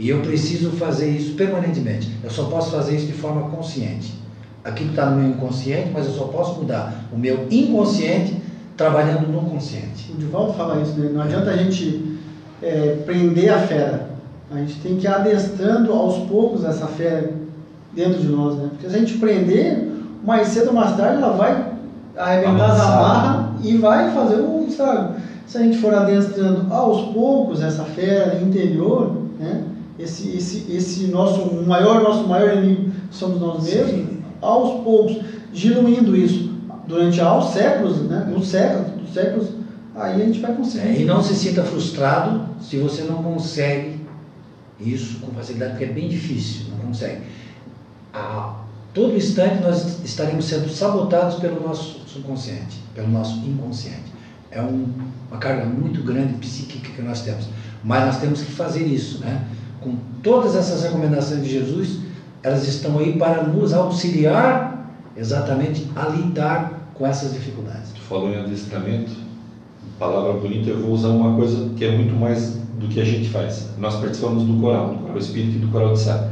e 0.00 0.08
eu 0.08 0.20
preciso 0.22 0.70
fazer 0.70 1.10
isso 1.10 1.34
permanentemente. 1.34 2.10
Eu 2.24 2.30
só 2.30 2.44
posso 2.44 2.70
fazer 2.70 2.96
isso 2.96 3.06
de 3.06 3.12
forma 3.12 3.50
consciente. 3.50 4.14
Aquilo 4.64 4.90
está 4.90 5.10
no 5.10 5.20
meu 5.20 5.28
inconsciente, 5.28 5.90
mas 5.92 6.06
eu 6.06 6.12
só 6.12 6.24
posso 6.24 6.58
mudar 6.58 7.04
o 7.12 7.18
meu 7.18 7.46
inconsciente 7.50 8.40
trabalhando 8.78 9.30
no 9.30 9.42
consciente. 9.42 10.10
O 10.10 10.16
Divaldo 10.16 10.54
fala 10.54 10.80
isso, 10.80 10.98
né? 10.98 11.10
Não 11.12 11.20
adianta 11.20 11.50
a 11.50 11.56
gente 11.56 12.18
é, 12.62 12.96
prender 13.04 13.52
a 13.52 13.58
fera. 13.58 14.08
A 14.50 14.56
gente 14.56 14.80
tem 14.80 14.96
que 14.96 15.04
ir 15.04 15.08
adestrando 15.08 15.92
aos 15.92 16.26
poucos 16.26 16.64
essa 16.64 16.86
fera 16.86 17.34
dentro 17.92 18.20
de 18.20 18.28
nós, 18.28 18.56
né? 18.56 18.68
Porque 18.70 18.88
se 18.88 18.96
a 18.96 18.98
gente 18.98 19.18
prender, 19.18 19.86
mais 20.24 20.48
cedo 20.48 20.68
ou 20.68 20.72
mais 20.72 20.96
tarde 20.96 21.22
ela 21.22 21.36
vai 21.36 21.72
arrebentar 22.16 22.70
Avançar. 22.70 22.96
amarras 22.96 23.64
e 23.66 23.76
vai 23.76 24.14
fazer 24.14 24.36
o 24.36 24.64
estrago. 24.66 25.16
Se 25.46 25.58
a 25.58 25.62
gente 25.62 25.76
for 25.76 25.92
adestrando 25.92 26.72
aos 26.72 27.12
poucos 27.12 27.62
essa 27.62 27.84
fera 27.84 28.40
interior? 28.40 29.19
Esse, 30.02 30.28
esse, 30.36 30.66
esse 30.72 31.06
nosso 31.08 31.52
maior, 31.66 32.02
nosso 32.02 32.26
maior 32.26 32.56
inimigo 32.56 32.90
somos 33.10 33.40
nós 33.40 33.64
mesmos, 33.64 33.90
Sim. 33.90 34.22
aos 34.40 34.82
poucos, 34.82 35.18
diluindo 35.52 36.16
isso 36.16 36.50
durante 36.86 37.20
aos 37.20 37.52
séculos, 37.52 37.98
né? 38.08 38.26
Nos 38.32 38.48
séculos, 38.48 38.96
nos 39.02 39.12
séculos, 39.12 39.48
aí 39.94 40.22
a 40.22 40.24
gente 40.24 40.40
vai 40.40 40.54
conseguir. 40.54 40.88
É, 40.88 41.00
e 41.00 41.04
não 41.04 41.22
se 41.22 41.34
sinta 41.34 41.62
frustrado 41.62 42.48
se 42.60 42.78
você 42.78 43.02
não 43.02 43.22
consegue 43.22 44.00
isso 44.80 45.18
com 45.20 45.32
facilidade, 45.32 45.72
porque 45.72 45.84
é 45.84 45.92
bem 45.92 46.08
difícil, 46.08 46.66
não 46.70 46.86
consegue. 46.86 47.22
A 48.12 48.54
todo 48.94 49.14
instante 49.14 49.62
nós 49.62 50.02
estaremos 50.04 50.46
sendo 50.46 50.68
sabotados 50.68 51.36
pelo 51.36 51.60
nosso 51.66 52.00
subconsciente, 52.06 52.78
pelo 52.94 53.08
nosso 53.08 53.36
inconsciente. 53.46 54.10
É 54.50 54.60
um- 54.60 54.88
uma 55.30 55.38
carga 55.38 55.64
muito 55.66 56.02
grande 56.02 56.34
psíquica 56.34 56.88
que 56.90 57.02
nós 57.02 57.20
temos. 57.22 57.46
Mas 57.84 58.04
nós 58.06 58.16
temos 58.20 58.40
que 58.42 58.50
fazer 58.50 58.84
isso, 58.84 59.20
né? 59.20 59.44
Com 59.80 59.96
todas 60.22 60.54
essas 60.56 60.82
recomendações 60.82 61.42
de 61.42 61.50
Jesus, 61.50 62.00
elas 62.42 62.66
estão 62.66 62.98
aí 62.98 63.18
para 63.18 63.44
nos 63.44 63.72
auxiliar 63.72 64.90
exatamente 65.16 65.86
a 65.96 66.08
lidar 66.08 66.90
com 66.94 67.06
essas 67.06 67.32
dificuldades. 67.32 67.90
Tu 67.94 68.00
falou 68.02 68.30
em 68.30 68.38
adestramento, 68.38 69.12
palavra 69.98 70.34
bonita, 70.34 70.70
eu 70.70 70.80
vou 70.80 70.92
usar 70.92 71.08
uma 71.08 71.34
coisa 71.34 71.70
que 71.76 71.84
é 71.84 71.96
muito 71.96 72.14
mais 72.14 72.58
do 72.78 72.88
que 72.88 73.00
a 73.00 73.04
gente 73.04 73.28
faz. 73.28 73.68
Nós 73.78 73.96
participamos 73.96 74.44
do 74.44 74.60
coral, 74.60 74.88
do 74.88 74.98
coral 74.98 75.18
espírita 75.18 75.56
e 75.56 75.60
do 75.60 75.68
coral 75.68 75.92
de 75.92 76.00
sá. 76.00 76.28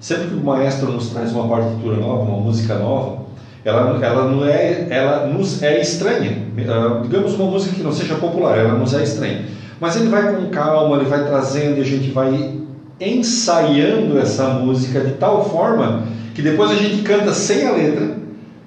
Sempre 0.00 0.28
que 0.28 0.34
o 0.34 0.44
maestro 0.44 0.90
nos 0.90 1.10
traz 1.10 1.32
uma 1.32 1.48
partitura 1.48 1.96
nova, 1.96 2.22
uma 2.22 2.40
música 2.40 2.76
nova, 2.76 3.22
ela, 3.64 4.04
ela 4.04 4.28
não 4.28 4.44
é, 4.44 4.88
ela 4.90 5.26
nos 5.26 5.62
é 5.62 5.80
estranha. 5.80 6.48
Ah, 6.68 7.00
digamos 7.02 7.34
uma 7.34 7.48
música 7.50 7.74
que 7.74 7.82
não 7.82 7.92
seja 7.92 8.16
popular, 8.16 8.58
ela 8.58 8.74
nos 8.74 8.92
é 8.94 9.02
estranha. 9.02 9.46
Mas 9.80 9.96
ele 9.96 10.08
vai 10.08 10.34
com 10.34 10.48
calma, 10.50 10.96
ele 10.96 11.08
vai 11.08 11.24
trazendo 11.24 11.78
e 11.78 11.80
a 11.80 11.84
gente 11.84 12.10
vai 12.10 12.61
ensaiando 13.10 14.18
essa 14.18 14.48
música 14.48 15.00
de 15.00 15.12
tal 15.12 15.48
forma 15.48 16.04
que 16.34 16.42
depois 16.42 16.70
a 16.70 16.74
gente 16.76 17.02
canta 17.02 17.32
sem 17.32 17.66
a 17.66 17.72
letra 17.72 18.16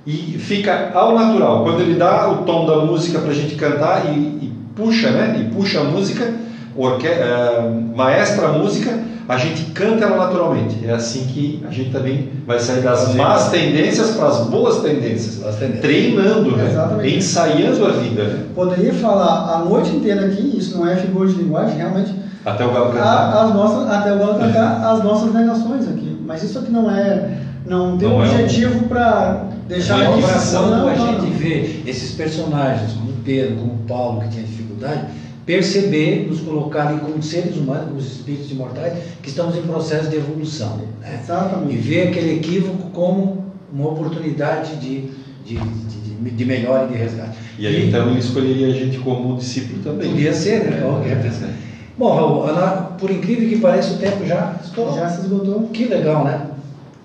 e 0.05 0.37
fica 0.37 0.91
ao 0.93 1.15
natural. 1.15 1.63
Quando 1.63 1.81
ele 1.81 1.95
dá 1.95 2.29
o 2.29 2.37
tom 2.43 2.65
da 2.65 2.85
música 2.85 3.19
para 3.19 3.31
a 3.31 3.33
gente 3.33 3.55
cantar 3.55 4.05
e, 4.07 4.19
e 4.19 4.53
puxa, 4.75 5.09
né? 5.09 5.41
E 5.41 5.55
puxa 5.55 5.79
a 5.79 5.83
música, 5.83 6.31
orque 6.75 7.07
eh, 7.07 7.71
maestra 7.95 8.49
a 8.49 8.51
música, 8.51 8.99
a 9.27 9.37
gente 9.37 9.71
canta 9.71 10.05
ela 10.05 10.17
naturalmente. 10.17 10.85
É 10.85 10.91
assim 10.91 11.25
que 11.25 11.63
a 11.67 11.71
gente 11.71 11.89
também 11.89 12.29
vai 12.45 12.59
sair 12.59 12.81
das 12.81 13.15
más 13.15 13.49
tendências 13.49 14.11
para 14.11 14.27
as 14.27 14.41
boas 14.41 14.81
tendências. 14.81 15.43
As 15.43 15.55
tendências. 15.55 15.81
Treinando, 15.81 16.55
né? 16.55 17.09
Ensaiando 17.09 17.85
a 17.85 17.91
vida. 17.93 18.23
Né? 18.23 18.45
Poderia 18.53 18.93
falar 18.93 19.55
a 19.55 19.65
noite 19.65 19.89
inteira 19.89 20.27
aqui, 20.27 20.55
isso 20.55 20.77
não 20.77 20.87
é 20.87 20.95
figura 20.95 21.27
de 21.27 21.35
linguagem, 21.35 21.77
realmente, 21.77 22.13
Até 22.45 22.65
o 22.65 22.71
galo 22.71 22.91
cantar. 22.91 23.03
a- 23.33 23.43
as 23.45 23.53
nossas, 23.55 23.89
até 23.89 24.13
o 24.13 24.19
Galo 24.19 24.39
cantar 24.39 24.91
as 24.93 25.03
nossas 25.03 25.33
negações 25.33 25.87
aqui. 25.87 26.17
Mas 26.25 26.43
isso 26.43 26.59
aqui 26.59 26.71
não 26.71 26.89
é, 26.89 27.37
não 27.65 27.97
tem 27.97 28.07
Não 28.07 28.17
um 28.17 28.23
é 28.23 28.27
um- 28.27 28.31
objetivo 28.33 28.85
para 28.87 29.45
deixar 29.67 29.95
Uma 29.95 30.09
aqui 30.15 30.23
oração 30.23 30.69
não, 30.69 30.87
a 30.87 30.95
gente 30.95 31.31
vê 31.31 31.81
esses 31.87 32.11
personagens, 32.11 32.93
como 32.93 33.11
Pedro, 33.23 33.55
como 33.55 33.77
Paulo, 33.87 34.21
que 34.21 34.29
tinha 34.29 34.43
dificuldade, 34.43 35.05
perceber, 35.45 36.27
nos 36.29 36.39
colocar 36.41 36.87
ali 36.87 36.99
como 36.99 37.21
seres 37.21 37.55
humanos, 37.57 37.85
como 37.85 37.97
os 37.97 38.11
espíritos 38.17 38.51
imortais, 38.51 38.93
que 39.21 39.29
estamos 39.29 39.55
em 39.55 39.61
processo 39.61 40.09
de 40.09 40.15
evolução. 40.17 40.77
Né? 40.77 40.85
E 41.11 41.23
Exatamente. 41.23 41.77
ver 41.77 42.07
aquele 42.09 42.35
equívoco 42.35 42.89
como 42.91 43.45
uma 43.73 43.89
oportunidade 43.89 44.75
de, 44.77 45.09
de, 45.45 45.55
de, 45.55 46.31
de 46.31 46.45
melhora 46.45 46.85
e 46.85 46.93
de 46.93 46.97
resgate. 46.97 47.37
E 47.57 47.67
aí 47.67 47.87
então 47.87 48.09
ele 48.09 48.19
escolheria 48.19 48.67
a 48.67 48.71
gente 48.71 48.97
como 48.99 49.35
discípulo 49.37 49.81
também. 49.83 50.09
Podia 50.11 50.33
ser, 50.33 50.63
né? 50.69 50.81
Qualquer 50.81 51.21
pessoa. 51.21 51.49
Bom, 51.97 52.13
Raul, 52.13 52.43
Ana, 52.45 52.71
por 52.99 53.09
incrível 53.09 53.47
que 53.47 53.59
pareça, 53.59 53.93
o 53.93 53.97
tempo 53.97 54.25
já 54.25 54.55
estourou. 54.63 54.95
Já 54.95 55.09
se 55.09 55.21
esgotou. 55.21 55.69
Que 55.73 55.85
legal, 55.85 56.25
né? 56.25 56.47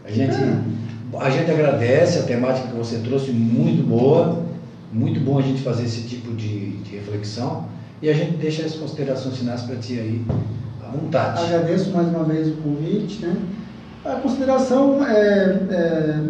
A 0.04 0.10
gente, 0.10 0.36
a 1.18 1.30
gente 1.30 1.50
agradece 1.50 2.18
a 2.18 2.22
temática 2.22 2.68
que 2.68 2.76
você 2.76 2.98
trouxe, 2.98 3.30
muito 3.30 3.86
boa. 3.86 4.42
Muito 4.92 5.20
bom 5.20 5.38
a 5.38 5.42
gente 5.42 5.62
fazer 5.62 5.84
esse 5.84 6.02
tipo 6.02 6.32
de, 6.32 6.70
de 6.78 6.96
reflexão. 6.96 7.66
E 8.02 8.08
a 8.08 8.14
gente 8.14 8.32
deixa 8.38 8.64
as 8.64 8.74
considerações 8.74 9.36
finais 9.36 9.62
para 9.62 9.76
ti 9.76 9.92
aí, 9.92 10.24
à 10.84 10.90
vontade. 10.90 11.44
Agradeço 11.44 11.90
mais 11.90 12.08
uma 12.08 12.24
vez 12.24 12.48
o 12.48 12.52
convite. 12.56 13.24
Né? 13.24 13.36
A 14.04 14.14
consideração 14.16 15.06
é, 15.06 15.60
é, 15.70 16.20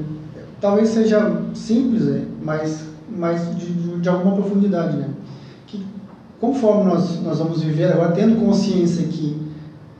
talvez 0.61 0.91
seja 0.91 1.41
simples, 1.55 2.07
é, 2.09 2.23
mas, 2.43 2.85
mas 3.09 3.57
de, 3.57 3.67
de- 3.73 4.01
de 4.01 4.09
alguma 4.11 4.35
profundidade. 4.35 4.97
Né? 4.99 5.09
Conforme 6.41 6.85
nós, 6.85 7.21
nós 7.23 7.39
vamos 7.39 7.63
viver 7.63 7.93
agora, 7.93 8.13
tendo 8.13 8.41
consciência 8.41 9.05
que 9.09 9.37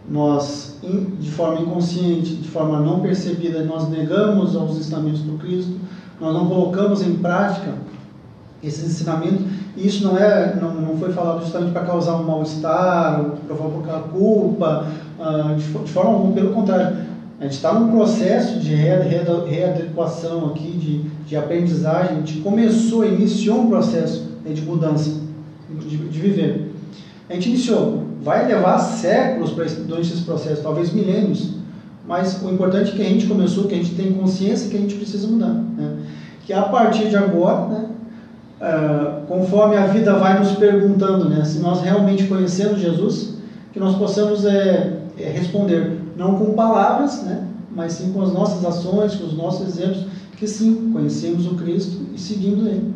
nós, 0.09 0.77
de 0.83 1.31
forma 1.31 1.61
inconsciente, 1.61 2.35
de 2.37 2.49
forma 2.49 2.81
não 2.81 3.01
percebida, 3.01 3.63
nós 3.63 3.89
negamos 3.91 4.57
aos 4.57 4.77
ensinamentos 4.79 5.21
do 5.21 5.35
Cristo, 5.39 5.73
nós 6.21 6.33
não 6.33 6.47
colocamos 6.49 7.03
em 7.03 7.15
prática 7.17 7.75
esses 8.63 8.85
ensinamentos, 8.85 9.43
e 9.77 9.87
isso 9.87 10.05
não 10.05 10.19
é 10.19 10.55
não, 10.61 10.75
não 10.75 10.97
foi 10.99 11.13
falado 11.13 11.41
justamente 11.43 11.73
para 11.73 11.83
causar 11.85 12.17
um 12.17 12.25
mal-estar, 12.25 13.23
para 13.47 13.57
provocar 13.57 14.01
culpa, 14.13 14.87
ah, 15.19 15.55
de, 15.57 15.63
fo- 15.65 15.79
de 15.81 15.93
forma 15.93 16.11
alguma, 16.13 16.33
pelo 16.35 16.53
contrário. 16.53 16.97
A 17.39 17.45
gente 17.45 17.53
está 17.55 17.73
num 17.73 17.91
processo 17.91 18.59
de 18.59 18.75
rea- 18.75 19.03
rea- 19.03 19.45
readequação 19.47 20.47
aqui, 20.47 20.71
de, 20.73 20.99
de 21.27 21.37
aprendizagem, 21.37 22.13
a 22.17 22.19
gente 22.19 22.39
começou, 22.41 23.05
iniciou 23.07 23.61
um 23.63 23.69
processo 23.69 24.29
de 24.45 24.63
mudança, 24.63 25.20
de, 25.91 26.09
de 26.09 26.21
viver. 26.21 26.73
A 27.29 27.35
gente 27.35 27.49
iniciou, 27.49 28.05
vai 28.23 28.47
levar 28.47 28.79
séculos 28.79 29.51
pra 29.51 29.65
durante 29.87 30.13
esse 30.13 30.23
processo, 30.23 30.63
talvez 30.63 30.93
milênios, 30.93 31.55
Mas 32.07 32.43
o 32.43 32.51
importante 32.51 32.91
é 32.91 32.95
que 32.97 33.03
a 33.03 33.09
gente 33.09 33.27
começou, 33.27 33.65
que 33.65 33.75
a 33.75 33.77
gente 33.77 33.95
tem 33.95 34.13
consciência 34.13 34.69
que 34.69 34.77
a 34.77 34.81
gente 34.81 34.97
precisa 34.97 35.29
mudar. 35.29 35.53
Né? 35.53 35.99
Que 36.45 36.53
a 36.53 36.63
partir 36.63 37.09
de 37.09 37.17
agora, 37.17 37.67
né, 37.69 37.87
uh, 38.61 39.27
conforme 39.27 39.77
a 39.77 39.87
vida 39.87 40.15
vai 40.15 40.39
nos 40.39 40.53
perguntando, 40.53 41.29
né, 41.29 41.45
se 41.45 41.61
nós 41.61 41.81
realmente 41.83 42.25
conhecemos 42.25 42.81
Jesus, 42.81 43.35
que 43.73 43.79
nós 43.79 43.95
possamos 43.97 44.45
é, 44.45 44.99
é, 45.17 45.29
responder 45.31 46.01
não 46.17 46.37
com 46.37 46.55
palavras, 46.55 47.23
né, 47.23 47.47
mas 47.71 47.93
sim 47.93 48.13
com 48.13 48.23
as 48.23 48.33
nossas 48.33 48.65
ações, 48.65 49.15
com 49.15 49.27
os 49.27 49.37
nossos 49.37 49.69
exemplos, 49.69 50.07
que 50.37 50.49
sim, 50.49 50.91
conhecemos 50.93 51.47
o 51.47 51.55
Cristo 51.55 51.99
e 52.13 52.19
seguimos 52.19 52.67
Ele. 52.67 52.93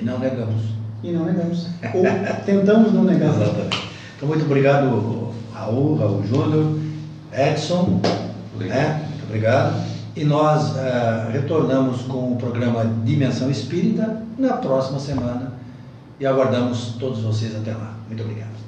E 0.00 0.04
não 0.04 0.18
negamos. 0.18 0.83
E 1.04 1.12
não 1.12 1.26
negamos. 1.26 1.66
Ou 1.92 2.02
tentamos 2.46 2.92
não 2.94 3.04
negar. 3.04 3.34
Exatamente. 3.34 3.88
Então, 4.16 4.26
muito 4.26 4.46
obrigado, 4.46 5.34
Raul, 5.52 5.96
Raul 5.96 6.26
Júnior, 6.26 6.78
Edson. 7.30 8.00
Né? 8.58 9.06
Muito 9.10 9.24
obrigado. 9.24 9.84
E 10.16 10.24
nós 10.24 10.70
uh, 10.70 11.30
retornamos 11.30 12.02
com 12.02 12.32
o 12.32 12.36
programa 12.36 12.90
Dimensão 13.04 13.50
Espírita 13.50 14.22
na 14.38 14.54
próxima 14.54 14.98
semana. 14.98 15.52
E 16.18 16.24
aguardamos 16.24 16.94
todos 16.98 17.20
vocês 17.20 17.54
até 17.54 17.72
lá. 17.72 17.94
Muito 18.08 18.22
obrigado. 18.22 18.63